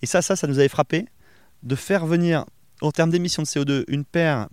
et 0.01 0.07
ça, 0.07 0.23
ça, 0.23 0.35
ça 0.35 0.47
nous 0.47 0.59
avait 0.59 0.69
frappé 0.69 1.07
de 1.63 1.75
faire 1.77 2.07
venir, 2.07 2.45
en 2.81 2.91
termes 2.91 3.11
d'émissions 3.11 3.43
de 3.43 3.49
CO2, 3.49 3.85
une 3.89 4.05
paire 4.05 4.49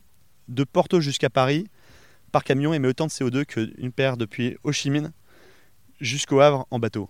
de 0.48 0.64
Porto 0.64 1.00
jusqu'à 1.00 1.30
Paris 1.30 1.68
par 2.32 2.44
camion 2.44 2.74
émet 2.74 2.88
autant 2.88 3.08
de 3.08 3.12
CO2 3.12 3.46
qu'une 3.46 3.92
paire 3.92 4.18
depuis 4.18 4.58
Ho 4.64 4.72
Chi 4.72 4.90
Minh 4.90 5.12
jusqu'au 6.00 6.40
Havre 6.40 6.68
en 6.72 6.80
bateau. 6.80 7.10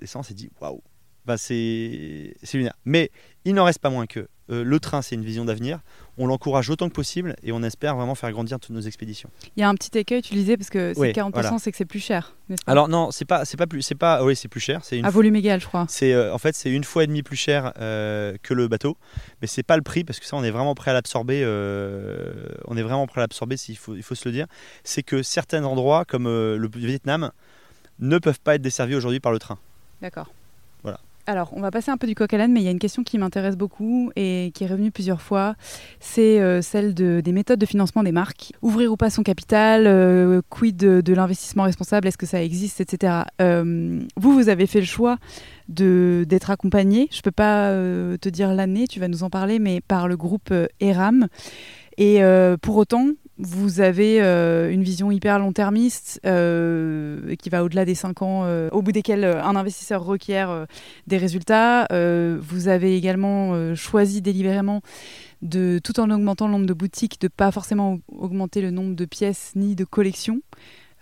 Et 0.00 0.06
ça, 0.06 0.20
dit, 0.30 0.50
waouh, 0.60 0.82
bah 1.24 1.36
c'est 1.36 2.34
lunaire. 2.54 2.76
Mais 2.84 3.10
il 3.44 3.54
n'en 3.54 3.64
reste 3.64 3.78
pas 3.78 3.90
moins 3.90 4.06
que 4.06 4.28
euh, 4.50 4.62
le 4.62 4.80
train, 4.80 5.02
c'est 5.02 5.14
une 5.14 5.24
vision 5.24 5.44
d'avenir. 5.44 5.80
On 6.18 6.26
l'encourage 6.26 6.70
autant 6.70 6.88
que 6.88 6.94
possible 6.94 7.36
et 7.42 7.52
on 7.52 7.62
espère 7.62 7.96
vraiment 7.96 8.14
faire 8.14 8.30
grandir 8.32 8.58
toutes 8.58 8.74
nos 8.74 8.80
expéditions. 8.80 9.30
Il 9.56 9.60
y 9.60 9.62
a 9.62 9.68
un 9.68 9.74
petit 9.74 9.96
écueil, 9.98 10.22
tu 10.22 10.34
disais, 10.34 10.56
parce 10.56 10.70
que 10.70 10.92
c'est 10.94 11.12
40%, 11.12 11.58
c'est 11.58 11.70
que 11.70 11.76
c'est 11.76 11.84
plus 11.84 12.00
cher. 12.00 12.34
Alors 12.66 12.88
non, 12.88 13.10
c'est 13.10 13.24
pas, 13.24 13.44
c'est 13.44 13.56
pas 13.56 13.66
plus, 13.66 13.82
c'est 13.82 13.94
pas, 13.94 14.24
oui, 14.24 14.36
c'est 14.36 14.48
plus 14.48 14.60
cher. 14.60 14.84
C'est 14.84 15.02
à 15.04 15.10
volume 15.10 15.36
égal, 15.36 15.60
je 15.60 15.66
crois. 15.66 15.86
C'est 15.88 16.12
euh, 16.12 16.32
en 16.32 16.38
fait, 16.38 16.54
c'est 16.54 16.70
une 16.70 16.84
fois 16.84 17.04
et 17.04 17.06
demi 17.06 17.22
plus 17.22 17.36
cher 17.36 17.72
euh, 17.78 18.36
que 18.42 18.54
le 18.54 18.68
bateau, 18.68 18.96
mais 19.40 19.46
c'est 19.46 19.62
pas 19.62 19.76
le 19.76 19.82
prix 19.82 20.04
parce 20.04 20.20
que 20.20 20.26
ça, 20.26 20.36
on 20.36 20.44
est 20.44 20.50
vraiment 20.50 20.74
prêt 20.74 20.90
à 20.90 20.94
l'absorber. 20.94 21.44
on 21.44 22.76
est 22.76 22.82
vraiment 22.82 23.06
prêt 23.06 23.20
à 23.20 23.24
l'absorber, 23.24 23.56
s'il 23.56 23.76
faut, 23.76 23.94
il 23.94 24.02
faut 24.02 24.14
se 24.14 24.28
le 24.28 24.32
dire. 24.32 24.46
C'est 24.84 25.02
que 25.02 25.22
certains 25.22 25.64
endroits, 25.64 26.04
comme 26.04 26.24
le 26.24 26.70
Vietnam, 26.74 27.30
ne 27.98 28.18
peuvent 28.18 28.40
pas 28.40 28.54
être 28.54 28.62
desservis 28.62 28.94
aujourd'hui 28.94 29.20
par 29.20 29.32
le 29.32 29.38
train. 29.38 29.58
D'accord. 30.00 30.30
Alors, 31.28 31.50
on 31.56 31.60
va 31.60 31.72
passer 31.72 31.90
un 31.90 31.96
peu 31.96 32.06
du 32.06 32.14
coq 32.14 32.32
à 32.32 32.38
l'âne, 32.38 32.52
mais 32.52 32.60
il 32.60 32.64
y 32.64 32.68
a 32.68 32.70
une 32.70 32.78
question 32.78 33.02
qui 33.02 33.18
m'intéresse 33.18 33.56
beaucoup 33.56 34.12
et 34.14 34.52
qui 34.54 34.62
est 34.62 34.68
revenue 34.68 34.92
plusieurs 34.92 35.20
fois. 35.20 35.56
C'est 35.98 36.40
euh, 36.40 36.62
celle 36.62 36.94
des 36.94 37.32
méthodes 37.32 37.58
de 37.58 37.66
financement 37.66 38.04
des 38.04 38.12
marques. 38.12 38.52
Ouvrir 38.62 38.92
ou 38.92 38.96
pas 38.96 39.10
son 39.10 39.24
capital, 39.24 39.88
euh, 39.88 40.40
quid 40.50 40.76
de, 40.76 41.14
l'investissement 41.14 41.64
responsable, 41.64 42.06
est-ce 42.06 42.18
que 42.18 42.26
ça 42.26 42.40
existe, 42.40 42.80
etc. 42.80 43.24
Euh, 43.40 44.00
vous, 44.16 44.34
vous 44.34 44.48
avez 44.48 44.68
fait 44.68 44.78
le 44.78 44.86
choix 44.86 45.18
d'être 45.68 46.50
accompagné. 46.50 47.08
Je 47.10 47.18
ne 47.18 47.22
peux 47.22 47.32
pas 47.32 47.72
te 48.18 48.28
dire 48.28 48.54
l'année, 48.54 48.86
tu 48.86 49.00
vas 49.00 49.08
nous 49.08 49.24
en 49.24 49.30
parler, 49.30 49.58
mais 49.58 49.80
par 49.80 50.06
le 50.06 50.16
groupe 50.16 50.54
ERAM. 50.78 51.26
Et 51.98 52.20
pour 52.62 52.76
autant, 52.76 53.08
vous 53.38 53.80
avez 53.80 54.22
euh, 54.22 54.70
une 54.70 54.82
vision 54.82 55.10
hyper 55.10 55.38
long-termiste 55.38 56.20
euh, 56.24 57.36
qui 57.36 57.50
va 57.50 57.64
au-delà 57.64 57.84
des 57.84 57.94
5 57.94 58.22
ans, 58.22 58.42
euh, 58.44 58.70
au 58.72 58.80
bout 58.80 58.92
desquels 58.92 59.24
un 59.24 59.56
investisseur 59.56 60.04
requiert 60.04 60.66
des 61.06 61.18
résultats. 61.18 61.86
vous 61.90 62.68
avez 62.68 62.96
également 62.96 63.74
choisi 63.74 64.22
délibérément, 64.22 64.80
de, 65.42 65.80
tout 65.82 66.00
en 66.00 66.10
augmentant 66.10 66.46
le 66.46 66.52
nombre 66.52 66.66
de 66.66 66.72
boutiques, 66.72 67.20
de 67.20 67.28
pas 67.28 67.50
forcément 67.50 67.98
augmenter 68.08 68.62
le 68.62 68.70
nombre 68.70 68.94
de 68.94 69.04
pièces 69.04 69.52
ni 69.54 69.74
de 69.74 69.84
collections. 69.84 70.40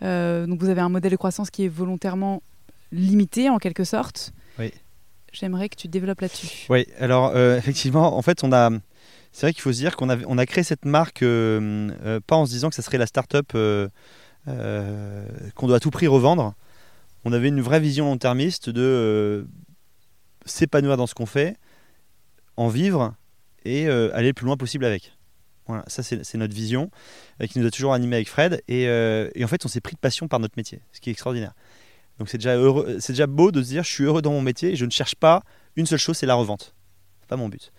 donc 0.00 0.60
vous 0.60 0.68
avez 0.68 0.80
un 0.80 0.88
modèle 0.88 1.12
de 1.12 1.16
croissance 1.16 1.50
qui 1.50 1.64
est 1.64 1.68
volontairement 1.68 2.42
limité 2.90 3.48
en 3.48 3.58
quelque 3.58 3.84
sorte. 3.84 4.32
Oui. 4.58 4.72
J'aimerais 5.32 5.68
que 5.68 5.76
tu 5.76 5.88
développes 5.88 6.20
là-dessus. 6.20 6.66
Oui, 6.68 6.86
alors 6.98 7.36
effectivement, 7.36 8.16
en 8.16 8.22
fait, 8.22 8.42
on 8.44 8.52
a 8.52 8.70
c'est 9.34 9.46
vrai 9.46 9.52
qu'il 9.52 9.62
faut 9.62 9.72
se 9.72 9.78
dire 9.78 9.96
qu'on 9.96 10.08
a, 10.10 10.16
on 10.28 10.38
a 10.38 10.46
créé 10.46 10.62
cette 10.62 10.84
marque 10.84 11.22
euh, 11.22 11.90
euh, 12.04 12.20
pas 12.24 12.36
en 12.36 12.46
se 12.46 12.52
disant 12.52 12.68
que 12.68 12.76
ça 12.76 12.82
serait 12.82 12.98
la 12.98 13.06
start-up 13.06 13.50
euh, 13.56 13.88
qu'on 15.56 15.66
doit 15.66 15.78
à 15.78 15.80
tout 15.80 15.90
prix 15.90 16.06
revendre. 16.06 16.54
On 17.24 17.32
avait 17.32 17.48
une 17.48 17.60
vraie 17.60 17.80
vision 17.80 18.04
long-termiste 18.04 18.70
de 18.70 19.48
s'épanouir 20.46 20.96
dans 20.96 21.08
ce 21.08 21.14
qu'on 21.14 21.26
fait, 21.26 21.56
en 22.56 22.68
vivre 22.68 23.12
et 23.64 23.88
aller 23.88 24.28
le 24.28 24.34
plus 24.34 24.46
loin 24.46 24.56
possible 24.56 24.84
avec. 24.84 25.12
Voilà, 25.66 25.82
ça 25.88 26.04
c'est 26.04 26.34
notre 26.34 26.54
vision 26.54 26.90
qui 27.48 27.58
nous 27.58 27.66
a 27.66 27.70
toujours 27.70 27.94
animé 27.94 28.16
avec 28.16 28.28
Fred. 28.28 28.62
Et, 28.68 28.86
en 28.86 29.48
fait, 29.48 29.64
on 29.64 29.68
s'est 29.68 29.80
pris 29.80 29.94
de 29.94 30.00
passion 30.00 30.28
par 30.28 30.38
notre 30.38 30.54
métier, 30.56 30.80
ce 30.92 31.00
qui 31.00 31.10
est 31.10 31.12
extraordinaire. 31.12 31.54
Donc 32.20 32.28
c'est 32.28 32.38
déjà, 32.38 32.56
c'est 33.00 33.14
déjà 33.14 33.26
beau 33.26 33.50
de 33.50 33.60
se 33.62 33.68
dire 33.68 33.82
je 33.82 33.90
suis 33.90 34.04
heureux 34.04 34.22
dans 34.22 34.30
mon 34.30 34.42
métier 34.42 34.72
et 34.72 34.76
je 34.76 34.84
ne 34.84 34.90
cherche 34.90 35.16
pas 35.16 35.42
une 35.74 35.86
seule 35.86 35.98
chose, 35.98 36.16
c'est 36.16 36.26
la 36.26 36.36
revente. 36.36 36.76
C'est 37.20 37.28
pas 37.28 37.36
mon 37.36 37.48
but. 37.48 37.72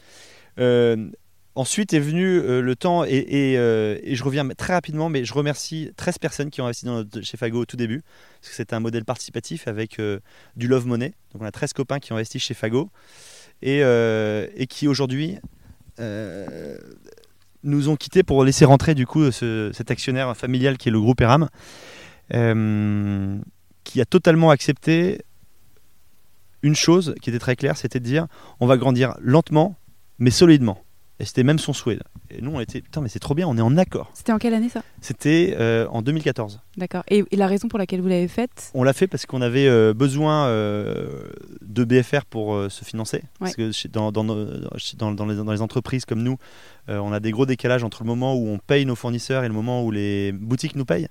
Ensuite 1.58 1.94
est 1.94 2.00
venu 2.00 2.38
euh, 2.38 2.62
le 2.62 2.76
temps, 2.76 3.04
euh, 3.04 3.98
et, 4.04 4.16
je 4.16 4.24
reviens 4.26 4.46
très 4.50 4.74
rapidement, 4.74 5.08
mais 5.08 5.24
je 5.24 5.34
remercie 5.34 5.90
13 5.96 6.18
personnes 6.18 6.50
qui 6.50 6.60
ont 6.60 6.66
investi 6.66 6.86
chez 7.24 7.38
Fago 7.38 7.62
au 7.62 7.66
tout 7.66 7.78
début, 7.78 8.04
parce 8.42 8.50
que 8.50 8.56
c'était 8.56 8.74
un 8.74 8.82
modèle 8.82 9.06
participatif 9.06 9.70
avec 9.70 10.00
euh, 10.00 10.20
du 10.58 10.68
love 10.68 10.86
money. 10.86 11.14
Donc 11.32 11.42
on 11.42 11.46
a 11.46 11.52
13 11.52 11.72
copains 11.72 12.00
qui 12.00 12.12
ont 12.12 12.16
investi 12.16 12.40
chez 12.40 12.54
Fago, 12.54 12.90
et, 13.62 13.82
qui 14.70 14.88
aujourd'hui 14.90 15.38
nous 17.64 17.90
ont 17.90 17.96
quittés 17.96 18.24
pour 18.24 18.44
laisser 18.44 18.66
rentrer 18.66 18.94
du 18.94 19.08
coup 19.08 19.32
ce- 19.32 19.72
cet 19.74 19.90
actionnaire 19.92 20.36
familial 20.36 20.78
qui 20.78 20.90
est 20.90 20.92
le 20.92 21.00
groupe 21.00 21.22
Eram, 21.22 21.48
qui 22.30 24.02
a 24.02 24.06
totalement 24.06 24.50
accepté 24.50 25.22
une 26.64 26.76
chose 26.76 27.16
qui 27.22 27.30
était 27.30 27.40
très 27.40 27.56
claire, 27.56 27.78
c'était 27.78 28.02
de 28.02 28.06
dire 28.06 28.28
on 28.60 28.68
va 28.68 28.76
grandir 28.76 29.16
lentement 29.22 29.78
mais 30.20 30.32
solidement. 30.32 30.85
Et 31.20 31.26
c'était 31.26 31.44
même 31.44 31.60
son 31.60 31.72
souhait. 31.72 31.98
Et 32.30 32.42
nous 32.42 32.52
on 32.52 32.60
était 32.60 32.82
putain 32.82 33.00
mais 33.02 33.08
c'est 33.08 33.20
trop 33.20 33.36
bien, 33.36 33.48
on 33.48 33.58
est 33.58 33.62
en 33.62 33.78
accord. 33.78 34.12
C'était 34.14 34.34
en 34.34 34.38
quelle 34.38 34.54
année 34.54 34.68
ça? 34.70 34.82
C'était 35.00 35.56
euh, 35.60 35.88
en 35.90 36.02
2014. 36.02 36.60
D'accord. 36.76 37.04
Et, 37.10 37.24
et 37.32 37.36
la 37.38 37.48
raison 37.48 37.70
pour 37.70 37.80
laquelle 37.80 38.02
vous 38.02 38.10
l'avez 38.10 38.28
faite? 38.28 38.72
On 38.74 38.84
l'a 38.84 38.92
fait 38.92 39.08
parce 39.08 39.26
qu'on 39.26 39.42
avait 39.42 39.68
euh, 39.68 39.94
besoin 39.94 40.48
euh, 40.48 41.30
de 41.62 41.84
BFR 41.86 42.26
pour 42.26 42.70
se 42.70 42.84
financer. 42.84 43.24
Parce 43.40 43.56
que 43.56 43.72
chez- 43.72 43.88
dans, 43.88 44.12
dans, 44.12 44.24
nos- 44.26 44.46
dans- 44.98 45.12
dans 45.14 45.26
les, 45.26 45.36
dans 45.36 45.52
les 45.54 45.62
entreprises 45.62 46.04
comme 46.06 46.22
nous, 46.24 46.38
on 46.90 47.14
a 47.14 47.20
des 47.20 47.32
gros 47.32 47.46
décalages 47.46 47.84
entre 47.84 48.04
le 48.04 48.08
moment 48.08 48.36
où 48.36 48.48
on 48.48 48.58
paye 48.60 48.86
nos 48.86 48.96
fournisseurs 48.96 49.44
et 49.44 49.48
le 49.48 49.54
moment 49.54 49.84
où 49.84 49.92
les 49.92 50.32
boutiques 50.34 50.76
nous 50.76 50.86
payent. 50.86 51.08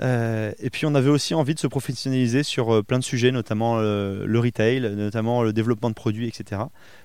Euh, 0.00 0.52
et 0.58 0.70
puis 0.70 0.86
on 0.86 0.94
avait 0.94 1.10
aussi 1.10 1.34
envie 1.34 1.54
de 1.54 1.60
se 1.60 1.66
professionnaliser 1.66 2.42
sur 2.42 2.74
euh, 2.74 2.82
plein 2.82 2.98
de 2.98 3.04
sujets, 3.04 3.30
notamment 3.30 3.76
euh, 3.78 4.24
le 4.26 4.40
retail, 4.40 4.80
notamment 4.80 5.42
le 5.42 5.52
développement 5.52 5.88
de 5.88 5.94
produits, 5.94 6.26
etc. 6.26 6.62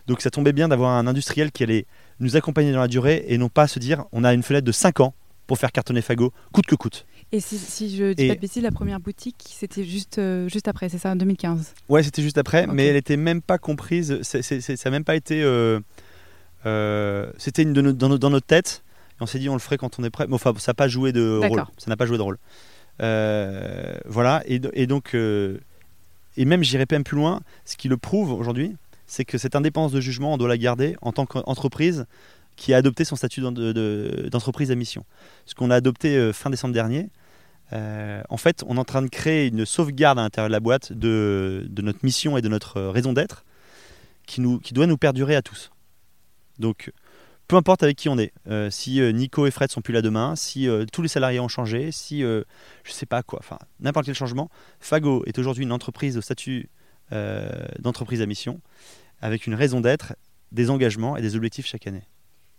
Donc 0.08 0.22
ça 0.22 0.32
tombait 0.32 0.54
bien 0.54 0.68
d'avoir 0.68 0.92
un 0.92 1.06
industriel 1.06 1.52
qui 1.52 1.64
allait 1.64 1.86
nous 2.20 2.36
accompagner 2.36 2.72
dans 2.72 2.80
la 2.80 2.88
durée 2.88 3.26
et 3.28 3.38
non 3.38 3.50
pas 3.50 3.68
se 3.68 3.80
dire 3.80 4.06
on 4.12 4.24
a 4.24 4.34
une 4.34 4.44
fenêtre 4.44 4.66
de 4.66 4.72
5 4.72 5.02
ans 5.02 5.14
pour 5.46 5.58
faire 5.58 5.72
cartonner 5.72 6.02
Fago, 6.02 6.32
coûte 6.52 6.66
que 6.68 6.76
coûte. 6.76 7.06
Et 7.32 7.40
si, 7.40 7.58
si 7.58 7.96
je 7.96 8.14
dis 8.14 8.24
Et- 8.24 8.28
pas 8.30 8.36
de 8.36 8.40
bêtises, 8.40 8.62
la 8.62 8.72
première 8.72 9.00
boutique, 9.00 9.46
c'était 9.48 9.84
juste, 9.84 10.22
juste 10.48 10.68
après, 10.68 10.90
c'est 10.90 11.00
ça, 11.00 11.12
en 11.12 11.16
2015 11.16 11.74
Ouais, 11.90 12.04
c'était 12.04 12.22
juste 12.22 12.38
après, 12.38 12.68
mais 12.68 12.86
elle 12.88 12.96
était 12.96 13.18
même 13.18 13.42
pas 13.42 13.58
comprise. 13.58 14.22
ça 14.22 14.40
n'a 14.40 14.92
même 14.92 15.04
pas 15.04 15.16
été. 15.16 15.42
c'était 17.38 17.66
dans, 17.66 18.18
dans 18.18 18.30
notre 18.30 18.46
tête. 18.46 18.84
Et 19.20 19.24
on 19.24 19.26
s'est 19.26 19.40
dit, 19.40 19.50
on 19.50 19.54
le 19.54 19.60
ferait 19.60 19.78
quand 19.78 20.00
on 20.00 20.04
est 20.04 20.10
prêt. 20.10 20.28
Mais 20.28 20.36
enfin, 20.36 20.54
ça 20.58 20.72
n'a 20.72 20.76
pas 20.76 20.88
joué 20.88 21.12
de 21.12 21.40
rôle. 21.44 21.64
Ça 21.78 21.90
n'a 21.90 21.98
pas 21.98 22.06
joué 22.06 22.18
de 22.18 22.24
rôle. 22.24 22.38
Euh, 23.02 23.96
voilà. 24.06 24.44
Et, 24.46 24.60
do- 24.60 24.72
et 24.74 24.88
donc, 24.88 25.16
euh, 25.16 25.58
et 26.38 26.46
même, 26.46 26.64
j'irai 26.64 26.86
même 26.92 27.04
plus 27.04 27.18
loin. 27.18 27.42
Ce 27.66 27.76
qui 27.78 27.88
le 27.88 27.98
prouve 27.98 28.32
aujourd'hui, 28.32 28.76
c'est 29.08 29.26
que 29.26 29.38
cette 29.38 29.56
indépendance 29.56 29.92
de 29.92 30.02
jugement, 30.02 30.34
on 30.34 30.38
doit 30.38 30.48
la 30.50 30.58
garder 30.58 30.96
en 31.02 31.12
tant 31.12 31.26
qu'entreprise 31.26 32.06
qui 32.56 32.74
a 32.74 32.78
adopté 32.78 33.06
son 33.06 33.16
statut 33.16 33.42
d'en- 33.42 33.52
de- 33.52 33.72
de- 33.72 34.28
d'entreprise 34.30 34.70
à 34.72 34.76
mission. 34.76 35.06
Ce 35.46 35.56
qu'on 35.56 35.72
a 35.72 35.76
adopté 35.76 36.18
euh, 36.18 36.34
fin 36.34 36.50
décembre 36.50 36.74
dernier. 36.74 37.10
En 37.72 38.38
fait, 38.38 38.64
on 38.68 38.78
est 38.78 38.80
en 38.80 38.84
train 38.84 39.04
de 39.04 39.10
créer 39.10 39.48
une 39.48 39.64
sauvegarde 39.64 40.18
à 40.18 40.24
l'intérieur 40.24 40.50
de 40.50 40.52
la 40.54 40.60
boîte 40.60 40.92
de, 40.92 41.68
notre 41.84 42.00
mission 42.02 42.36
et 42.36 42.42
de 42.42 42.50
notre 42.50 42.82
raison 42.82 43.14
d'être 43.14 43.46
qui, 44.26 44.42
qui 44.64 44.74
doit 44.74 44.88
nous 44.88 44.98
perdurer 44.98 45.36
à 45.36 45.44
tous. 45.44 45.70
Donc, 46.58 46.92
peu 47.50 47.56
importe 47.56 47.82
avec 47.82 47.98
qui 47.98 48.10
on 48.10 48.18
est, 48.20 48.32
euh, 48.48 48.70
si 48.70 49.02
euh, 49.02 49.12
Nico 49.12 49.48
et 49.48 49.52
Fred 49.52 49.72
sont 49.72 49.82
plus 49.82 49.92
là 49.92 50.04
demain, 50.04 50.36
si 50.36 50.70
euh, 50.70 50.86
tous 50.94 51.02
les 51.02 51.08
salariés 51.08 51.40
ont 51.40 51.48
changé, 51.48 51.92
si 51.92 52.22
je 52.22 52.44
sais 52.86 53.08
pas 53.08 53.24
quoi, 53.24 53.40
enfin 53.40 53.58
n'importe 53.80 54.06
quel 54.06 54.16
changement, 54.16 54.50
Fago 54.80 55.24
est 55.26 55.38
aujourd'hui 55.40 55.64
une 55.64 55.72
entreprise 55.74 56.16
au 56.18 56.22
statut 56.22 56.70
d'entreprise 57.80 58.22
à 58.22 58.28
mission 58.28 58.62
avec 59.20 59.48
une 59.48 59.56
raison 59.56 59.82
d'être, 59.82 60.14
des 60.52 60.70
engagements 60.70 61.18
et 61.18 61.24
des 61.24 61.36
objectifs 61.36 61.66
chaque 61.66 61.88
année. 61.88 62.04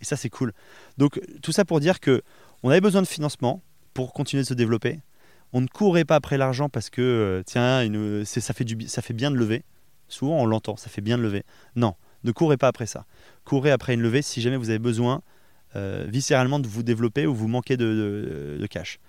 Et 0.01 0.05
ça, 0.05 0.17
c'est 0.17 0.29
cool. 0.29 0.51
Donc, 0.97 1.21
tout 1.41 1.53
ça 1.53 1.63
pour 1.63 1.79
dire 1.79 2.01
que 2.01 2.21
on 2.61 2.69
avait 2.69 2.81
besoin 2.81 3.01
de 3.01 3.07
financement 3.07 3.63
pour 3.93 4.11
continuer 4.11 4.43
de 4.43 4.47
se 4.47 4.53
développer. 4.53 4.99
On 5.53 5.61
ne 5.61 5.67
courait 5.67 6.03
pas 6.03 6.15
après 6.15 6.37
l'argent 6.37 6.67
parce 6.67 6.89
que, 6.89 7.41
tiens, 7.45 7.87
ça, 8.25 8.53
fait 8.53 8.65
du, 8.65 8.89
ça 8.89 9.01
fait 9.01 9.13
bien 9.13 9.31
de 9.31 9.37
lever. 9.37 9.63
Souvent, 10.09 10.41
on 10.41 10.45
l'entend, 10.45 10.75
ça 10.75 10.89
fait 10.89 11.01
bien 11.01 11.17
de 11.17 11.23
lever. 11.23 11.43
Non, 11.77 11.95
ne 12.23 12.31
courez 12.31 12.57
pas 12.57 12.67
après 12.67 12.85
ça. 12.85 13.05
Courez 13.45 13.71
après 13.71 13.93
une 13.93 14.01
levée 14.01 14.21
si 14.21 14.41
jamais 14.41 14.57
vous 14.57 14.69
avez 14.69 14.79
besoin 14.79 15.21
euh, 15.77 16.05
viscéralement 16.09 16.59
de 16.59 16.67
vous 16.67 16.83
développer 16.83 17.25
ou 17.25 17.33
vous 17.33 17.47
manquez 17.47 17.77
de, 17.77 18.67
cash. 18.69 18.99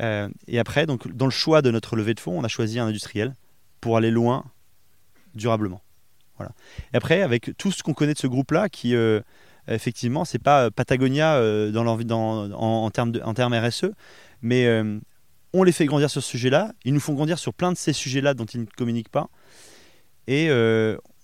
Euh, 0.00 0.28
et 0.46 0.58
après, 0.60 0.86
donc, 0.86 1.10
dans 1.12 1.26
le 1.26 1.32
choix 1.32 1.60
de 1.60 1.70
notre 1.70 1.96
levée 1.96 2.14
de 2.14 2.20
fonds, 2.20 2.38
on 2.38 2.44
a 2.44 2.48
choisi 2.48 2.78
un 2.78 2.86
industriel 2.86 3.34
pour 3.80 3.96
aller 3.96 4.10
loin 4.10 4.44
durablement. 5.34 5.82
Voilà. 6.36 6.52
Et 6.92 6.96
après, 6.96 7.22
avec 7.22 7.50
tout 7.58 7.72
ce 7.72 7.82
qu'on 7.82 7.94
connaît 7.94 8.14
de 8.14 8.18
ce 8.18 8.28
groupe-là, 8.28 8.68
qui 8.68 8.94
euh, 8.94 9.20
effectivement, 9.66 10.24
c'est 10.24 10.38
pas 10.38 10.70
Patagonia 10.70 11.40
en, 11.74 12.90
termes 12.90 13.54
RSE, 13.54 13.86
mais 14.40 14.66
euh, 14.66 14.98
on 15.52 15.64
les 15.64 15.72
fait 15.72 15.86
grandir 15.86 16.10
sur 16.10 16.22
ce 16.22 16.28
sujet-là. 16.28 16.72
Ils 16.84 16.94
nous 16.94 17.00
font 17.00 17.14
grandir 17.14 17.38
sur 17.38 17.52
plein 17.52 17.72
de 17.72 17.76
ces 17.76 17.92
sujets-là 17.92 18.34
dont 18.34 18.46
ils 18.46 18.60
ne 18.60 18.66
communiquent 18.66 19.10
pas, 19.10 19.28
et 20.28 20.48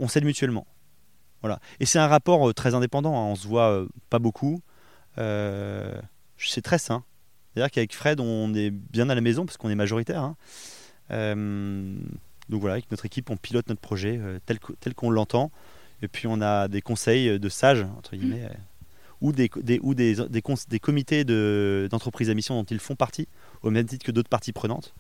on 0.00 0.08
s'aide 0.08 0.24
mutuellement. 0.24 0.66
Voilà. 1.42 1.60
Et 1.80 1.86
c'est 1.86 1.98
un 1.98 2.06
rapport 2.08 2.48
euh, 2.48 2.52
très 2.52 2.74
indépendant. 2.74 3.14
hein. 3.16 3.26
On 3.32 3.36
se 3.36 3.46
voit 3.46 3.70
euh, 3.70 3.88
pas 4.10 4.18
beaucoup. 4.18 4.60
Euh, 5.18 6.00
c'est 6.36 6.62
très 6.62 6.78
sain. 6.78 7.04
C'est-à-dire 7.54 7.70
qu'avec 7.70 7.94
Fred, 7.94 8.20
on 8.20 8.54
est 8.54 8.70
bien 8.70 9.08
à 9.10 9.14
la 9.14 9.20
maison 9.20 9.44
parce 9.46 9.56
qu'on 9.56 9.70
est 9.70 9.74
majoritaire. 9.74 10.22
hein. 10.22 10.36
Euh, 11.10 11.94
donc 12.48 12.60
voilà, 12.60 12.74
avec 12.74 12.90
notre 12.90 13.06
équipe, 13.06 13.30
on 13.30 13.36
pilote 13.36 13.68
notre 13.68 13.80
projet 13.80 14.18
euh, 14.20 14.38
tel 14.80 14.94
qu'on 14.94 15.10
l'entend. 15.10 15.50
Et 16.02 16.08
puis 16.08 16.26
on 16.28 16.40
a 16.40 16.68
des 16.68 16.80
conseils 16.80 17.38
de 17.40 17.48
sages, 17.48 17.84
entre 17.96 18.14
guillemets, 18.16 18.44
euh, 18.44 18.54
ou, 19.20 19.32
des, 19.32 19.50
des- 19.62 19.80
ou 19.82 19.94
des, 19.94 20.14
des, 20.28 20.78
comités 20.80 21.24
de- 21.24 21.88
d'entreprise 21.90 22.30
à 22.30 22.34
mission 22.34 22.54
dont 22.54 22.64
ils 22.70 22.78
font 22.78 22.94
partie, 22.94 23.26
au 23.62 23.70
même 23.70 23.86
titre 23.86 24.04
que 24.06 24.12
d'autres 24.12 24.28
parties 24.28 24.52
prenantes, 24.52 24.94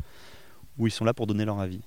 où 0.76 0.86
ils 0.88 0.90
sont 0.90 1.04
là 1.04 1.14
pour 1.14 1.26
donner 1.28 1.44
leur 1.44 1.60
avis. 1.60 1.80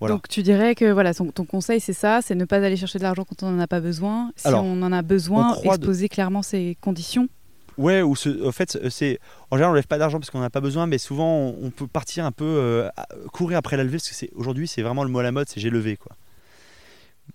Voilà. 0.00 0.14
Donc 0.14 0.28
tu 0.28 0.42
dirais 0.42 0.74
que 0.74 0.90
voilà, 0.92 1.14
ton, 1.14 1.30
ton 1.30 1.44
conseil 1.44 1.80
c'est 1.80 1.92
ça, 1.92 2.20
c'est 2.22 2.34
ne 2.34 2.44
pas 2.44 2.56
aller 2.56 2.76
chercher 2.76 2.98
de 2.98 3.04
l'argent 3.04 3.24
quand 3.24 3.42
on 3.42 3.50
n'en 3.50 3.60
a 3.60 3.66
pas 3.66 3.80
besoin. 3.80 4.32
Si 4.36 4.46
Alors, 4.48 4.64
on 4.64 4.82
en 4.82 4.92
a 4.92 5.02
besoin, 5.02 5.56
de- 5.60 5.66
exposer 5.66 6.08
clairement 6.08 6.42
ses 6.42 6.76
conditions. 6.80 7.28
Ouais, 7.76 8.02
ou 8.02 8.12
en 8.44 8.52
fait, 8.52 8.78
c'est 8.88 9.18
en 9.50 9.56
général 9.56 9.72
on 9.72 9.74
lève 9.74 9.88
pas 9.88 9.98
d'argent 9.98 10.20
parce 10.20 10.30
qu'on 10.30 10.38
n'a 10.38 10.50
pas 10.50 10.60
besoin, 10.60 10.86
mais 10.86 10.98
souvent 10.98 11.28
on, 11.38 11.58
on 11.66 11.70
peut 11.70 11.88
partir 11.88 12.24
un 12.24 12.30
peu 12.30 12.44
euh, 12.44 12.88
courir 13.32 13.58
après 13.58 13.76
la 13.76 13.82
levée 13.82 13.96
parce 13.96 14.08
que 14.08 14.14
c'est 14.14 14.30
aujourd'hui 14.34 14.68
c'est 14.68 14.82
vraiment 14.82 15.02
le 15.02 15.10
mot 15.10 15.18
à 15.18 15.24
la 15.24 15.32
mode, 15.32 15.48
c'est 15.48 15.58
j'ai 15.60 15.70
levé 15.70 15.96
quoi. 15.96 16.12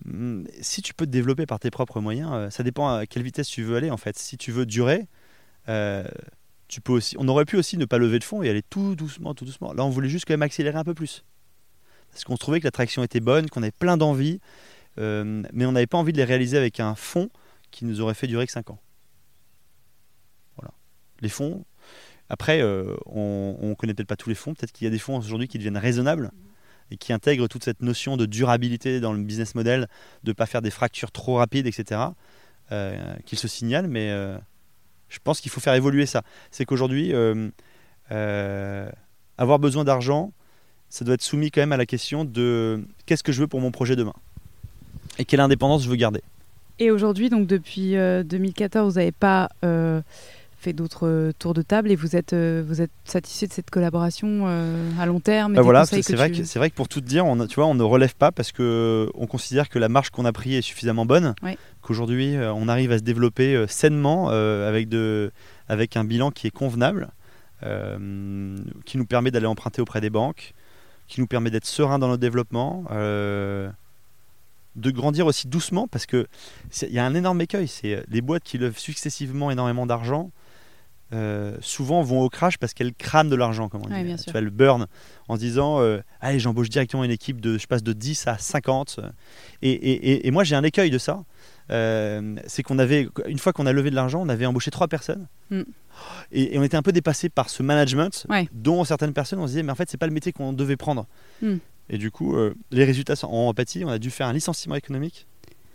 Hum, 0.06 0.46
Si 0.62 0.82
tu 0.82 0.94
peux 0.94 1.06
te 1.06 1.12
développer 1.12 1.46
par 1.46 1.60
tes 1.60 1.72
propres 1.72 2.00
moyens, 2.00 2.30
euh, 2.34 2.50
ça 2.50 2.64
dépend 2.64 2.88
à 2.90 3.06
quelle 3.06 3.24
vitesse 3.24 3.48
tu 3.48 3.64
veux 3.64 3.76
aller 3.76 3.90
en 3.92 3.98
fait. 3.98 4.18
Si 4.18 4.38
tu 4.38 4.52
veux 4.52 4.66
durer, 4.66 5.08
euh, 5.68 6.06
tu 6.68 6.80
peux 6.82 6.94
aussi. 6.94 7.16
On 7.20 7.28
aurait 7.28 7.46
pu 7.46 7.58
aussi 7.58 7.78
ne 7.78 7.86
pas 7.86 7.98
lever 7.98 8.20
de 8.20 8.24
fonds 8.24 8.44
et 8.44 8.50
aller 8.50 8.62
tout 8.62 8.96
doucement, 8.96 9.34
tout 9.34 9.46
doucement. 9.46 9.74
Là, 9.74 9.84
on 9.84 9.90
voulait 9.90 10.10
juste 10.10 10.26
quand 10.28 10.34
même 10.34 10.42
accélérer 10.44 10.78
un 10.78 10.84
peu 10.84 10.94
plus 10.94 11.24
parce 12.12 12.24
qu'on 12.24 12.38
trouvait 12.38 12.60
que 12.60 12.66
la 12.66 12.72
traction 12.72 13.04
était 13.04 13.20
bonne, 13.20 13.50
qu'on 13.50 13.64
avait 13.64 13.72
plein 13.72 13.98
d'envies, 13.98 14.40
euh, 14.98 15.44
mais 15.54 15.66
on 15.66 15.72
n'avait 15.72 15.88
pas 15.88 15.98
envie 15.98 16.14
de 16.14 16.18
les 16.18 16.24
réaliser 16.24 16.58
avec 16.58 16.80
un 16.80 16.96
fonds 16.96 17.30
qui 17.72 17.86
nous 17.86 18.02
aurait 18.02 18.14
fait 18.14 18.28
durer 18.28 18.46
que 18.46 18.52
5 18.52 18.72
ans 18.72 18.80
les 21.22 21.30
fonds. 21.30 21.66
Après, 22.30 22.62
euh, 22.62 22.96
on 23.06 23.58
ne 23.62 23.74
connaît 23.74 23.94
peut-être 23.94 24.08
pas 24.08 24.16
tous 24.16 24.30
les 24.30 24.36
fonds. 24.36 24.54
Peut-être 24.54 24.72
qu'il 24.72 24.86
y 24.86 24.88
a 24.88 24.92
des 24.92 25.00
fonds 25.00 25.18
aujourd'hui 25.18 25.48
qui 25.48 25.58
deviennent 25.58 25.78
raisonnables 25.78 26.32
et 26.92 26.98
qui 26.98 27.14
intègrent 27.14 27.48
toute 27.48 27.64
cette 27.64 27.82
notion 27.82 28.18
de 28.18 28.26
durabilité 28.26 29.00
dans 29.00 29.14
le 29.14 29.22
business 29.22 29.56
model, 29.56 29.88
de 30.24 30.32
ne 30.32 30.34
pas 30.34 30.46
faire 30.46 30.62
des 30.62 30.72
fractures 30.72 31.12
trop 31.12 31.36
rapides, 31.36 31.68
etc. 31.68 32.02
euh, 32.72 33.16
qu'ils 33.26 33.38
se 33.38 33.48
signalent. 33.48 33.88
Mais 33.88 34.10
euh, 34.12 34.38
je 35.08 35.20
pense 35.24 35.42
qu'il 35.42 35.52
faut 35.52 35.60
faire 35.60 35.74
évoluer 35.74 36.06
ça. 36.06 36.24
C'est 36.52 36.66
qu'aujourd'hui, 36.66 37.14
avoir 39.38 39.60
besoin 39.60 39.84
d'argent, 39.84 40.34
ça 40.90 41.06
doit 41.06 41.14
être 41.16 41.22
soumis 41.22 41.52
quand 41.52 41.62
même 41.62 41.72
à 41.72 41.78
la 41.78 41.86
question 41.86 42.26
de 42.26 42.82
qu'est-ce 43.06 43.24
que 43.24 43.32
je 43.32 43.42
veux 43.42 43.48
pour 43.48 43.62
mon 43.62 43.72
projet 43.72 43.96
demain 43.96 44.14
et 45.18 45.26
quelle 45.26 45.40
indépendance 45.42 45.84
je 45.84 45.90
veux 45.90 45.96
garder. 45.98 46.22
Et 46.80 46.92
aujourd'hui, 46.92 47.30
donc 47.30 47.46
depuis 47.48 47.98
euh, 47.98 48.24
2014, 48.24 48.94
vous 48.94 49.00
n'avez 49.00 49.12
pas 49.12 49.50
euh, 49.66 50.02
fait 50.60 50.72
d'autres 50.72 51.08
euh, 51.08 51.32
tours 51.38 51.54
de 51.54 51.62
table 51.62 51.92
et 51.92 51.96
vous 51.96 52.16
êtes, 52.16 52.32
euh, 52.32 52.64
vous 52.66 52.82
êtes 52.82 52.92
satisfait 53.04 53.48
de 53.48 53.52
cette 53.54 53.70
collaboration 53.70 54.46
euh, 54.48 54.90
à 54.98 55.06
long 55.06 55.20
terme 55.20 55.56
Bah 55.56 55.62
voilà, 55.62 55.86
c'est 55.86 55.98
vrai, 56.14 56.32
tu- 56.32 56.42
vrai 56.44 56.70
que 56.70 56.76
pour 56.76 56.88
tout 56.88 57.02
te 57.02 57.06
dire, 57.06 57.26
on, 57.26 57.46
tu 57.48 57.56
vois, 57.56 57.66
on 57.66 57.76
ne 57.76 57.84
relève 57.84 58.16
pas 58.16 58.32
parce 58.32 58.54
que 58.54 59.10
on 59.14 59.28
considère 59.28 59.68
que 59.68 59.78
la 59.78 59.90
marche 59.90 60.10
qu'on 60.10 60.24
a 60.26 60.32
prise 60.32 60.56
est 60.56 60.62
suffisamment 60.62 61.06
bonne, 61.06 61.36
Ouais. 61.44 61.58
qu'aujourd'hui 61.82 62.36
euh, 62.38 62.54
on 62.54 62.70
arrive 62.70 62.94
à 62.94 62.98
se 62.98 63.04
développer 63.04 63.56
euh, 63.56 63.68
sainement 63.68 64.30
euh, 64.32 64.70
avec, 64.70 64.88
de, 64.88 65.32
avec 65.68 65.98
un 65.98 66.06
bilan 66.06 66.32
qui 66.32 66.48
est 66.48 66.52
convenable, 66.52 67.10
euh, 67.64 68.58
qui 68.86 68.98
nous 68.98 69.06
permet 69.06 69.32
d'aller 69.32 69.46
emprunter 69.48 69.82
auprès 69.82 70.00
des 70.02 70.10
banques, 70.10 70.54
qui 71.10 71.20
nous 71.20 71.28
permet 71.28 71.50
d'être 71.52 71.66
serein 71.66 72.00
dans 72.00 72.08
notre 72.08 72.22
développement, 72.22 72.86
euh, 72.92 73.70
de 74.76 74.92
grandir 74.92 75.26
aussi 75.26 75.48
doucement 75.48 75.88
parce 75.88 76.06
que 76.06 76.28
c'est- 76.70 76.88
il 76.88 76.94
y 76.94 77.00
a 77.00 77.06
un 77.06 77.16
énorme 77.16 77.42
écueil, 77.42 77.68
c'est 77.68 77.96
euh, 77.96 78.04
les 78.08 78.22
boîtes 78.22 78.44
qui 78.44 78.58
lèvent 78.58 78.78
successivement 78.78 79.52
énormément 79.52 79.86
d'argent. 79.86 80.32
euh, 81.12 81.58
souvent 81.62 82.04
vont 82.04 82.22
au 82.22 82.30
crash 82.30 82.60
parce 82.60 82.76
qu'elles 82.76 82.94
crament 82.94 83.30
de 83.32 83.36
l'argent, 83.36 83.68
comme 83.68 83.82
on 83.84 83.90
Ouais, 83.90 84.04
dit. 84.04 84.24
Tu 84.26 84.32
vois, 84.32 84.42
le 84.42 84.52
burn 84.52 84.86
en 85.28 85.36
se 85.38 85.40
disant 85.40 85.80
euh, 85.82 86.02
allez 86.22 86.40
j'embauche 86.40 86.70
directement 86.70 87.04
une 87.04 87.10
équipe 87.10 87.42
de 87.42 87.58
je 87.58 87.66
passe 87.66 87.82
de 87.82 87.94
10 87.94 88.28
à 88.28 88.38
50 88.38 89.00
et, 89.64 89.72
et- 89.72 90.12
et- 90.12 90.28
et 90.28 90.30
moi 90.32 90.44
j'ai 90.44 90.56
un 90.56 90.64
écueil 90.64 90.92
de 90.92 91.00
ça 91.00 91.24
Euh, 91.72 92.36
c'est 92.48 92.64
qu'on 92.64 92.80
avait 92.80 93.08
une 93.28 93.38
fois 93.38 93.54
qu'on 93.54 93.66
a 93.68 93.74
levé 93.74 93.90
de 93.92 93.96
l'argent 93.96 94.22
on 94.22 94.30
avait 94.30 94.46
embauché 94.48 94.72
trois 94.72 94.88
personnes 94.88 95.28
Mm. 95.52 95.62
et, 96.32 96.56
et 96.56 96.60
on 96.60 96.64
était 96.64 96.78
un 96.78 96.82
peu 96.82 96.92
dépassé 96.92 97.30
par 97.30 97.50
ce 97.50 97.62
management 97.64 98.26
Ouais. 98.30 98.48
dont 98.54 98.84
certaines 98.86 99.14
personnes 99.14 99.40
on 99.40 99.46
se 99.46 99.52
disait 99.52 99.64
mais 99.64 99.72
en 99.72 99.76
fait 99.76 99.90
c'est 99.90 99.98
pas 99.98 100.08
le 100.08 100.14
métier 100.14 100.32
qu'on 100.32 100.54
devait 100.54 100.78
prendre 100.78 101.06
Mm. 101.44 101.56
et 101.90 101.98
du 102.00 102.10
coup 102.12 102.36
euh, 102.36 102.56
les 102.72 102.86
résultats 102.86 103.16
sont 103.16 103.28
en 103.28 103.48
empathie 103.50 103.84
on 103.86 103.90
a 103.90 104.00
dû 104.00 104.10
faire 104.10 104.28
un 104.28 104.34
licenciement 104.34 104.76
économique 104.76 105.28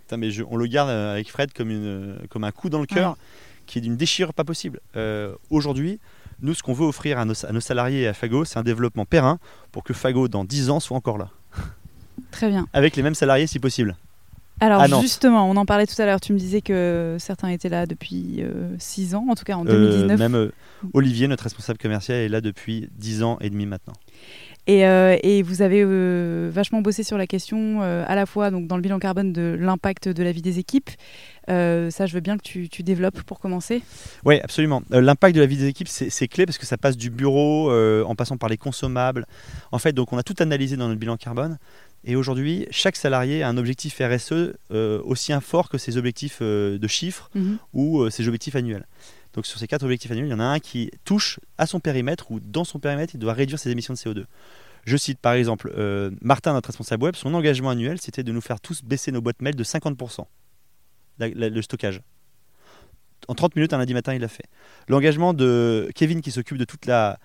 putain, 0.02 0.16
mais 0.16 0.30
je- 0.30 0.42
on 0.48 0.56
le 0.56 0.66
garde 0.66 0.90
euh, 0.90 1.12
avec 1.12 1.30
Fred 1.30 1.52
comme, 1.52 1.70
une, 1.70 2.18
comme 2.28 2.44
un 2.44 2.50
coup 2.52 2.68
dans 2.70 2.80
le 2.80 2.86
cœur 2.86 3.16
qui 3.66 3.78
est 3.78 3.80
d'une 3.80 3.96
déchirure 3.96 4.34
pas 4.34 4.44
possible. 4.44 4.80
Euh, 4.94 5.34
Aujourd'hui, 5.48 5.98
nous, 6.42 6.52
ce 6.52 6.62
qu'on 6.62 6.74
veut 6.74 6.84
offrir 6.84 7.18
à 7.18 7.24
nos, 7.24 7.46
à 7.46 7.52
nos 7.52 7.60
salariés 7.60 8.02
et 8.02 8.06
à 8.08 8.12
Fago, 8.12 8.44
c'est 8.44 8.58
un 8.58 8.62
développement 8.62 9.06
périn 9.06 9.38
pour 9.72 9.82
que 9.84 9.94
Fago, 9.94 10.28
dans 10.28 10.44
10 10.44 10.68
ans, 10.68 10.80
soit 10.80 10.98
encore 10.98 11.16
là. 11.16 11.30
Très 12.30 12.48
bien. 12.50 12.66
Avec 12.74 12.94
les 12.96 13.02
mêmes 13.02 13.14
salariés 13.14 13.46
si 13.46 13.58
possible. 13.60 13.96
Alors 14.60 14.88
Nantes. 14.88 15.02
justement, 15.02 15.48
on 15.50 15.56
en 15.56 15.66
parlait 15.66 15.86
tout 15.86 16.00
à 16.00 16.06
l'heure. 16.06 16.20
Tu 16.20 16.32
me 16.32 16.38
disais 16.38 16.60
que 16.62 17.16
certains 17.18 17.48
étaient 17.48 17.68
là 17.68 17.86
depuis 17.86 18.42
6 18.78 19.14
ans, 19.14 19.26
en 19.28 19.34
tout 19.34 19.44
cas 19.44 19.56
en 19.56 19.66
Euh, 19.66 19.72
2019. 19.72 20.18
même 20.18 20.34
euh, 20.34 20.52
Olivier, 20.92 21.26
notre 21.28 21.42
responsable 21.44 21.78
commercial, 21.78 22.18
est 22.18 22.28
là 22.28 22.40
depuis 22.40 22.88
10 22.96 23.22
ans 23.24 23.38
et 23.40 23.50
demi 23.50 23.66
maintenant. 23.66 23.94
Et, 24.66 24.86
euh, 24.86 25.18
et 25.22 25.42
vous 25.42 25.60
avez 25.60 25.82
euh, 25.84 26.48
vachement 26.50 26.80
bossé 26.80 27.02
sur 27.02 27.18
la 27.18 27.26
question 27.26 27.82
euh, 27.82 28.02
à 28.08 28.14
la 28.14 28.24
fois 28.24 28.50
donc, 28.50 28.66
dans 28.66 28.76
le 28.76 28.82
bilan 28.82 28.98
carbone 28.98 29.30
de 29.30 29.54
l'impact 29.60 30.08
de 30.08 30.22
la 30.22 30.32
vie 30.32 30.40
des 30.40 30.58
équipes. 30.58 30.88
Euh, 31.50 31.90
ça, 31.90 32.06
je 32.06 32.14
veux 32.14 32.20
bien 32.20 32.38
que 32.38 32.42
tu, 32.42 32.70
tu 32.70 32.82
développes 32.82 33.20
pour 33.24 33.40
commencer. 33.40 33.82
Oui, 34.24 34.40
absolument. 34.40 34.82
Euh, 34.94 35.02
L'impact 35.02 35.36
de 35.36 35.40
la 35.42 35.46
vie 35.46 35.58
des 35.58 35.66
équipes, 35.66 35.88
c'est 35.88 36.28
clé 36.28 36.46
parce 36.46 36.56
que 36.56 36.64
ça 36.64 36.78
passe 36.78 36.96
du 36.96 37.10
bureau 37.10 37.70
euh, 37.70 38.04
en 38.04 38.14
passant 38.14 38.38
par 38.38 38.48
les 38.48 38.56
consommables. 38.56 39.26
En 39.70 39.78
fait, 39.78 39.92
donc 39.92 40.14
on 40.14 40.16
a 40.16 40.22
tout 40.22 40.36
analysé 40.38 40.78
dans 40.78 40.88
notre 40.88 40.98
bilan 41.00 41.18
carbone. 41.18 41.58
Et 42.06 42.16
aujourd'hui, 42.16 42.66
chaque 42.70 42.96
salarié 42.96 43.42
a 43.42 43.48
un 43.48 43.56
objectif 43.56 43.98
RSE 44.00 44.32
euh, 44.70 45.00
aussi 45.04 45.32
fort 45.40 45.68
que 45.70 45.78
ses 45.78 45.96
objectifs 45.96 46.38
euh, 46.42 46.78
de 46.78 46.86
chiffres 46.86 47.30
Mhm. 47.34 47.58
ou 47.72 48.00
euh, 48.02 48.10
ses 48.10 48.26
objectifs 48.28 48.56
annuels. 48.56 48.86
Donc 49.32 49.46
sur 49.46 49.58
ces 49.58 49.66
quatre 49.66 49.82
objectifs 49.84 50.10
annuels, 50.10 50.26
il 50.28 50.30
y 50.30 50.34
en 50.34 50.40
a 50.40 50.44
un 50.44 50.60
qui 50.60 50.90
touche 51.04 51.40
à 51.58 51.66
son 51.66 51.80
périmètre 51.80 52.30
ou 52.30 52.40
dans 52.40 52.64
son 52.64 52.78
périmètre, 52.78 53.14
il 53.14 53.18
doit 53.18 53.32
réduire 53.32 53.58
ses 53.58 53.70
émissions 53.70 53.94
de 53.94 53.98
CO2. 53.98 54.24
Je 54.84 54.96
cite 54.98 55.18
par 55.18 55.32
exemple 55.32 55.72
Martin, 56.20 56.52
notre 56.52 56.68
responsable 56.68 57.04
web, 57.04 57.16
son 57.16 57.32
engagement 57.34 57.70
annuel, 57.70 57.98
c'était 58.00 58.22
de 58.22 58.30
nous 58.32 58.42
faire 58.42 58.60
tous 58.60 58.82
baisser 58.84 59.10
nos 59.12 59.22
boîtes 59.22 59.40
mail 59.40 59.56
de 59.56 59.64
50%, 59.64 60.26
la- 61.18 61.28
la- 61.30 61.48
le 61.48 61.62
stockage. 61.62 62.00
En 63.28 63.34
30 63.34 63.56
minutes, 63.56 63.72
un 63.72 63.78
lundi 63.78 63.94
matin, 63.94 64.14
il 64.14 64.20
l'a 64.20 64.28
fait. 64.28 64.44
L'engagement 64.88 65.34
de 65.34 65.90
Kevin, 65.94 66.20
qui 66.20 66.30
s'occupe 66.30 66.58
de 66.58 66.64
toute 66.64 66.86
la, 66.86 67.18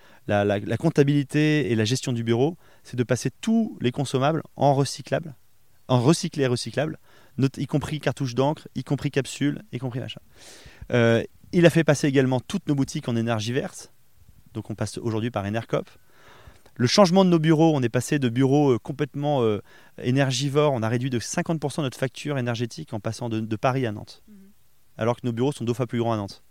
comptabilité 0.79 1.71
et 1.71 1.75
la 1.75 1.85
gestion 1.85 2.13
du 2.13 2.23
bureau, 2.23 2.57
c'est 2.83 2.97
de 2.97 3.03
passer 3.03 3.31
tous 3.41 3.77
les 3.81 3.91
consommables 3.91 4.43
en 4.55 4.73
recyclable, 4.73 5.35
en 5.87 5.99
recyclé 5.99 6.43
et 6.43 6.47
recyclable, 6.47 6.97
not- 7.37 7.49
y 7.57 7.65
compris 7.65 7.99
cartouches 7.99 8.35
d'encre, 8.35 8.67
y 8.75 8.83
compris 8.83 9.11
capsules, 9.11 9.61
y 9.71 9.77
compris 9.79 9.99
machin. 9.99 10.21
Euh, 10.91 11.23
il 11.51 11.65
a 11.65 11.69
fait 11.69 11.83
passer 11.83 12.07
également 12.07 12.39
toutes 12.39 12.67
nos 12.67 12.75
boutiques 12.75 13.09
en 13.09 13.15
énergie 13.15 13.53
verte. 13.53 13.91
Donc 14.53 14.69
on 14.69 14.75
passe 14.75 14.97
aujourd'hui 14.97 15.31
par 15.31 15.45
Enercop. 15.45 15.89
Le 16.75 16.87
changement 16.87 17.25
de 17.25 17.29
nos 17.29 17.39
bureaux, 17.39 17.75
on 17.75 17.81
est 17.83 17.89
passé 17.89 18.19
de 18.19 18.29
bureaux 18.29 18.71
euh, 18.71 18.79
complètement 18.79 19.43
euh, 19.43 19.61
énergivores, 20.01 20.71
on 20.71 20.81
a 20.81 20.87
réduit 20.87 21.09
de 21.09 21.19
50% 21.19 21.81
notre 21.81 21.97
facture 21.97 22.37
énergétique 22.37 22.93
en 22.93 23.01
passant 23.01 23.27
de, 23.27 23.41
de 23.41 23.55
Paris 23.57 23.85
à 23.85 23.91
Nantes. 23.91 24.23
Alors 24.99 25.15
que 25.15 25.25
nos 25.25 25.31
bureaux 25.31 25.53
sont 25.53 25.63
deux 25.63 25.73
fois 25.73 25.87
plus 25.87 25.97
grands 25.97 26.13
à 26.13 26.17
Nantes. 26.17 26.43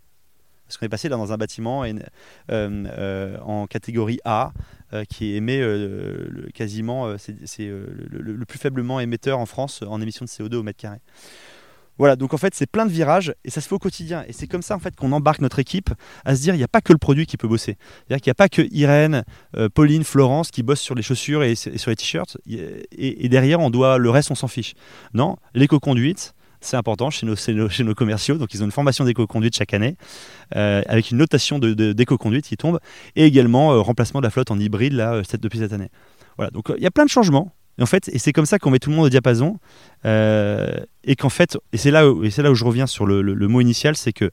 Parce 0.65 0.77
qu'on 0.77 0.85
est 0.85 0.89
passé 0.89 1.07
là 1.07 1.17
dans 1.17 1.31
un 1.31 1.37
bâtiment 1.37 1.83
euh, 1.83 1.93
euh, 2.49 3.37
en 3.41 3.65
catégorie 3.65 4.19
A 4.23 4.51
euh, 4.93 5.03
qui 5.03 5.35
émet 5.35 5.59
le- 5.59 6.49
quasiment, 6.53 7.07
le, 7.07 8.45
plus 8.45 8.59
faiblement 8.59 8.99
émetteur 8.99 9.39
en 9.39 9.45
France 9.47 9.83
en 9.87 10.01
émissions 10.01 10.25
de 10.25 10.29
CO2 10.29 10.55
au 10.55 10.63
mètre 10.63 10.79
carré. 10.79 10.97
Voilà, 11.97 12.15
donc 12.15 12.33
en 12.33 12.37
fait 12.37 12.55
c'est 12.55 12.69
plein 12.69 12.85
de 12.85 12.91
virages 12.91 13.33
et 13.43 13.49
ça 13.49 13.61
se 13.61 13.67
fait 13.67 13.75
au 13.75 13.79
quotidien. 13.79 14.23
Et 14.27 14.33
c'est 14.33 14.47
comme 14.47 14.61
ça 14.61 14.75
en 14.75 14.79
fait 14.79 14.95
qu'on 14.95 15.11
embarque 15.11 15.41
notre 15.41 15.59
équipe 15.59 15.89
à 16.23 16.35
se 16.35 16.41
dire 16.41 16.53
il 16.53 16.57
n'y 16.59 16.63
a 16.63 16.67
pas 16.67 16.81
que 16.81 16.93
le 16.93 16.99
produit 16.99 17.25
qui 17.25 17.35
peut 17.35 17.47
bosser. 17.47 17.77
C'est-à-dire 18.07 18.21
qu'il 18.21 18.29
n'y 18.29 18.33
a 18.33 18.35
pas 18.35 18.49
que 18.49 18.61
Irène, 18.71 19.25
Pauline, 19.73 20.03
Florence 20.03 20.51
qui 20.51 20.63
bossent 20.63 20.81
sur 20.81 20.95
les 20.95 21.01
chaussures 21.01 21.43
et, 21.43 21.55
sur 21.55 21.89
les 21.89 21.95
t-shirts. 21.95 22.37
Et, 22.47 23.25
et 23.25 23.27
derrière 23.29 23.59
on 23.59 23.69
doit 23.71 23.97
le 23.97 24.09
reste 24.11 24.31
on 24.31 24.35
s'en 24.35 24.47
fiche. 24.47 24.75
Non, 25.13 25.35
l'éco-conduite, 25.55 26.35
c'est 26.61 26.77
important 26.77 27.09
chez 27.09 27.25
nos, 27.25 27.35
chez 27.35 27.53
nos- 27.53 27.69
chez 27.69 27.83
nos 27.83 27.95
commerciaux. 27.95 28.35
Donc, 28.37 28.53
ils 28.53 28.61
ont 28.61 28.65
une 28.65 28.71
formation 28.71 29.05
d'éco-conduite 29.05 29.55
chaque 29.55 29.73
année, 29.73 29.95
euh, 30.55 30.81
avec 30.87 31.11
une 31.11 31.17
notation 31.17 31.57
d'éco-conduite 31.59 32.45
qui 32.45 32.57
tombe, 32.57 32.79
et 33.15 33.25
également 33.25 33.73
euh, 33.73 33.79
remplacement 33.79 34.19
de 34.21 34.25
la 34.25 34.29
flotte 34.29 34.51
en 34.51 34.59
hybride 34.59 34.93
là, 34.93 35.13
euh, 35.13 35.23
cette- 35.23 35.41
depuis 35.41 35.59
cette 35.59 35.73
année. 35.73 35.89
Voilà, 36.37 36.51
donc 36.51 36.71
il 36.77 36.83
y 36.83 36.87
a 36.87 36.91
plein 36.91 37.05
de 37.05 37.09
changements. 37.09 37.53
Et 37.77 37.81
en 37.81 37.85
fait, 37.85 38.09
et 38.09 38.19
c'est 38.19 38.33
comme 38.33 38.45
ça 38.45 38.59
qu'on 38.59 38.71
met 38.71 38.79
tout 38.79 38.89
le 38.89 38.95
monde 38.97 39.05
au 39.05 39.09
diapason. 39.09 39.57
et 40.05 41.15
qu'en 41.17 41.29
fait, 41.29 41.57
et 41.73 41.77
c'est 41.77 41.91
là, 41.91 42.09
où- 42.09 42.23
et 42.23 42.29
c'est 42.29 42.41
là 42.43 42.51
où 42.51 42.55
je 42.55 42.63
reviens 42.65 42.87
sur 42.87 43.05
le, 43.05 43.21
le- 43.21 43.33
le 43.33 43.47
mot 43.47 43.61
initial, 43.61 43.95
c'est 43.95 44.13
que 44.13 44.31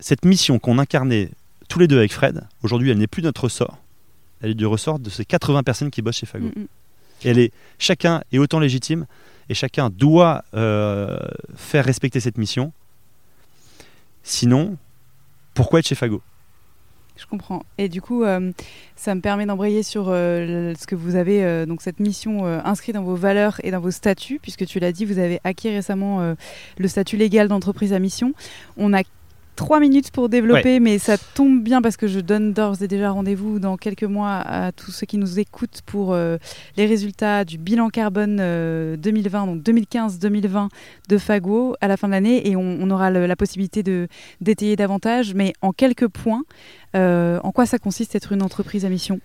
cette 0.00 0.24
mission 0.24 0.58
qu'on 0.58 0.78
incarnait 0.78 1.30
tous 1.68 1.78
les 1.78 1.86
deux 1.86 1.98
avec 1.98 2.12
Fred, 2.12 2.42
aujourd'hui, 2.62 2.90
elle 2.90 2.98
n'est 2.98 3.06
plus 3.06 3.22
notre 3.22 3.44
ressort. 3.44 3.78
Elle 4.40 4.50
est 4.50 4.54
du 4.54 4.66
ressort 4.66 4.98
de 4.98 5.10
ces 5.10 5.24
80 5.24 5.62
personnes 5.62 5.90
qui 5.90 6.00
bossent 6.02 6.16
chez 6.18 6.26
Fago. 6.26 6.46
Mm, 6.46 6.60
mm. 6.60 6.66
Et 7.24 7.28
elle 7.28 7.38
est, 7.38 7.52
chacun 7.78 8.22
est 8.32 8.38
autant 8.38 8.60
légitime 8.60 9.06
et 9.48 9.54
chacun 9.54 9.90
doit 9.90 10.44
euh, 10.54 11.18
faire 11.54 11.84
respecter 11.84 12.20
cette 12.20 12.38
mission. 12.38 12.72
Sinon, 14.22 14.76
pourquoi 15.54 15.80
être 15.80 15.88
chez 15.88 15.94
Fago? 15.94 16.22
Je 17.16 17.26
comprends. 17.26 17.64
Et 17.78 17.88
du 17.88 18.00
coup, 18.00 18.22
euh, 18.22 18.52
ça 18.94 19.14
me 19.14 19.20
permet 19.20 19.44
d'embrayer 19.44 19.82
sur 19.82 20.08
euh, 20.08 20.72
ce 20.78 20.86
que 20.86 20.94
vous 20.94 21.16
avez, 21.16 21.66
donc 21.66 21.82
cette 21.82 21.98
mission 21.98 22.46
inscrite 22.46 22.94
dans 22.94 23.02
vos 23.02 23.16
valeurs 23.16 23.60
et 23.64 23.72
dans 23.72 23.80
vos 23.80 23.90
statuts, 23.90 24.38
puisque 24.40 24.66
tu 24.66 24.78
l'as 24.78 24.92
dit, 24.92 25.04
vous 25.04 25.18
avez 25.18 25.40
acquis 25.42 25.70
récemment 25.70 26.36
le 26.78 26.88
statut 26.88 27.16
légal 27.16 27.48
d'entreprise 27.48 27.92
à 27.92 27.98
mission. 27.98 28.34
On 28.76 28.92
a 28.92 29.02
trois 29.58 29.80
minutes 29.80 30.12
pour 30.12 30.28
développer, 30.28 30.78
mais 30.80 30.98
ça 30.98 31.16
tombe 31.18 31.62
bien 31.64 31.82
parce 31.82 31.96
que 31.96 32.06
je 32.06 32.20
donne 32.20 32.52
d'ores 32.52 32.80
et 32.80 32.86
déjà 32.86 33.10
rendez-vous 33.10 33.58
dans 33.58 33.76
quelques 33.76 34.04
mois 34.04 34.36
à 34.36 34.70
tous 34.70 34.92
ceux 34.92 35.04
qui 35.04 35.18
nous 35.18 35.40
écoutent 35.40 35.80
pour 35.84 36.14
euh, 36.14 36.38
les 36.76 36.86
résultats 36.86 37.44
du 37.44 37.58
bilan 37.58 37.88
carbone 37.90 38.38
euh, 38.40 38.96
2020, 38.96 39.46
donc 39.46 39.62
2015-2020 39.62 40.68
de 41.08 41.18
Fago 41.18 41.74
à 41.80 41.88
la 41.88 41.96
fin 41.96 42.06
de 42.06 42.12
l'année, 42.12 42.48
et 42.48 42.54
on, 42.54 42.78
on 42.80 42.88
aura 42.90 43.10
le- 43.10 43.26
la 43.26 43.34
possibilité 43.36 43.82
de 43.82 44.06
d'étayer 44.40 44.76
davantage, 44.76 45.34
mais 45.34 45.52
en 45.60 45.72
quelques 45.72 46.06
points. 46.08 46.44
Euh, 46.96 47.38
en 47.42 47.50
quoi 47.52 47.66
ça 47.66 47.78
consiste 47.78 48.14
être 48.14 48.32
une 48.32 48.42
entreprise 48.42 48.84
à 48.84 48.88
mission? 48.88 49.20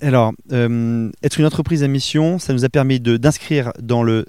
Alors, 0.00 0.32
euh, 0.52 1.10
être 1.24 1.40
une 1.40 1.44
entreprise 1.46 1.82
à 1.82 1.88
mission, 1.88 2.38
ça 2.38 2.52
nous 2.52 2.64
a 2.64 2.68
permis 2.68 3.00
d'inscrire 3.00 3.72
dans 3.82 4.04
le 4.04 4.26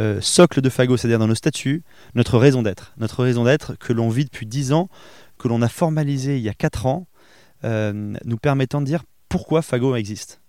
euh, 0.00 0.20
socle 0.20 0.60
de 0.60 0.70
Fago, 0.70 0.96
c'est-à-dire 0.96 1.18
dans 1.18 1.28
nos 1.28 1.34
statuts, 1.34 1.82
notre 2.14 2.38
raison 2.38 2.62
d'être. 2.62 2.94
Notre 2.96 3.22
raison 3.22 3.44
d'être 3.44 3.74
que 3.74 3.92
l'on 3.92 4.08
vit 4.08 4.24
depuis 4.24 4.46
10 4.46 4.72
ans, 4.72 4.88
que 5.38 5.48
l'on 5.48 5.62
a 5.62 5.68
formalisé 5.68 6.38
il 6.38 6.42
y 6.42 6.48
a 6.48 6.54
4 6.54 6.86
ans, 6.86 7.06
euh, 7.64 8.14
nous 8.24 8.36
permettant 8.38 8.80
de 8.80 8.86
dire 8.86 9.04
pourquoi 9.28 9.62
Fago 9.62 9.94
existe. 9.94 10.40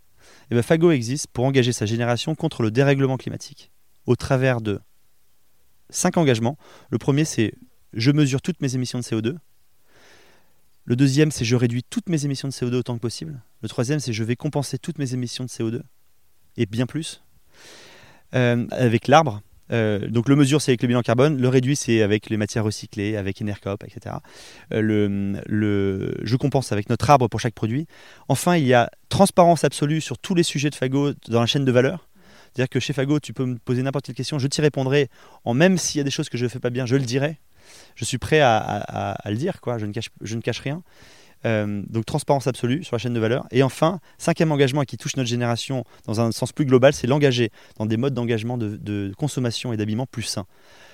Et 0.49 0.55
bien, 0.55 0.61
Fago 0.61 0.91
existe 0.91 1.27
pour 1.27 1.45
engager 1.45 1.73
sa 1.73 1.85
génération 1.85 2.35
contre 2.35 2.63
le 2.63 2.71
dérèglement 2.71 3.17
climatique 3.17 3.71
au 4.05 4.15
travers 4.15 4.61
de 4.61 4.79
cinq 5.89 6.17
engagements. 6.17 6.57
Le 6.89 6.97
premier, 6.97 7.25
c'est 7.25 7.53
je 7.93 8.11
mesure 8.11 8.41
toutes 8.41 8.61
mes 8.61 8.75
émissions 8.75 8.99
de 8.99 9.03
CO2. 9.03 9.35
Le 10.85 10.95
deuxième, 10.95 11.31
c'est 11.31 11.45
je 11.45 11.55
réduis 11.55 11.83
toutes 11.83 12.09
mes 12.09 12.25
émissions 12.25 12.47
de 12.47 12.53
CO2 12.53 12.75
autant 12.75 12.95
que 12.95 13.01
possible. 13.01 13.41
Le 13.61 13.69
troisième, 13.69 13.99
c'est 13.99 14.13
je 14.13 14.23
vais 14.23 14.35
compenser 14.35 14.79
toutes 14.79 14.97
mes 14.97 15.13
émissions 15.13 15.43
de 15.43 15.49
CO2 15.49 15.81
et 16.57 16.65
bien 16.65 16.85
plus 16.85 17.21
Euh, 18.35 18.65
avec 18.71 19.07
l'arbre. 19.07 19.41
Euh, 19.71 20.07
donc 20.07 20.27
le 20.27 20.35
mesure, 20.35 20.61
c'est 20.61 20.71
avec 20.71 20.81
le 20.81 20.87
bilan 20.87 21.01
carbone. 21.01 21.39
Le 21.39 21.47
réduit, 21.47 21.75
c'est 21.75 22.01
avec 22.01 22.29
les 22.29 22.37
matières 22.37 22.63
recyclées, 22.63 23.15
avec 23.15 23.41
Enercop, 23.41 23.83
etc. 23.83 24.15
Euh, 24.73 24.81
le, 25.45 26.15
je 26.23 26.35
compense 26.35 26.71
avec 26.71 26.89
notre 26.89 27.09
arbre 27.09 27.27
pour 27.27 27.39
chaque 27.39 27.53
produit. 27.53 27.87
Enfin, 28.27 28.57
il 28.57 28.65
y 28.65 28.73
a 28.73 28.89
transparence 29.09 29.63
absolue 29.63 30.01
sur 30.01 30.17
tous 30.17 30.35
les 30.35 30.43
sujets 30.43 30.69
de 30.69 30.75
Fago 30.75 31.11
dans 31.27 31.39
la 31.39 31.45
chaîne 31.45 31.65
de 31.65 31.71
valeur. 31.71 32.07
C'est-à-dire 32.53 32.69
que 32.69 32.79
chez 32.81 32.91
Fago, 32.91 33.19
tu 33.19 33.33
peux 33.33 33.45
me 33.45 33.57
poser 33.57 33.81
n'importe 33.81 34.07
quelle 34.07 34.15
question, 34.15 34.39
je 34.39 34.47
t'y 34.47 34.59
répondrai. 34.61 35.09
En 35.45 35.53
même 35.53 35.77
s'il 35.77 35.99
y 35.99 36.01
a 36.01 36.03
des 36.03 36.11
choses 36.11 36.27
que 36.27 36.37
je 36.37 36.43
ne 36.43 36.49
fais 36.49 36.59
pas 36.59 36.69
bien, 36.69 36.85
je 36.85 36.97
le 36.97 37.03
dirai. 37.03 37.37
Je 37.95 38.03
suis 38.03 38.17
prêt 38.17 38.41
à, 38.41 39.15
le 39.25 39.35
dire, 39.35 39.61
quoi. 39.61 39.77
Je 39.77 39.85
ne 40.35 40.41
cache 40.41 40.59
rien. 40.59 40.83
Euh, 41.45 41.81
donc 41.89 42.05
transparence 42.05 42.45
absolue 42.45 42.83
sur 42.83 42.95
la 42.95 42.99
chaîne 42.99 43.13
de 43.13 43.19
valeur. 43.19 43.47
Et 43.51 43.63
enfin, 43.63 43.99
cinquième 44.19 44.51
engagement 44.51 44.83
qui 44.83 44.97
touche 44.97 45.15
notre 45.15 45.29
génération 45.29 45.85
dans 46.05 46.21
un 46.21 46.31
sens 46.31 46.51
plus 46.51 46.65
global, 46.65 46.93
c'est 46.93 47.07
l'engager 47.07 47.49
dans 47.77 47.87
des 47.87 47.97
modes 47.97 48.13
d'engagement 48.13 48.57
de, 48.57 48.77
de 48.77 49.11
consommation 49.17 49.73
et 49.73 49.77
d'habillement 49.77 50.05
plus 50.05 50.23
sains. 50.23 50.45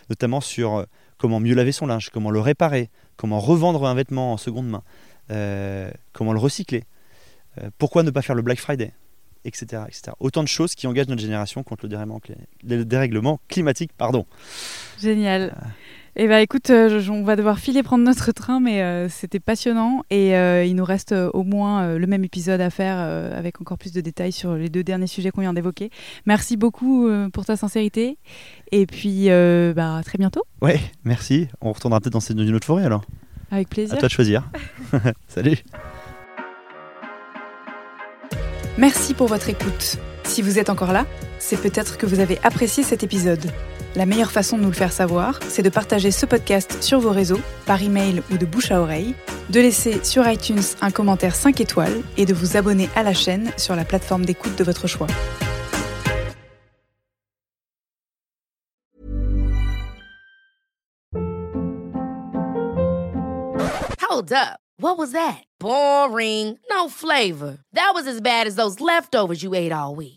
Notamment 0.10 0.39
sur 0.39 0.76
euh, 0.76 0.86
comment 1.18 1.39
mieux 1.39 1.56
laver 1.56 1.72
son 1.72 1.88
linge, 1.88 2.10
comment 2.12 2.32
le 2.32 2.39
réparer, 2.39 2.89
comment 3.18 3.39
revendre 3.39 3.86
un 3.86 3.95
vêtement 3.95 4.34
en 4.34 4.38
seconde 4.38 4.70
main, 4.70 4.84
euh, 5.32 5.91
comment 6.14 6.34
le 6.34 6.39
recycler, 6.39 6.84
euh, 7.62 7.70
pourquoi 7.78 8.04
ne 8.04 8.12
pas 8.12 8.22
faire 8.22 8.36
le 8.36 8.41
Black 8.41 8.60
Friday, 8.60 8.93
etc., 9.43 9.84
etc. 9.88 10.12
Autant 10.20 10.43
de 10.43 10.48
choses 10.48 10.76
qui 10.76 10.88
engagent 10.88 11.08
notre 11.08 11.22
génération 11.22 11.64
contre 11.64 11.86
le 11.86 11.89
dérèglement, 11.89 12.22
le 12.64 12.86
dérèglement 12.86 13.39
climatique. 13.50 13.91
Pardon. 13.98 14.26
Génial. 15.00 15.56
Eh 16.20 16.28
ben 16.28 16.39
écoute, 16.39 16.72
euh, 16.72 16.99
je- 16.99 17.11
on 17.11 17.24
va 17.24 17.36
devoir 17.36 17.59
filer 17.59 17.84
prendre 17.84 18.03
notre 18.03 18.32
train, 18.32 18.59
mais 18.59 18.82
euh, 18.82 19.07
c'était 19.07 19.39
passionnant 19.39 20.01
et 20.09 20.36
euh, 20.36 20.65
il 20.65 20.76
nous 20.76 20.84
reste 20.84 21.11
euh, 21.11 21.30
au 21.36 21.43
moins 21.43 21.84
euh, 21.84 21.99
le 21.99 22.07
même 22.07 22.24
épisode 22.24 22.59
à 22.59 22.72
faire 22.72 22.95
euh, 22.97 23.38
avec 23.38 23.61
encore 23.61 23.78
plus 23.78 23.91
de 23.91 24.01
détails 24.01 24.32
sur 24.32 24.55
les 24.55 24.70
deux 24.70 24.84
derniers 24.84 25.05
sujets 25.05 25.30
qu'on 25.30 25.41
vient 25.41 25.53
d'évoquer. 25.53 25.91
Merci 26.26 26.57
beaucoup 26.57 27.07
euh, 27.07 27.30
pour 27.30 27.45
ta 27.45 27.55
sincérité 27.55 28.18
et 28.72 28.88
puis 28.88 29.30
euh, 29.30 29.74
bah, 29.76 29.97
à 29.97 30.03
très 30.03 30.18
bientôt. 30.18 30.41
Ouais, 30.63 30.80
merci. 31.03 31.49
On 31.61 31.72
retournera 31.72 31.99
peut-être 32.01 32.13
dans 32.13 32.20
cette- 32.20 32.36
dans 32.38 32.43
une 32.47 32.55
autre 32.55 32.65
forêt 32.65 32.84
alors. 32.86 33.03
Avec 33.51 33.68
À 33.68 33.70
plaisir. 33.70 33.97
toi 33.99 34.07
de 34.07 34.11
choisir. 34.13 34.49
Salut. 35.28 35.57
Merci 38.80 39.13
pour 39.13 39.28
votre 39.28 39.49
écoute. 39.49 39.97
Si 40.24 40.41
vous 40.41 40.57
êtes 40.57 40.72
encore 40.72 40.93
là, 40.93 41.05
c'est 41.38 41.61
peut-être 41.61 41.97
que 41.99 42.07
vous 42.07 42.20
avez 42.22 42.39
apprécié 42.43 42.82
cet 42.84 43.03
épisode. 43.03 43.45
La 43.98 44.06
meilleure 44.06 44.32
façon 44.32 44.60
de 44.60 44.62
nous 44.62 44.70
le 44.70 44.76
faire 44.76 44.91
savoir, 44.91 45.39
c'est 45.50 45.64
de 45.64 45.72
partager 45.72 46.12
ce 46.12 46.28
podcast 46.28 46.84
sur 46.84 47.00
vos 47.00 47.10
réseaux, 47.10 47.41
par 47.66 47.82
email 47.82 48.22
ou 48.32 48.38
de 48.38 48.45
bouche 48.45 48.70
à 48.70 48.80
oreille, 48.80 49.16
de 49.50 49.60
laisser 49.60 50.04
sur 50.04 50.30
iTunes 50.30 50.62
un 50.82 50.91
commentaire 50.91 51.34
5 51.34 51.60
étoiles 51.62 52.04
et 52.16 52.28
de 52.28 52.34
vous 52.36 52.58
abonner 52.58 52.91
à 52.95 53.02
la 53.02 53.16
chaîne 53.16 53.52
sur 53.58 53.76
la 53.76 53.86
plateforme 53.86 54.24
d'écoute 54.24 54.56
de 54.56 54.64
votre 54.64 54.86
choix. 54.86 55.08
Hold 64.08 64.32
up. 64.32 64.60
What 64.80 65.00
was 65.00 65.14
that? 65.14 65.43
Boring. 65.60 66.60
No 66.70 66.88
flavor. 66.88 67.58
That 67.74 67.93
was 67.95 68.06
as 68.06 68.22
bad 68.22 68.45
as 68.45 68.54
those 68.58 68.80
leftovers 68.80 69.41
you 69.41 69.56
ate 69.56 69.72
all 69.72 69.95
week. 69.95 70.16